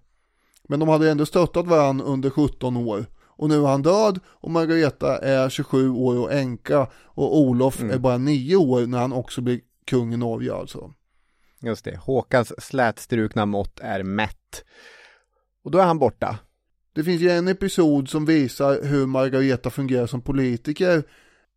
Men 0.67 0.79
de 0.79 0.89
hade 0.89 1.11
ändå 1.11 1.25
stöttat 1.25 1.67
varandra 1.67 2.05
under 2.05 2.29
17 2.29 2.77
år. 2.77 3.05
Och 3.35 3.49
nu 3.49 3.55
är 3.55 3.67
han 3.67 3.81
död 3.81 4.19
och 4.27 4.51
Margareta 4.51 5.17
är 5.17 5.49
27 5.49 5.89
år 5.89 6.19
och 6.19 6.33
änka 6.33 6.87
och 6.95 7.37
Olof 7.37 7.79
Mm. 7.79 7.91
är 7.93 7.97
bara 7.97 8.17
9 8.17 8.55
år 8.55 8.85
när 8.85 8.99
han 8.99 9.13
också 9.13 9.41
blir 9.41 9.59
kung 9.85 10.13
i 10.13 10.17
Norge 10.17 10.55
alltså. 10.55 10.93
Just 11.59 11.85
det, 11.85 11.97
Håkans 11.97 12.63
slätstrukna 12.63 13.45
mått 13.45 13.79
är 13.79 14.03
mätt. 14.03 14.63
Och 15.63 15.71
då 15.71 15.77
är 15.77 15.85
han 15.85 15.99
borta. 15.99 16.39
Det 16.93 17.03
finns 17.03 17.21
ju 17.21 17.29
en 17.29 17.47
episod 17.47 18.09
som 18.09 18.25
visar 18.25 18.83
hur 18.83 19.05
Margareta 19.05 19.69
fungerar 19.69 20.07
som 20.07 20.21
politiker 20.21 21.03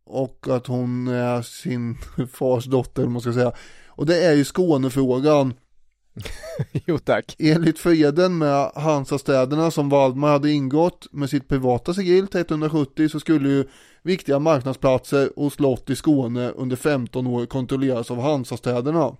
och 0.05 0.47
att 0.49 0.67
hon 0.67 1.07
är 1.07 1.41
sin 1.41 1.97
fars 2.33 2.65
dotter, 2.65 3.07
man 3.07 3.21
ska 3.21 3.33
säga. 3.33 3.51
Och 3.87 4.05
det 4.05 4.25
är 4.25 4.33
ju 4.33 4.43
Skånefrågan. 4.43 5.53
jo 6.85 6.97
tack. 6.97 7.35
Enligt 7.39 7.79
freden 7.79 8.37
med 8.37 8.71
Hansastäderna 8.75 9.71
som 9.71 9.89
Valdemar 9.89 10.29
hade 10.29 10.51
ingått 10.51 11.07
med 11.11 11.29
sitt 11.29 11.47
privata 11.47 11.93
sigill 11.93 12.23
1370 12.23 13.09
så 13.09 13.19
skulle 13.19 13.49
ju 13.49 13.65
viktiga 14.03 14.39
marknadsplatser 14.39 15.39
och 15.39 15.53
slott 15.53 15.89
i 15.89 15.95
Skåne 15.95 16.49
under 16.49 16.75
15 16.75 17.27
år 17.27 17.45
kontrolleras 17.45 18.11
av 18.11 18.21
Hansastäderna. 18.21 19.17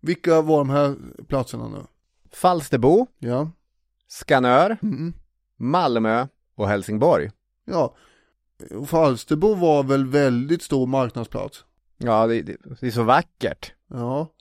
Vilka 0.00 0.42
var 0.42 0.58
de 0.58 0.70
här 0.70 0.94
platserna 1.28 1.68
nu? 1.68 1.86
Falsterbo, 2.32 3.06
Ja, 3.18 3.50
Skanör, 4.08 4.76
mm. 4.82 5.12
Malmö 5.56 6.26
och 6.54 6.68
Helsingborg. 6.68 7.30
ja. 7.64 7.96
Och 8.70 8.88
Falsterbo 8.88 9.54
var 9.54 9.82
väl 9.82 10.06
väldigt 10.06 10.62
stor 10.62 10.86
marknadsplats? 10.86 11.64
Ja, 11.98 12.26
det, 12.26 12.42
det, 12.42 12.56
det 12.80 12.86
är 12.86 12.90
så 12.90 13.02
vackert. 13.02 13.72
Ja. 13.86 14.32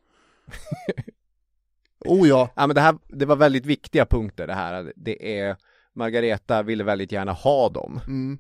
oh 2.06 2.28
ja, 2.28 2.50
Ja, 2.56 2.68
men 2.68 2.76
det 2.76 2.82
här, 2.82 2.98
det 3.08 3.26
var 3.26 3.36
väldigt 3.36 3.66
viktiga 3.66 4.06
punkter 4.06 4.48
det 4.48 4.54
här. 4.54 4.94
Det 4.96 5.40
är, 5.40 5.56
Margareta 5.94 6.64
ville 6.64 6.84
väldigt 6.84 7.12
gärna 7.12 7.32
ha 7.32 7.70
dem. 7.70 8.00
Mm. 8.08 8.38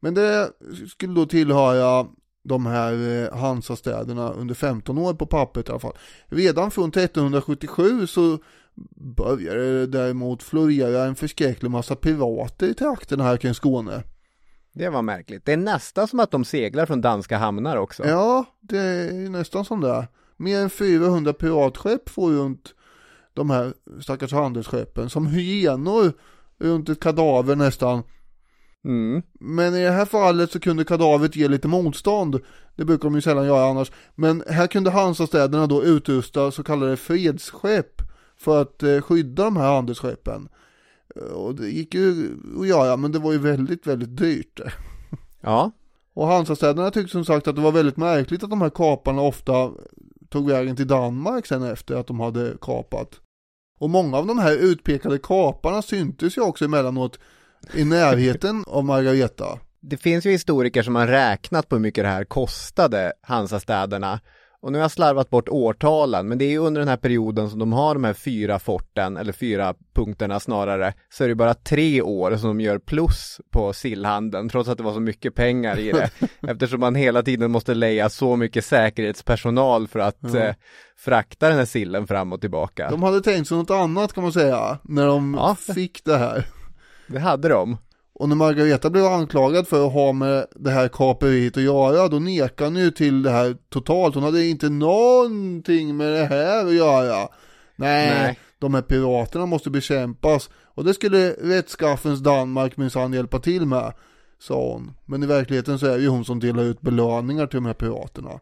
Men 0.00 0.14
det 0.14 0.50
skulle 0.88 1.14
då 1.14 1.26
tillhöra 1.26 2.06
de 2.42 2.66
här 2.66 3.22
eh, 3.22 3.38
Hansastäderna 3.38 4.32
under 4.32 4.54
15 4.54 4.98
år 4.98 5.14
på 5.14 5.26
pappret 5.26 5.68
i 5.68 5.70
alla 5.70 5.80
fall. 5.80 5.96
Redan 6.26 6.70
från 6.70 6.88
1377 6.88 8.06
så 8.06 8.38
började 9.16 9.86
däremot 9.86 10.42
florera 10.42 11.04
en 11.04 11.14
förskräcklig 11.14 11.70
massa 11.70 11.96
pirater 11.96 12.66
i 12.66 12.74
trakterna 12.74 13.24
här 13.24 13.36
kring 13.36 13.54
Skåne. 13.54 14.02
Det 14.74 14.88
var 14.88 15.02
märkligt. 15.02 15.44
Det 15.44 15.52
är 15.52 15.56
nästan 15.56 16.08
som 16.08 16.20
att 16.20 16.30
de 16.30 16.44
seglar 16.44 16.86
från 16.86 17.00
danska 17.00 17.38
hamnar 17.38 17.76
också. 17.76 18.06
Ja, 18.06 18.44
det 18.60 18.78
är 18.78 19.28
nästan 19.28 19.64
som 19.64 19.80
det 19.80 19.90
är. 19.90 20.08
Mer 20.36 20.58
än 20.58 20.70
400 20.70 21.32
piratskepp 21.32 22.08
får 22.08 22.30
runt 22.30 22.74
de 23.34 23.50
här 23.50 23.74
stackars 24.00 24.32
handelsskeppen 24.32 25.10
som 25.10 25.26
hyenor 25.26 26.12
runt 26.58 26.88
ett 26.88 27.00
kadaver 27.00 27.56
nästan. 27.56 28.02
Mm. 28.84 29.22
Men 29.40 29.74
i 29.74 29.82
det 29.84 29.90
här 29.90 30.04
fallet 30.04 30.50
så 30.52 30.60
kunde 30.60 30.84
kadavret 30.84 31.36
ge 31.36 31.48
lite 31.48 31.68
motstånd. 31.68 32.40
Det 32.76 32.84
brukar 32.84 33.04
de 33.04 33.14
ju 33.14 33.20
sällan 33.20 33.46
göra 33.46 33.70
annars. 33.70 33.92
Men 34.14 34.42
här 34.48 34.66
kunde 34.66 34.90
Hansastäderna 34.90 35.66
då 35.66 35.84
utrusta 35.84 36.50
så 36.50 36.62
kallade 36.62 36.96
fredsskepp 36.96 38.02
för 38.44 38.62
att 38.62 38.82
eh, 38.82 39.00
skydda 39.00 39.44
de 39.44 39.56
här 39.56 39.74
handelsskeppen. 39.74 40.48
Eh, 41.16 41.22
Och 41.32 41.54
det 41.54 41.68
gick 41.70 41.94
ju 41.94 42.36
att 42.60 42.66
göra 42.68 42.96
men 42.96 43.12
det 43.12 43.18
var 43.18 43.32
ju 43.32 43.38
väldigt, 43.38 43.86
väldigt 43.86 44.16
dyrt. 44.16 44.60
Ja, 45.40 45.70
Och 46.14 46.26
Hansastäderna 46.26 46.90
tyckte 46.90 47.12
som 47.12 47.24
sagt 47.24 47.48
att 47.48 47.56
det 47.56 47.62
var 47.62 47.72
väldigt 47.72 47.96
märkligt 47.96 48.42
att 48.42 48.50
de 48.50 48.60
här 48.62 48.70
kaparna 48.70 49.22
ofta 49.22 49.70
tog 50.30 50.48
vägen 50.50 50.76
till 50.76 50.86
Danmark 50.86 51.46
sen 51.46 51.62
efter 51.62 51.94
att 51.94 52.06
de 52.06 52.20
hade 52.20 52.56
kapat. 52.60 53.20
Och 53.78 53.90
många 53.90 54.16
av 54.16 54.26
de 54.26 54.38
här 54.38 54.56
utpekade 54.56 55.18
kaparna 55.18 55.82
syntes 55.82 56.36
ju 56.38 56.42
också 56.42 56.64
emellanåt 56.64 57.18
i 57.74 57.84
närheten 57.84 58.64
av 58.68 58.84
Margareta. 58.84 59.58
Det 59.80 59.96
finns 59.96 60.26
ju 60.26 60.30
historiker 60.30 60.82
som 60.82 60.94
har 60.94 61.06
räknat 61.06 61.68
på 61.68 61.76
hur 61.76 61.80
mycket 61.82 62.04
det 62.04 62.08
här 62.08 62.24
kostade 62.24 63.12
Hansastäderna 63.22 64.20
och 64.64 64.72
nu 64.72 64.78
har 64.78 64.84
jag 64.84 64.90
slarvat 64.90 65.30
bort 65.30 65.48
årtalen, 65.48 66.28
men 66.28 66.38
det 66.38 66.44
är 66.44 66.50
ju 66.50 66.58
under 66.58 66.80
den 66.80 66.88
här 66.88 66.96
perioden 66.96 67.50
som 67.50 67.58
de 67.58 67.72
har 67.72 67.94
de 67.94 68.04
här 68.04 68.12
fyra 68.12 68.58
forten, 68.58 69.16
eller 69.16 69.32
fyra 69.32 69.74
punkterna 69.94 70.40
snarare, 70.40 70.94
så 71.08 71.24
är 71.24 71.28
det 71.28 71.34
bara 71.34 71.54
tre 71.54 72.02
år 72.02 72.36
som 72.36 72.48
de 72.48 72.60
gör 72.60 72.78
plus 72.78 73.40
på 73.50 73.72
sillhandeln, 73.72 74.48
trots 74.48 74.68
att 74.68 74.78
det 74.78 74.84
var 74.84 74.92
så 74.92 75.00
mycket 75.00 75.34
pengar 75.34 75.78
i 75.78 75.92
det. 75.92 76.10
eftersom 76.48 76.80
man 76.80 76.94
hela 76.94 77.22
tiden 77.22 77.50
måste 77.50 77.74
leja 77.74 78.08
så 78.08 78.36
mycket 78.36 78.64
säkerhetspersonal 78.64 79.88
för 79.88 79.98
att 79.98 80.18
ja. 80.20 80.38
eh, 80.38 80.54
frakta 80.96 81.48
den 81.48 81.58
här 81.58 81.64
sillen 81.64 82.06
fram 82.06 82.32
och 82.32 82.40
tillbaka. 82.40 82.90
De 82.90 83.02
hade 83.02 83.20
tänkt 83.20 83.48
sig 83.48 83.56
något 83.56 83.70
annat 83.70 84.12
kan 84.12 84.22
man 84.22 84.32
säga, 84.32 84.78
när 84.82 85.06
de 85.06 85.34
ja. 85.34 85.56
fick 85.74 86.04
det 86.04 86.16
här. 86.16 86.46
Det 87.06 87.18
hade 87.18 87.48
de. 87.48 87.78
Och 88.14 88.28
när 88.28 88.36
Margareta 88.36 88.90
blev 88.90 89.04
anklagad 89.04 89.68
för 89.68 89.86
att 89.86 89.92
ha 89.92 90.12
med 90.12 90.46
det 90.54 90.70
här 90.70 90.88
kaperiet 90.88 91.56
att 91.56 91.62
göra, 91.62 92.08
då 92.08 92.18
nekade 92.18 92.70
hon 92.70 92.76
ju 92.76 92.90
till 92.90 93.22
det 93.22 93.30
här 93.30 93.56
totalt. 93.68 94.14
Hon 94.14 94.24
hade 94.24 94.46
inte 94.46 94.68
någonting 94.68 95.96
med 95.96 96.12
det 96.12 96.24
här 96.24 96.66
att 96.66 96.74
göra. 96.74 97.28
Nej, 97.76 98.08
Nej. 98.08 98.38
de 98.58 98.74
här 98.74 98.82
piraterna 98.82 99.46
måste 99.46 99.70
bekämpas. 99.70 100.50
Och 100.74 100.84
det 100.84 100.94
skulle 100.94 101.30
rättskaffens 101.30 102.20
Danmark 102.20 102.76
minsann 102.76 103.12
hjälpa 103.12 103.38
till 103.38 103.66
med, 103.66 103.92
sa 104.38 104.72
hon. 104.72 104.94
Men 105.04 105.22
i 105.22 105.26
verkligheten 105.26 105.78
så 105.78 105.86
är 105.86 105.96
det 105.96 106.02
ju 106.02 106.08
hon 106.08 106.24
som 106.24 106.40
delar 106.40 106.62
ut 106.62 106.80
belöningar 106.80 107.46
till 107.46 107.56
de 107.56 107.66
här 107.66 107.74
piraterna. 107.74 108.40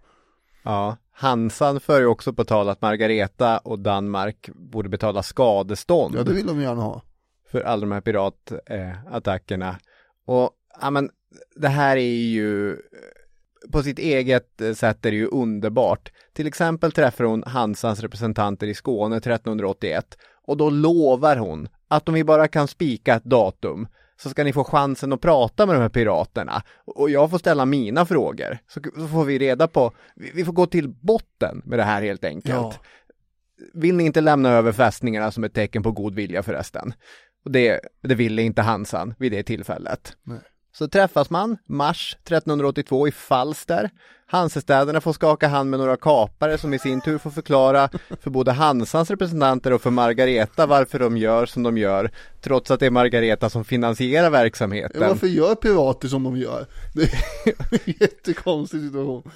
Ja, 0.62 0.96
Hansan 1.14 1.80
för 1.80 2.00
ju 2.00 2.06
också 2.06 2.32
på 2.32 2.44
tal 2.44 2.68
att 2.68 2.82
Margareta 2.82 3.58
och 3.58 3.78
Danmark 3.78 4.48
borde 4.54 4.88
betala 4.88 5.22
skadestånd. 5.22 6.14
Ja, 6.18 6.22
det 6.22 6.32
vill 6.32 6.46
de 6.46 6.60
gärna 6.60 6.82
ha 6.82 7.02
för 7.52 7.60
alla 7.60 7.80
de 7.80 7.92
här 7.92 8.00
piratattackerna. 8.00 9.78
och 10.26 10.50
ja 10.80 10.90
men 10.90 11.10
det 11.56 11.68
här 11.68 11.96
är 11.96 12.24
ju 12.24 12.76
på 13.72 13.82
sitt 13.82 13.98
eget 13.98 14.48
sätt 14.74 15.06
är 15.06 15.10
det 15.10 15.16
ju 15.16 15.26
underbart. 15.26 16.12
Till 16.32 16.46
exempel 16.46 16.92
träffar 16.92 17.24
hon 17.24 17.42
Hansans 17.46 18.00
representanter 18.00 18.66
i 18.66 18.74
Skåne 18.74 19.16
1381 19.16 20.18
och 20.46 20.56
då 20.56 20.70
lovar 20.70 21.36
hon 21.36 21.68
att 21.88 22.08
om 22.08 22.14
vi 22.14 22.24
bara 22.24 22.48
kan 22.48 22.68
spika 22.68 23.14
ett 23.14 23.24
datum 23.24 23.88
så 24.16 24.30
ska 24.30 24.44
ni 24.44 24.52
få 24.52 24.64
chansen 24.64 25.12
att 25.12 25.20
prata 25.20 25.66
med 25.66 25.76
de 25.76 25.80
här 25.80 25.88
piraterna 25.88 26.62
och 26.84 27.10
jag 27.10 27.30
får 27.30 27.38
ställa 27.38 27.64
mina 27.64 28.06
frågor 28.06 28.58
så 28.68 29.08
får 29.08 29.24
vi 29.24 29.38
reda 29.38 29.68
på, 29.68 29.92
vi 30.34 30.44
får 30.44 30.52
gå 30.52 30.66
till 30.66 30.88
botten 30.88 31.62
med 31.64 31.78
det 31.78 31.82
här 31.82 32.02
helt 32.02 32.24
enkelt. 32.24 32.54
Ja. 32.54 32.74
Vill 33.74 33.94
ni 33.94 34.04
inte 34.04 34.20
lämna 34.20 34.50
över 34.50 34.72
fästningarna 34.72 35.30
som 35.30 35.44
ett 35.44 35.54
tecken 35.54 35.82
på 35.82 35.92
god 35.92 36.14
vilja 36.14 36.42
förresten? 36.42 36.94
Och 37.44 37.50
det, 37.50 37.80
det 38.02 38.14
ville 38.14 38.42
inte 38.42 38.62
Hansan 38.62 39.14
vid 39.18 39.32
det 39.32 39.42
tillfället. 39.42 40.16
Nej. 40.22 40.40
Så 40.74 40.88
träffas 40.88 41.30
man, 41.30 41.56
mars 41.66 42.16
1382 42.22 43.08
i 43.08 43.12
Falster. 43.12 43.90
Hansestäderna 44.26 45.00
får 45.00 45.12
skaka 45.12 45.48
hand 45.48 45.70
med 45.70 45.80
några 45.80 45.96
kapare 45.96 46.58
som 46.58 46.74
i 46.74 46.78
sin 46.78 47.00
tur 47.00 47.18
får 47.18 47.30
förklara 47.30 47.88
för 48.20 48.30
både 48.30 48.52
Hansans 48.52 49.10
representanter 49.10 49.72
och 49.72 49.82
för 49.82 49.90
Margareta 49.90 50.66
varför 50.66 50.98
de 50.98 51.16
gör 51.16 51.46
som 51.46 51.62
de 51.62 51.78
gör, 51.78 52.10
trots 52.40 52.70
att 52.70 52.80
det 52.80 52.86
är 52.86 52.90
Margareta 52.90 53.50
som 53.50 53.64
finansierar 53.64 54.30
verksamheten. 54.30 55.00
varför 55.00 55.26
gör 55.26 55.54
pirater 55.54 56.08
som 56.08 56.22
de 56.22 56.36
gör? 56.36 56.66
Det 56.94 57.02
är 57.02 57.14
en 57.70 57.78
jättekonstig 58.00 58.80
situation. 58.80 59.30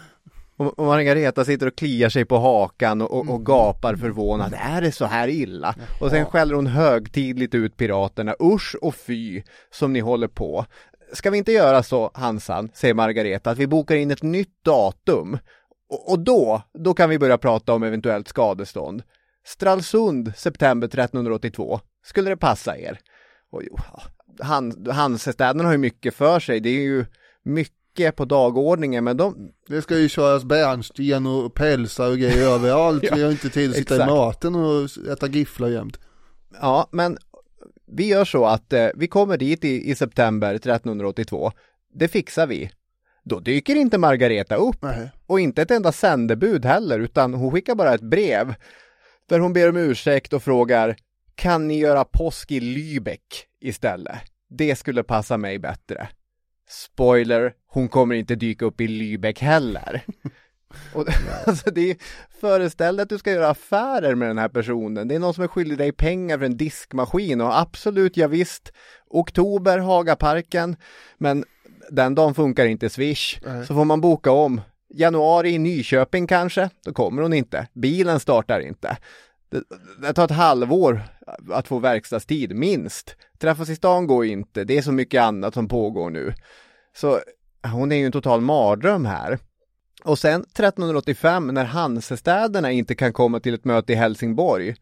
Och, 0.57 0.87
Margareta 0.87 1.45
sitter 1.45 1.66
och 1.66 1.77
kliar 1.77 2.09
sig 2.09 2.24
på 2.24 2.39
hakan 2.39 3.03
och, 3.03 3.11
och, 3.11 3.19
och 3.19 3.28
mm. 3.28 3.45
gapar 3.45 3.97
förvånad. 3.97 4.55
Är 4.59 4.81
det 4.81 4.93
så 4.93 5.05
här 5.05 5.28
illa? 5.28 5.74
Och 6.01 6.11
sen 6.11 6.27
skäller 6.27 6.55
hon 6.55 6.66
högtidligt 6.66 7.55
ut 7.55 7.77
piraterna. 7.77 8.35
Usch 8.43 8.77
och 8.83 8.95
fy 8.95 9.43
som 9.70 9.93
ni 9.93 10.01
håller 10.01 10.28
på. 10.28 10.66
Ska 11.12 11.31
vi 11.31 11.39
inte 11.39 11.53
göra 11.53 11.83
så, 11.83 12.11
Hansan, 12.15 12.70
säger 12.74 12.95
Margareta, 12.95 13.51
att 13.51 13.59
vi 13.59 13.66
bokar 13.66 13.97
in 13.97 14.11
ett 14.11 14.23
nytt 14.23 14.65
datum. 14.65 15.39
Och, 16.07 16.19
då, 16.19 16.62
då 16.74 16.95
kan 16.95 17.11
vi 17.11 17.19
börja 17.19 17.39
prata 17.39 17.73
om 17.73 17.83
eventuellt 17.83 18.28
skadestånd. 18.28 19.03
Stralsund, 19.47 20.33
september 20.37 20.87
1382. 20.87 21.81
Skulle 22.05 22.31
det 22.31 22.37
passa 22.37 22.78
er? 22.78 22.99
Och, 23.51 23.62
han, 24.41 24.87
Hansestäderna 24.91 25.65
har 25.65 25.73
ju 25.73 25.78
mycket 25.78 26.15
för 26.15 26.41
sig. 26.41 26.61
Det 26.61 26.69
är 26.69 26.83
ju 26.83 27.05
mycket 27.43 27.86
mycket 27.97 28.16
på 28.16 28.24
dagordningen 28.24 29.05
men 29.05 29.16
de 29.16 29.51
Det 29.68 29.82
ska 29.82 29.98
ju 29.98 30.09
köras 30.09 30.44
bärnsten 30.44 31.27
och 31.27 31.55
pälsar 31.55 32.10
och 32.10 32.18
grejer 32.18 32.48
överallt. 32.55 33.02
ja, 33.05 33.14
Vi 33.16 33.23
har 33.23 33.31
inte 33.31 33.51
tid 33.51 33.70
att 33.70 33.77
sitta 33.77 33.94
exakt. 33.94 34.10
i 34.10 34.14
maten 34.14 34.55
och 34.55 34.89
äta 35.12 35.27
gifflar 35.27 35.68
jämt. 35.68 35.98
Ja 36.60 36.89
men 36.93 37.18
vi 37.93 38.06
gör 38.09 38.24
så 38.24 38.44
att 38.47 38.73
eh, 38.73 38.89
vi 38.94 39.06
kommer 39.09 39.36
dit 39.36 39.64
i, 39.64 39.90
i 39.90 39.94
september 39.94 40.55
1382. 40.55 41.52
Det 41.94 42.09
fixar 42.09 42.47
vi. 42.47 42.70
Då 43.24 43.40
dyker 43.40 43.77
inte 43.77 43.98
Margareta 43.98 44.56
upp 44.56 44.82
Nej. 44.82 45.10
och 45.27 45.40
inte 45.40 45.62
ett 45.62 45.70
enda 45.70 45.93
sändebud 45.93 46.64
heller 46.64 46.98
utan 46.98 47.35
hon 47.35 47.52
skickar 47.52 47.74
bara 47.74 47.94
ett 47.94 48.01
brev 48.10 48.55
där 49.28 49.39
hon 49.39 49.52
ber 49.52 49.68
om 49.68 49.77
ursäkt 49.77 50.32
och 50.32 50.43
frågar 50.43 50.97
kan 51.35 51.68
ni 51.68 51.78
göra 51.78 52.05
påsk 52.05 52.51
i 52.52 52.60
Lübeck 52.60 53.44
istället? 53.60 54.16
Det 54.48 54.77
skulle 54.77 55.02
passa 55.02 55.36
mig 55.36 55.59
bättre. 55.59 56.09
Spoiler, 56.69 57.53
hon 57.67 57.89
kommer 57.89 58.15
inte 58.15 58.35
dyka 58.35 58.65
upp 58.65 58.81
i 58.81 58.87
Lübeck 58.87 59.41
heller. 59.41 60.03
Och, 60.95 61.07
alltså 61.47 61.71
det 61.71 61.91
är, 61.91 61.97
föreställ 62.41 62.97
dig 62.97 63.03
att 63.03 63.09
du 63.09 63.19
ska 63.19 63.33
göra 63.33 63.49
affärer 63.49 64.15
med 64.15 64.29
den 64.29 64.39
här 64.39 64.49
personen. 64.49 65.09
Det 65.09 65.15
är 65.15 65.19
någon 65.19 65.35
som 65.35 65.45
är 65.45 65.49
skyldig 65.49 65.79
dig 65.79 65.93
pengar 65.93 66.39
för 66.39 66.45
en 66.45 66.57
diskmaskin 66.57 67.41
och 67.41 67.59
absolut, 67.59 68.17
ja 68.17 68.29
visst, 68.29 68.73
oktober, 69.11 69.79
Hagaparken, 69.79 70.77
men 71.19 71.45
den 71.91 72.15
dagen 72.15 72.35
funkar 72.35 72.67
inte 72.67 72.89
Swish. 72.89 73.39
Nej. 73.45 73.67
Så 73.67 73.75
får 73.75 73.85
man 73.85 74.01
boka 74.01 74.31
om. 74.31 74.61
Januari 74.95 75.51
i 75.51 75.59
Nyköping 75.59 76.27
kanske, 76.27 76.71
då 76.85 76.93
kommer 76.93 77.23
hon 77.23 77.33
inte. 77.33 77.67
Bilen 77.73 78.21
startar 78.21 78.61
inte. 78.61 78.97
Det, 79.48 79.62
det 80.02 80.12
tar 80.12 80.24
ett 80.24 80.31
halvår 80.31 81.02
att 81.51 81.68
få 81.68 81.78
verkstadstid, 81.78 82.56
minst. 82.56 83.16
Träffas 83.39 83.68
i 83.68 83.77
stan 83.77 84.06
går 84.06 84.24
inte, 84.24 84.64
det 84.64 84.78
är 84.78 84.82
så 84.82 84.93
mycket 84.93 85.23
annat 85.23 85.55
som 85.55 85.68
pågår 85.68 86.10
nu. 86.10 86.35
Så 86.97 87.20
hon 87.73 87.93
är 87.93 87.97
ju 87.97 88.06
en 88.06 88.12
total 88.12 88.40
mardröm 88.40 89.05
här. 89.05 89.39
Och 90.05 90.18
sen 90.18 90.40
1385 90.40 91.47
när 91.47 91.64
Hansestäderna 91.64 92.73
inte 92.73 92.94
kan 92.94 93.12
komma 93.12 93.40
till 93.40 93.55
ett 93.55 93.64
möte 93.64 93.93
i 93.93 93.97
Helsingborg, 93.97 94.74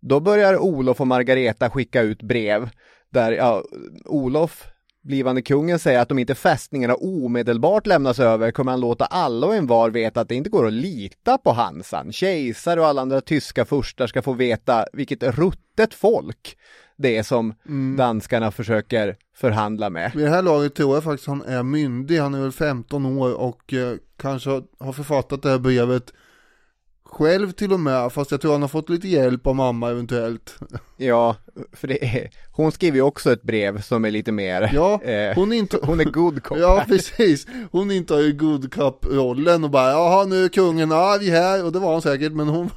då 0.00 0.20
börjar 0.20 0.58
Olof 0.58 1.00
och 1.00 1.06
Margareta 1.06 1.70
skicka 1.70 2.02
ut 2.02 2.22
brev 2.22 2.70
där 3.10 3.32
ja, 3.32 3.62
Olof 4.04 4.66
blivande 5.04 5.42
kungen 5.42 5.78
säger 5.78 6.00
att 6.00 6.10
om 6.10 6.18
inte 6.18 6.34
fästningarna 6.34 6.94
omedelbart 6.94 7.86
lämnas 7.86 8.18
över 8.18 8.50
kommer 8.50 8.72
han 8.72 8.80
låta 8.80 9.04
alla 9.04 9.46
och 9.46 9.54
en 9.54 9.66
var 9.66 9.90
veta 9.90 10.20
att 10.20 10.28
det 10.28 10.34
inte 10.34 10.50
går 10.50 10.66
att 10.66 10.72
lita 10.72 11.38
på 11.38 11.52
Hansan. 11.52 12.12
Kejsare 12.12 12.80
och 12.80 12.86
alla 12.86 13.02
andra 13.02 13.20
tyska 13.20 13.64
furstar 13.64 14.06
ska 14.06 14.22
få 14.22 14.32
veta 14.32 14.86
vilket 14.92 15.22
ruttet 15.22 15.94
folk 15.94 16.56
det 16.96 17.16
är 17.16 17.22
som 17.22 17.54
mm. 17.68 17.96
danskarna 17.96 18.50
försöker 18.50 19.16
förhandla 19.36 19.90
med. 19.90 20.12
Vid 20.14 20.24
det 20.24 20.30
här 20.30 20.42
laget 20.42 20.74
tror 20.74 20.94
jag 20.94 21.04
faktiskt 21.04 21.28
han 21.28 21.42
är 21.42 21.62
myndig, 21.62 22.18
han 22.18 22.34
är 22.34 22.40
väl 22.40 22.52
15 22.52 23.06
år 23.06 23.34
och 23.34 23.72
eh, 23.72 23.96
kanske 24.16 24.50
har 24.78 24.92
författat 24.92 25.42
det 25.42 25.50
här 25.50 25.58
brevet 25.58 26.12
själv 27.14 27.52
till 27.52 27.72
och 27.72 27.80
med, 27.80 28.12
fast 28.12 28.30
jag 28.30 28.40
tror 28.40 28.52
han 28.52 28.62
har 28.62 28.68
fått 28.68 28.88
lite 28.88 29.08
hjälp 29.08 29.46
av 29.46 29.54
mamma 29.54 29.90
eventuellt. 29.90 30.54
Ja, 30.96 31.36
för 31.72 31.88
det 31.88 32.04
är, 32.04 32.30
hon 32.52 32.72
skriver 32.72 32.96
ju 32.96 33.02
också 33.02 33.32
ett 33.32 33.42
brev 33.42 33.80
som 33.80 34.04
är 34.04 34.10
lite 34.10 34.32
mer, 34.32 34.70
ja, 34.74 35.02
eh, 35.02 35.34
hon, 35.34 35.52
inte, 35.52 35.78
hon 35.82 36.00
är 36.00 36.04
good 36.04 36.42
cop. 36.42 36.58
Ja, 36.58 36.84
precis. 36.88 37.46
Hon 37.70 37.90
intar 37.90 38.18
ju 38.18 38.32
good 38.32 38.74
cop-rollen 38.74 39.64
och 39.64 39.70
bara, 39.70 39.90
jaha 39.90 40.24
nu 40.24 40.44
är 40.44 40.48
kungen 40.48 40.92
arg 40.92 41.30
här, 41.30 41.64
och 41.64 41.72
det 41.72 41.78
var 41.78 41.92
han 41.92 42.02
säkert, 42.02 42.32
men 42.32 42.48
hon, 42.48 42.70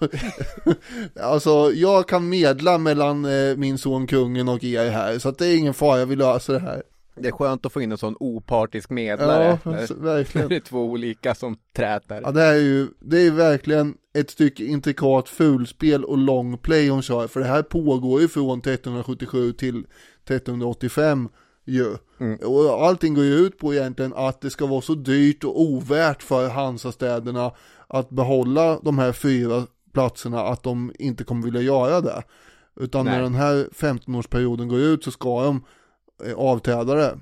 alltså 1.22 1.72
jag 1.74 2.08
kan 2.08 2.30
medla 2.30 2.78
mellan 2.78 3.26
eh, 3.26 3.56
min 3.56 3.78
son 3.78 4.08
kungen 4.08 4.50
och 4.50 4.64
er 4.64 4.90
här, 4.90 5.20
så 5.20 5.30
att 5.30 5.38
det 5.38 5.48
är 5.48 5.58
ingen 5.58 5.74
fara, 5.74 6.06
vi 6.06 6.16
löser 6.16 6.54
det 6.54 6.60
här. 6.60 6.84
Det 7.22 7.28
är 7.28 7.32
skönt 7.32 7.66
att 7.66 7.74
få 7.74 7.82
in 7.82 7.92
en 7.92 7.98
sån 7.98 8.16
opartisk 8.20 8.90
medlare. 8.90 9.60
Ja, 9.64 9.72
när, 9.72 10.02
verkligen. 10.02 10.48
det 10.50 10.56
är 10.56 10.60
två 10.60 10.86
olika 10.86 11.36
som 11.36 11.58
träter. 11.74 12.22
Ja, 12.24 12.32
det 12.32 12.44
är 12.44 12.56
ju, 12.56 12.88
det 13.00 13.28
är 13.28 13.32
verkligen 13.32 13.98
ett 14.14 14.30
stycke 14.30 14.66
intrikat 14.66 15.30
fulspel 15.30 16.04
och 16.06 16.18
långplay 16.18 16.90
hon 16.90 17.02
kör. 17.02 17.28
För 17.28 17.40
det 17.40 17.46
här 17.46 17.62
pågår 17.62 18.22
ju 18.22 18.28
från 18.28 18.60
1377 18.60 19.54
till 19.54 19.78
1385 20.26 21.30
ju. 21.66 21.96
Mm. 22.20 22.40
Och 22.44 22.86
allting 22.86 23.14
går 23.14 23.24
ju 23.24 23.34
ut 23.34 23.58
på 23.58 23.74
egentligen 23.74 24.14
att 24.16 24.42
det 24.42 24.50
ska 24.50 24.66
vara 24.66 24.82
så 24.82 24.96
dyrt 24.96 25.44
och 25.44 25.62
ovärt 25.62 26.24
för 26.24 26.50
Hansastäderna 26.50 27.52
att 27.88 28.10
behålla 28.10 28.80
de 28.84 28.98
här 28.98 29.12
fyra 29.12 29.64
platserna 29.94 30.42
att 30.42 30.64
de 30.64 30.92
inte 31.00 31.24
kommer 31.24 31.46
vilja 31.46 31.62
göra 31.62 32.02
det. 32.02 32.24
Utan 32.80 33.06
Nej. 33.06 33.16
när 33.16 33.24
den 33.24 33.36
här 33.36 33.70
15-årsperioden 33.74 34.68
går 34.68 34.80
ut 34.80 35.04
så 35.04 35.12
ska 35.12 35.44
de 35.44 35.64
eh, 36.26 36.34
avträda 36.34 36.96
det. 36.96 37.20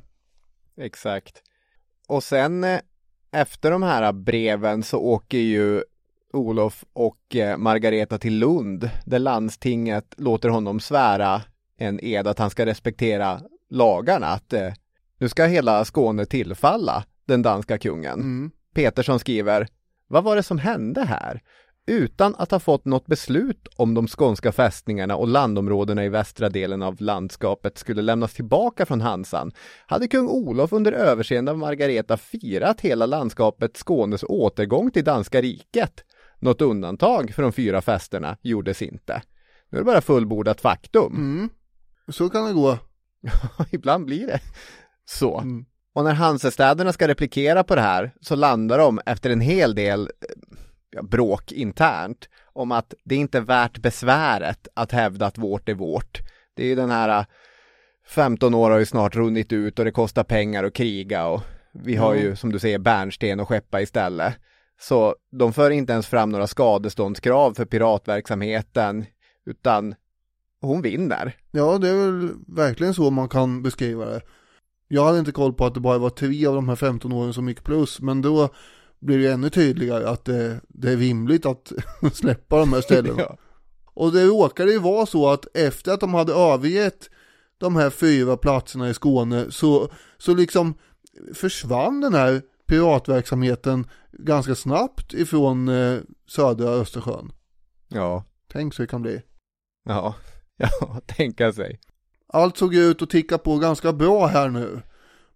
Exakt. 0.77 1.41
Och 2.07 2.23
sen 2.23 2.63
eh, 2.63 2.79
efter 3.31 3.71
de 3.71 3.83
här 3.83 4.13
breven 4.13 4.83
så 4.83 4.99
åker 4.99 5.37
ju 5.37 5.83
Olof 6.33 6.85
och 6.93 7.35
eh, 7.35 7.57
Margareta 7.57 8.17
till 8.17 8.37
Lund 8.37 8.89
där 9.05 9.19
landstinget 9.19 10.15
låter 10.17 10.49
honom 10.49 10.79
svära 10.79 11.41
en 11.77 11.99
ed 12.05 12.27
att 12.27 12.39
han 12.39 12.49
ska 12.49 12.65
respektera 12.65 13.41
lagarna. 13.69 14.27
Att 14.27 14.53
eh, 14.53 14.73
nu 15.17 15.29
ska 15.29 15.45
hela 15.45 15.85
Skåne 15.85 16.25
tillfalla 16.25 17.05
den 17.25 17.41
danska 17.41 17.77
kungen. 17.77 18.19
Mm. 18.19 18.51
Petersson 18.73 19.19
skriver, 19.19 19.67
vad 20.07 20.23
var 20.23 20.35
det 20.35 20.43
som 20.43 20.57
hände 20.57 21.03
här? 21.03 21.41
Utan 21.87 22.35
att 22.35 22.51
ha 22.51 22.59
fått 22.59 22.85
något 22.85 23.05
beslut 23.05 23.67
om 23.75 23.93
de 23.93 24.07
skånska 24.07 24.51
fästningarna 24.51 25.15
och 25.15 25.27
landområdena 25.27 26.05
i 26.05 26.09
västra 26.09 26.49
delen 26.49 26.81
av 26.81 27.01
landskapet 27.01 27.77
skulle 27.77 28.01
lämnas 28.01 28.33
tillbaka 28.33 28.85
från 28.85 29.01
Hansan 29.01 29.51
hade 29.87 30.07
kung 30.07 30.27
Olof 30.27 30.73
under 30.73 30.91
överseende 30.91 31.51
av 31.51 31.57
Margareta 31.57 32.17
firat 32.17 32.81
hela 32.81 33.05
landskapet 33.05 33.77
Skånes 33.77 34.23
återgång 34.23 34.91
till 34.91 35.03
danska 35.03 35.41
riket. 35.41 36.03
Något 36.39 36.61
undantag 36.61 37.33
för 37.33 37.43
de 37.43 37.51
fyra 37.53 37.81
fästerna 37.81 38.37
gjordes 38.41 38.81
inte. 38.81 39.21
Nu 39.69 39.77
är 39.77 39.81
det 39.81 39.85
bara 39.85 40.01
fullbordat 40.01 40.61
faktum. 40.61 41.15
Mm. 41.15 41.49
Så 42.07 42.29
kan 42.29 42.45
det 42.45 42.53
gå. 42.53 42.77
Ibland 43.71 44.05
blir 44.05 44.27
det 44.27 44.39
så. 45.05 45.39
Mm. 45.39 45.65
Och 45.93 46.03
när 46.03 46.13
Hansestäderna 46.13 46.93
ska 46.93 47.07
replikera 47.07 47.63
på 47.63 47.75
det 47.75 47.81
här 47.81 48.13
så 48.21 48.35
landar 48.35 48.77
de 48.77 48.99
efter 49.05 49.29
en 49.29 49.41
hel 49.41 49.75
del 49.75 50.01
eh, 50.01 50.07
ja, 50.95 51.03
bråk 51.03 51.51
internt 51.51 52.29
om 52.53 52.71
att 52.71 52.93
det 53.03 53.15
inte 53.15 53.37
är 53.37 53.41
värt 53.41 53.77
besväret 53.77 54.67
att 54.73 54.91
hävda 54.91 55.25
att 55.25 55.37
vårt 55.37 55.69
är 55.69 55.73
vårt. 55.73 56.21
Det 56.55 56.63
är 56.63 56.67
ju 56.67 56.75
den 56.75 56.89
här 56.89 57.19
eh, 57.19 57.25
15 58.07 58.53
år 58.53 58.71
har 58.71 58.79
ju 58.79 58.85
snart 58.85 59.15
runnit 59.15 59.53
ut 59.53 59.79
och 59.79 59.85
det 59.85 59.91
kostar 59.91 60.23
pengar 60.23 60.63
att 60.63 60.73
kriga 60.73 61.27
och 61.27 61.41
vi 61.73 61.95
har 61.95 62.15
ju 62.15 62.35
som 62.35 62.51
du 62.51 62.59
säger 62.59 62.79
bärnsten 62.79 63.39
och 63.39 63.47
skeppa 63.47 63.81
istället. 63.81 64.33
Så 64.79 65.15
de 65.31 65.53
för 65.53 65.71
inte 65.71 65.93
ens 65.93 66.07
fram 66.07 66.29
några 66.29 66.47
skadeståndskrav 66.47 67.53
för 67.53 67.65
piratverksamheten 67.65 69.05
utan 69.45 69.95
hon 70.61 70.81
vinner. 70.81 71.35
Ja, 71.51 71.77
det 71.77 71.89
är 71.89 71.95
väl 71.95 72.29
verkligen 72.47 72.93
så 72.93 73.11
man 73.11 73.29
kan 73.29 73.63
beskriva 73.63 74.05
det. 74.05 74.21
Jag 74.87 75.05
hade 75.05 75.19
inte 75.19 75.31
koll 75.31 75.53
på 75.53 75.65
att 75.65 75.73
det 75.73 75.79
bara 75.79 75.97
var 75.97 76.09
tre 76.09 76.45
av 76.45 76.55
de 76.55 76.69
här 76.69 76.75
15 76.75 77.11
åren 77.11 77.33
som 77.33 77.49
gick 77.49 77.63
plus, 77.63 78.01
men 78.01 78.21
då 78.21 78.49
blir 79.05 79.17
det 79.19 79.31
ännu 79.31 79.49
tydligare 79.49 80.09
att 80.09 80.25
det, 80.25 80.61
det 80.67 80.91
är 80.91 80.97
rimligt 80.97 81.45
att 81.45 81.71
släppa 82.13 82.59
de 82.59 82.73
här 82.73 82.81
ställena. 82.81 83.21
Ja. 83.21 83.37
Och 83.85 84.11
det 84.11 84.25
råkade 84.25 84.71
ju 84.71 84.79
vara 84.79 85.05
så 85.05 85.29
att 85.29 85.57
efter 85.57 85.91
att 85.91 85.99
de 85.99 86.13
hade 86.13 86.33
övergett 86.33 87.09
de 87.57 87.75
här 87.75 87.89
fyra 87.89 88.37
platserna 88.37 88.89
i 88.89 88.93
Skåne 88.93 89.45
så, 89.51 89.89
så 90.17 90.35
liksom 90.35 90.73
försvann 91.33 92.01
den 92.01 92.13
här 92.13 92.41
piratverksamheten 92.67 93.87
ganska 94.11 94.55
snabbt 94.55 95.13
ifrån 95.13 95.67
eh, 95.67 95.99
södra 96.27 96.69
Östersjön. 96.69 97.31
Ja, 97.87 98.23
Tänk 98.51 98.73
så 98.73 98.81
det 98.81 98.87
kan 98.87 99.01
bli. 99.01 99.21
ja, 99.85 100.15
ja, 100.57 101.01
tänka 101.05 101.53
sig. 101.53 101.79
Allt 102.27 102.57
såg 102.57 102.75
ut 102.75 103.01
att 103.01 103.09
ticka 103.09 103.37
på 103.37 103.57
ganska 103.57 103.93
bra 103.93 104.25
här 104.25 104.49
nu. 104.49 104.81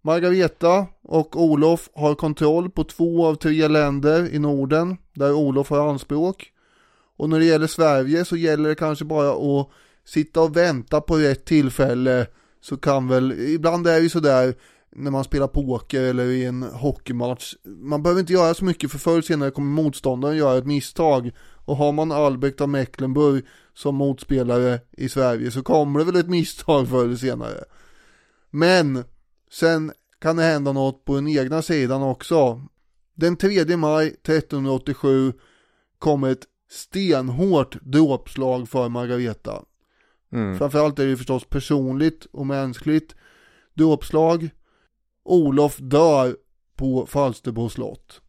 Margareta 0.02 0.88
och 1.04 1.42
Olof 1.42 1.90
har 1.94 2.16
kontroll 2.16 2.70
på 2.70 2.84
två 2.84 3.26
av 3.26 3.36
tre 3.36 3.68
länder 3.68 4.34
i 4.34 4.40
Norden 4.40 4.98
där 5.14 5.34
Olof 5.34 5.70
har 5.70 5.90
anspråk. 5.90 6.52
Och 7.18 7.30
när 7.30 7.40
det 7.40 7.46
gäller 7.46 7.68
Sverige 7.68 8.26
så 8.26 8.38
gäller 8.38 8.70
det 8.70 8.76
kanske 8.76 9.06
bara 9.06 9.60
att 9.60 9.70
sitta 10.06 10.42
och 10.42 10.58
vänta 10.58 11.02
på 11.02 11.18
rätt 11.18 11.46
tillfälle 11.46 12.28
så 12.62 12.78
kan 12.78 13.08
väl, 13.08 13.32
ibland 13.32 13.88
är 13.88 13.96
det 13.96 14.00
ju 14.00 14.10
sådär 14.10 14.56
när 14.96 15.12
man 15.12 15.24
spelar 15.24 15.48
poker 15.48 16.02
eller 16.02 16.26
i 16.26 16.46
en 16.46 16.64
hockeymatch. 16.64 17.54
Man 17.64 18.04
behöver 18.04 18.22
inte 18.22 18.34
göra 18.34 18.54
så 18.54 18.66
mycket 18.66 18.92
för 18.92 18.98
förr 18.98 19.12
eller 19.12 19.22
senare 19.22 19.52
kommer 19.52 19.84
motståndaren 19.84 20.38
göra 20.38 20.58
ett 20.58 20.66
misstag. 20.66 21.32
Och 21.66 21.78
har 21.78 21.92
man 21.92 22.12
Albrecht 22.12 22.62
av 22.62 22.70
Mecklenburg 22.70 23.46
som 23.74 23.96
motspelare 23.96 24.80
i 24.92 25.10
Sverige 25.10 25.52
så 25.52 25.64
kommer 25.64 26.00
det 26.00 26.06
väl 26.06 26.16
ett 26.16 26.30
misstag 26.30 26.90
förr 26.90 27.04
eller 27.04 27.16
senare. 27.16 27.64
Men 28.50 29.04
sen 29.52 29.92
kan 30.20 30.36
det 30.36 30.44
hända 30.44 30.74
något 30.74 31.06
på 31.06 31.16
den 31.16 31.28
egna 31.28 31.62
sidan 31.62 32.04
också. 32.04 32.62
Den 33.16 33.38
3 33.38 33.78
maj 33.78 34.08
1387 34.08 35.34
kom 36.00 36.24
ett 36.24 36.46
stenhårt 36.70 37.78
dråpslag 37.82 38.70
för 38.70 38.90
Margareta. 38.90 39.64
Mm. 40.32 40.58
Framförallt 40.58 41.00
är 41.00 41.08
det 41.08 41.18
förstås 41.18 41.46
personligt 41.46 42.26
och 42.26 42.48
mänskligt 42.48 43.16
dråpslag. 43.74 44.50
Olof 45.24 45.78
dör 45.78 46.38
på 46.76 47.06
Falsterbo 47.06 47.70
slott. 47.70 48.22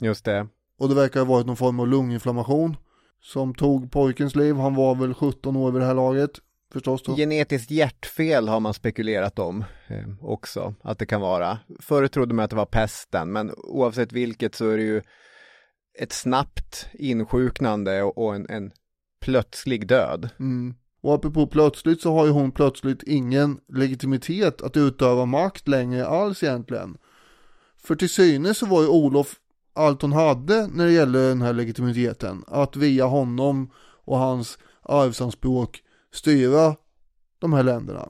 Just 0.00 0.24
det. 0.24 0.46
Och 0.78 0.88
det 0.88 0.94
verkar 0.94 1.20
ha 1.20 1.26
varit 1.26 1.46
någon 1.46 1.56
form 1.56 1.80
av 1.80 1.88
lunginflammation 1.88 2.76
som 3.20 3.54
tog 3.54 3.92
pojkens 3.92 4.34
liv. 4.34 4.54
Han 4.54 4.74
var 4.74 4.94
väl 4.94 5.14
17 5.14 5.56
år 5.56 5.72
vid 5.72 5.80
det 5.80 5.86
här 5.86 5.94
laget 5.94 6.40
förstås 6.74 7.02
då. 7.02 7.16
Genetiskt 7.16 7.70
hjärtfel 7.70 8.48
har 8.48 8.60
man 8.60 8.74
spekulerat 8.74 9.38
om 9.38 9.64
eh, 9.88 10.08
också 10.20 10.74
att 10.82 10.98
det 10.98 11.06
kan 11.06 11.20
vara. 11.20 11.58
Förr 11.80 12.06
trodde 12.06 12.34
man 12.34 12.44
att 12.44 12.50
det 12.50 12.56
var 12.56 12.66
pesten, 12.66 13.32
men 13.32 13.50
oavsett 13.56 14.12
vilket 14.12 14.54
så 14.54 14.68
är 14.68 14.76
det 14.76 14.82
ju 14.82 15.02
ett 15.98 16.12
snabbt 16.12 16.88
insjuknande 16.92 18.02
och, 18.02 18.18
och 18.18 18.34
en, 18.34 18.46
en 18.48 18.70
plötslig 19.20 19.86
död. 19.86 20.28
Mm. 20.38 20.74
Och 21.02 21.14
apropå 21.14 21.46
plötsligt 21.46 22.00
så 22.00 22.12
har 22.12 22.26
ju 22.26 22.30
hon 22.30 22.52
plötsligt 22.52 23.02
ingen 23.02 23.60
legitimitet 23.68 24.62
att 24.62 24.76
utöva 24.76 25.26
makt 25.26 25.68
längre 25.68 26.06
alls 26.06 26.42
egentligen. 26.42 26.96
För 27.76 27.94
till 27.94 28.10
synes 28.10 28.58
så 28.58 28.66
var 28.66 28.82
ju 28.82 28.88
Olof 28.88 29.34
allt 29.74 30.02
hon 30.02 30.12
hade 30.12 30.66
när 30.66 30.86
det 30.86 30.92
gäller 30.92 31.28
den 31.28 31.42
här 31.42 31.52
legitimiteten. 31.52 32.44
Att 32.46 32.76
via 32.76 33.04
honom 33.04 33.70
och 34.04 34.18
hans 34.18 34.58
arvsanspråk 34.82 35.83
styra 36.14 36.76
de 37.38 37.52
här 37.52 37.62
länderna. 37.62 38.08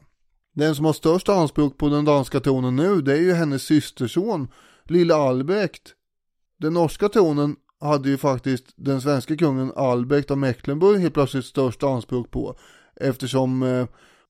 Den 0.52 0.74
som 0.74 0.84
har 0.84 0.92
störst 0.92 1.28
anspråk 1.28 1.78
på 1.78 1.88
den 1.88 2.04
danska 2.04 2.40
tronen 2.40 2.76
nu 2.76 3.00
det 3.02 3.12
är 3.12 3.20
ju 3.20 3.32
hennes 3.32 3.62
systerson 3.62 4.48
lille 4.84 5.14
Albrecht. 5.14 5.94
Den 6.58 6.74
norska 6.74 7.08
tronen 7.08 7.56
hade 7.80 8.08
ju 8.08 8.16
faktiskt 8.16 8.64
den 8.76 9.00
svenska 9.00 9.36
kungen 9.36 9.72
Albrecht 9.76 10.30
av 10.30 10.38
Mecklenburg 10.38 11.00
helt 11.00 11.14
plötsligt 11.14 11.44
störst 11.44 11.82
anspråk 11.82 12.30
på. 12.30 12.58
Eftersom, 12.96 13.62
eh, 13.62 13.86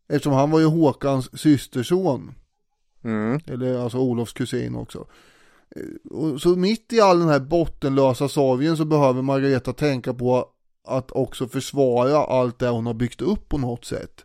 eftersom 0.09 0.33
han 0.33 0.51
var 0.51 0.61
ju 0.61 0.67
Håkans 0.67 1.41
systerson. 1.41 2.35
Mm. 3.05 3.41
Eller 3.47 3.79
alltså 3.79 3.99
Olofs 3.99 4.33
kusin 4.33 4.75
också. 4.75 5.07
Eh, 5.77 6.37
Så 6.37 6.49
mitt 6.49 6.93
i 6.93 7.01
all 7.01 7.19
den 7.19 7.29
här 7.29 7.41
bottenlösa 7.41 8.29
sorgen 8.29 8.77
så 8.77 8.85
behöver 8.85 9.23
Margareta 9.23 9.73
tänka 9.73 10.15
på 10.15 10.49
att 10.85 11.11
också 11.11 11.49
försvara 11.49 12.19
allt 12.19 12.59
det 12.59 12.69
hon 12.69 12.87
har 12.87 12.95
byggt 12.95 13.23
upp 13.23 13.49
på 13.49 13.59
något 13.59 13.85
sätt. 13.85 14.25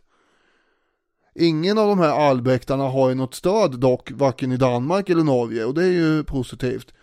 Ingen 1.34 1.78
av 1.78 1.88
de 1.88 1.98
här 1.98 2.28
allbäktarna 2.28 2.84
har 2.84 3.08
ju 3.08 3.14
något 3.14 3.34
stöd 3.34 3.80
dock, 3.80 4.10
varken 4.10 4.52
i 4.52 4.56
Danmark 4.56 5.10
eller 5.10 5.24
Norge 5.24 5.64
och 5.64 5.74
det 5.74 5.84
är 5.84 5.92
ju 5.92 6.24
positivt. 6.24 6.94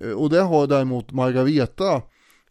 Eh, 0.00 0.10
och 0.10 0.30
det 0.30 0.40
har 0.40 0.66
däremot 0.66 1.12
Margareta. 1.12 2.02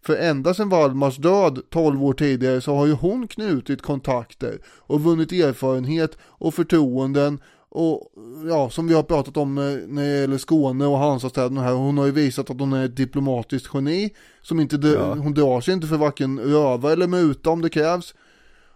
För 0.06 0.16
ända 0.16 0.54
sedan 0.54 0.70
Valdemars 0.70 1.18
död 1.18 1.62
12 1.70 2.04
år 2.04 2.14
tidigare 2.14 2.62
så 2.62 2.76
har 2.76 2.86
ju 2.86 2.94
hon 2.94 3.28
knutit 3.28 3.82
kontakter 3.82 4.58
och 4.66 5.02
vunnit 5.02 5.32
erfarenhet 5.32 6.18
och 6.22 6.54
förtroenden 6.54 7.40
och 7.76 8.12
ja, 8.48 8.70
som 8.70 8.88
vi 8.88 8.94
har 8.94 9.04
pratat 9.04 9.38
om 9.38 9.56
när 9.56 9.88
när 9.88 10.04
det 10.04 10.20
gäller 10.20 10.38
Skåne 10.38 10.86
och 10.86 10.98
Hansastäderna 10.98 11.62
här, 11.62 11.74
hon 11.74 11.98
har 11.98 12.06
ju 12.06 12.12
visat 12.12 12.50
att 12.50 12.60
hon 12.60 12.74
är 12.74 12.86
ett 12.86 12.96
diplomatiskt 12.96 13.70
geni 13.74 14.14
som 14.42 14.60
inte, 14.60 14.76
Ja. 14.88 15.14
hon 15.16 15.34
drar 15.34 15.62
sig 15.62 15.74
inte 15.74 15.88
för 15.88 15.98
varken 15.98 16.40
röva 16.40 16.92
eller 16.92 17.08
muta 17.08 17.50
om 17.50 17.62
det 17.62 17.70
krävs. 17.70 18.14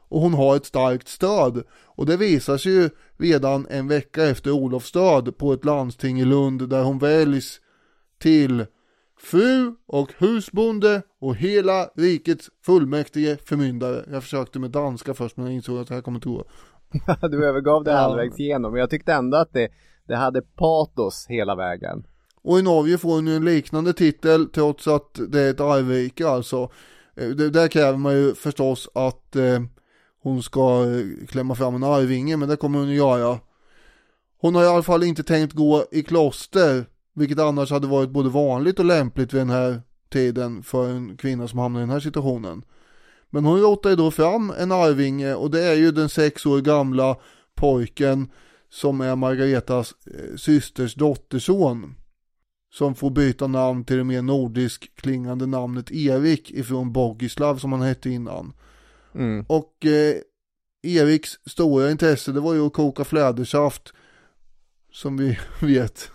Och 0.10 0.22
hon 0.22 0.34
har 0.34 0.56
ett 0.56 0.66
starkt 0.66 1.08
stöd. 1.08 1.64
Och 1.86 2.06
det 2.06 2.18
visar 2.18 2.58
sig 2.58 2.72
ju 2.72 2.90
redan 3.18 3.68
en 3.70 3.88
vecka 3.88 4.24
efter 4.26 4.52
Olofs 4.52 4.92
död 4.92 5.38
på 5.38 5.54
ett 5.54 5.66
landsting 5.66 6.20
i 6.20 6.26
Lund 6.26 6.70
där 6.70 6.84
hon 6.84 7.00
väljs 7.00 7.60
till 8.20 8.66
fru 9.20 9.76
och 9.88 10.12
husbonde 10.18 11.02
och 11.22 11.36
hela 11.36 11.90
rikets 11.96 12.50
fullmäktige 12.66 13.38
förmyndare. 13.46 14.06
Jag 14.12 14.24
försökte 14.24 14.60
med 14.60 14.72
danska 14.72 15.14
först 15.14 15.38
men 15.38 15.46
jag 15.46 15.56
insåg 15.56 15.78
att 15.80 15.88
det 15.88 15.94
här 15.94 16.02
kommer 16.02 16.18
inte 16.18 16.30
gå. 16.30 16.44
du 17.32 17.46
övergav 17.46 17.84
det 17.84 17.92
Ja. 17.92 17.98
halvvägs 17.98 18.40
igenom, 18.40 18.72
men 18.72 18.80
jag 18.80 18.90
tyckte 18.90 19.14
ändå 19.14 19.38
att 19.38 19.54
det, 19.54 19.70
det 20.08 20.16
hade 20.16 20.42
patos 20.42 21.26
hela 21.30 21.56
vägen. 21.56 22.04
Och 22.42 22.60
i 22.60 22.62
Norge 22.62 22.98
får 22.98 23.10
hon 23.16 23.28
ju 23.28 23.36
en 23.36 23.46
liknande 23.46 23.94
titel 23.94 24.46
trots 24.50 24.88
att 24.88 25.20
det 25.30 25.42
är 25.42 25.50
ett 25.50 25.60
arvrike 25.62 26.28
alltså. 26.28 26.70
Eh, 27.16 27.28
Det, 27.30 27.50
där 27.50 27.68
kräver 27.68 27.98
man 27.98 28.14
ju 28.14 28.34
förstås 28.36 28.90
att 28.94 29.36
eh, 29.36 29.62
hon 30.24 30.44
ska 30.44 30.84
eh, 30.86 31.28
klämma 31.28 31.56
fram 31.56 31.76
en 31.76 31.84
arvinge 31.84 32.38
men 32.38 32.50
det 32.50 32.56
kommer 32.56 32.80
hon 32.80 32.88
att 32.90 32.94
göra. 32.96 33.40
Hon 34.42 34.56
har 34.56 34.64
i 34.64 34.68
alla 34.68 34.84
fall 34.84 35.04
inte 35.04 35.24
tänkt 35.24 35.54
gå 35.54 35.84
i 35.92 36.04
kloster 36.04 36.86
vilket 37.14 37.40
annars 37.40 37.72
hade 37.72 37.88
varit 37.88 38.10
både 38.10 38.30
vanligt 38.30 38.80
och 38.80 38.86
lämpligt 38.86 39.34
vid 39.34 39.42
den 39.42 39.50
här 39.50 39.82
tiden 40.10 40.64
för 40.64 40.90
en 40.90 41.18
kvinna 41.18 41.48
som 41.48 41.60
hamnar 41.60 41.80
i 41.80 41.84
den 41.84 41.90
här 41.90 42.00
situationen. 42.00 42.64
Men 43.30 43.46
hon 43.46 43.62
rotar 43.62 43.90
ju 43.90 43.96
då 43.96 44.12
fram 44.12 44.54
en 44.58 44.72
arvinge 44.72 45.34
och 45.34 45.52
det 45.52 45.64
är 45.64 45.74
ju 45.74 45.92
den 45.92 46.10
sex 46.10 46.46
år 46.46 46.62
gamla 46.62 47.16
pojken 47.56 48.32
som 48.70 49.02
är 49.02 49.16
Margaretas 49.16 49.96
eh, 50.06 50.36
systers 50.36 50.96
dotterson. 50.96 51.96
som 52.74 52.96
får 52.96 53.10
byta 53.10 53.48
namn 53.48 53.84
till 53.84 53.98
det 53.98 54.04
mer 54.04 54.22
nordisk 54.22 54.96
klingande 54.96 55.46
namnet 55.46 55.92
Erik 55.92 56.52
ifrån 56.52 56.94
Bogislav 56.94 57.58
som 57.58 57.72
han 57.72 57.82
hette 57.82 58.10
innan. 58.10 58.54
Mm. 59.16 59.46
Och 59.50 59.86
eh, 59.86 60.16
Eriks 60.82 61.40
stora 61.46 61.92
intresse 61.92 62.32
det 62.32 62.40
var 62.40 62.54
ju 62.54 62.68
att 62.68 62.74
koka 62.74 63.04
flädersaft 63.04 63.94
som 64.92 65.18
vi 65.18 65.40
vet. 65.62 66.12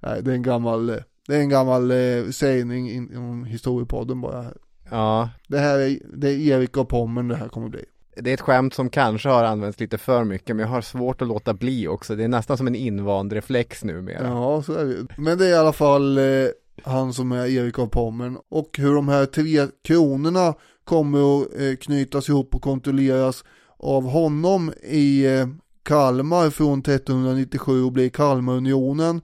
Nej, 0.00 0.22
det 0.22 0.30
är 0.30 0.34
en 0.34 0.42
gammal, 0.42 0.90
eh, 0.90 0.96
det 1.26 1.36
är 1.36 1.40
en 1.40 1.48
gammal 1.48 1.90
eh, 1.90 2.28
sägning 2.30 2.90
inom 2.90 3.44
historiepodden 3.44 4.20
bara. 4.20 4.52
Ja, 4.90 5.30
Det 5.48 5.58
här 5.58 5.78
är, 5.78 5.98
det 6.16 6.30
är 6.30 6.38
Erik 6.38 6.76
och 6.76 6.88
Pommern 6.88 7.28
det 7.28 7.36
här 7.36 7.48
kommer 7.48 7.68
bli. 7.68 7.84
det 8.16 8.30
är 8.30 8.34
ett 8.34 8.40
skämt 8.40 8.74
som 8.74 8.90
kanske 8.90 9.28
har 9.28 9.44
använts 9.44 9.80
lite 9.80 9.98
för 9.98 10.24
mycket 10.24 10.56
men 10.56 10.62
jag 10.64 10.70
har 10.72 10.80
svårt 10.80 11.22
att 11.22 11.28
låta 11.28 11.54
bli 11.54 11.88
också. 11.88 12.16
Det 12.16 12.24
är 12.24 12.28
nästan 12.28 12.56
som 12.56 12.66
en 12.66 12.74
invand 12.74 13.32
reflex 13.32 13.84
numera. 13.84 14.26
Ja, 14.28 14.62
så 14.62 14.72
är 14.72 14.84
det 14.84 15.06
Men 15.18 15.38
det 15.38 15.46
är 15.46 15.50
i 15.50 15.54
alla 15.54 15.72
fall 15.72 16.18
eh, 16.18 16.24
han 16.84 17.12
som 17.12 17.32
är 17.32 17.46
Erik 17.46 17.78
av 17.78 17.86
Pommern. 17.86 18.38
Och 18.48 18.78
hur 18.78 18.94
de 18.94 19.08
här 19.08 19.26
tre 19.26 19.66
kronorna 19.84 20.54
kommer 20.84 21.42
att 21.42 21.60
eh, 21.60 21.76
knytas 21.80 22.28
ihop 22.28 22.54
och 22.54 22.62
kontrolleras 22.62 23.44
av 23.78 24.04
honom 24.08 24.72
i 24.82 25.26
eh, 25.26 25.46
Kalmar 25.82 26.50
från 26.50 26.78
1397 26.78 27.84
och 27.84 27.92
blir 27.92 28.08
Kalmarunionen. 28.08 29.20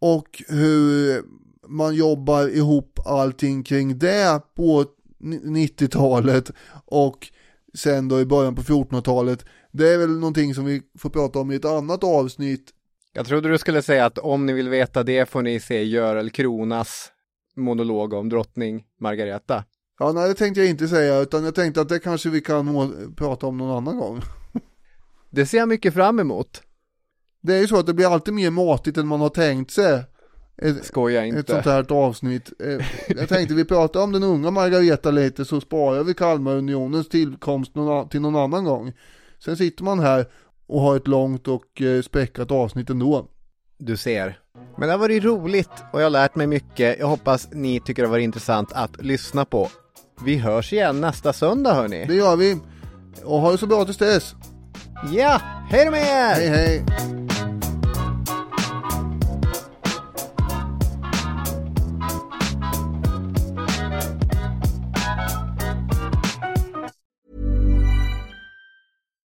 Och 0.00 0.42
hur 0.48 1.22
man 1.68 1.94
jobbar 1.94 2.48
ihop 2.48 2.98
allting 3.04 3.62
kring 3.62 3.98
det 3.98 4.40
på 4.54 4.84
90-talet 5.44 6.50
och 6.84 7.28
sen 7.74 8.08
då 8.08 8.20
i 8.20 8.26
början 8.26 8.54
på 8.54 8.62
1400-talet. 8.62 9.44
Det 9.72 9.88
är 9.88 9.98
väl 9.98 10.18
någonting 10.18 10.54
som 10.54 10.64
vi 10.64 10.82
får 10.98 11.10
prata 11.10 11.38
om 11.38 11.50
i 11.50 11.54
ett 11.54 11.64
annat 11.64 12.04
avsnitt 12.04 12.72
Jag 13.12 13.26
trodde 13.26 13.48
du 13.48 13.58
skulle 13.58 13.82
säga 13.82 14.06
att 14.06 14.18
om 14.18 14.46
ni 14.46 14.52
vill 14.52 14.68
veta 14.68 15.02
det 15.02 15.28
får 15.28 15.42
ni 15.42 15.60
se 15.60 15.84
Görel 15.84 16.30
Kronas 16.30 17.12
monolog 17.56 18.12
om 18.12 18.28
drottning 18.28 18.84
Margareta. 19.00 19.64
Ja, 19.98 20.12
nej 20.12 20.28
det 20.28 20.34
tänkte 20.34 20.60
jag 20.60 20.70
inte 20.70 20.88
säga, 20.88 21.18
utan 21.18 21.44
jag 21.44 21.54
tänkte 21.54 21.80
att 21.80 21.88
det 21.88 21.98
kanske 21.98 22.28
vi 22.28 22.40
kan 22.40 23.14
prata 23.16 23.46
om 23.46 23.56
någon 23.56 23.76
annan 23.76 23.98
gång. 23.98 24.20
Det 25.30 25.46
ser 25.46 25.58
jag 25.58 25.68
mycket 25.68 25.94
fram 25.94 26.20
emot. 26.20 26.62
Det 27.40 27.54
är 27.54 27.60
ju 27.60 27.68
så 27.68 27.78
att 27.78 27.86
det 27.86 27.94
blir 27.94 28.12
alltid 28.12 28.34
mer 28.34 28.50
matigt 28.50 28.96
än 28.96 29.06
man 29.06 29.20
har 29.20 29.28
tänkt 29.28 29.70
sig. 29.70 30.04
Ett, 30.62 30.84
Skoja 30.84 31.26
ett 31.26 31.34
inte. 31.34 31.52
sånt 31.52 31.64
här 31.64 31.92
avsnitt. 31.92 32.52
Eh, 32.64 32.86
Jag 33.18 33.28
tänkte 33.28 33.54
vi 33.54 33.64
pratar 33.64 34.02
om 34.02 34.12
den 34.12 34.22
unga 34.22 34.50
Margareta 34.50 35.10
lite 35.10 35.44
så 35.44 35.60
sparar 35.60 36.04
vi 36.04 36.14
Kalmarunionens 36.14 37.08
tillkomst 37.08 37.72
till 38.10 38.20
någon 38.20 38.36
annan 38.36 38.64
gång. 38.64 38.92
Sen 39.44 39.56
sitter 39.56 39.84
man 39.84 40.00
här 40.00 40.26
och 40.66 40.80
har 40.80 40.96
ett 40.96 41.08
långt 41.08 41.48
och 41.48 41.82
eh, 41.82 42.02
späckat 42.02 42.50
avsnitt 42.50 42.90
ändå. 42.90 43.26
Du 43.78 43.96
ser. 43.96 44.38
Men 44.78 44.88
det 44.88 44.94
har 44.94 44.98
varit 44.98 45.24
roligt 45.24 45.70
och 45.92 46.00
jag 46.00 46.04
har 46.04 46.10
lärt 46.10 46.34
mig 46.34 46.46
mycket. 46.46 46.98
Jag 46.98 47.06
hoppas 47.06 47.48
ni 47.52 47.80
tycker 47.80 48.02
det 48.02 48.08
har 48.08 48.12
varit 48.12 48.24
intressant 48.24 48.72
att 48.72 49.02
lyssna 49.04 49.44
på. 49.44 49.68
Vi 50.24 50.36
hörs 50.36 50.72
igen 50.72 51.00
nästa 51.00 51.32
söndag 51.32 51.74
hörni. 51.74 52.04
Det 52.08 52.14
gör 52.14 52.36
vi. 52.36 52.56
Och 53.24 53.40
ha 53.40 53.52
det 53.52 53.58
så 53.58 53.66
bra 53.66 53.84
tills 53.84 53.96
dess. 53.98 54.34
Ja, 55.12 55.40
hej 55.70 55.84
då 55.84 55.90
med 55.90 56.00
er! 56.00 56.34
Hej 56.34 56.48
hej. 56.48 57.27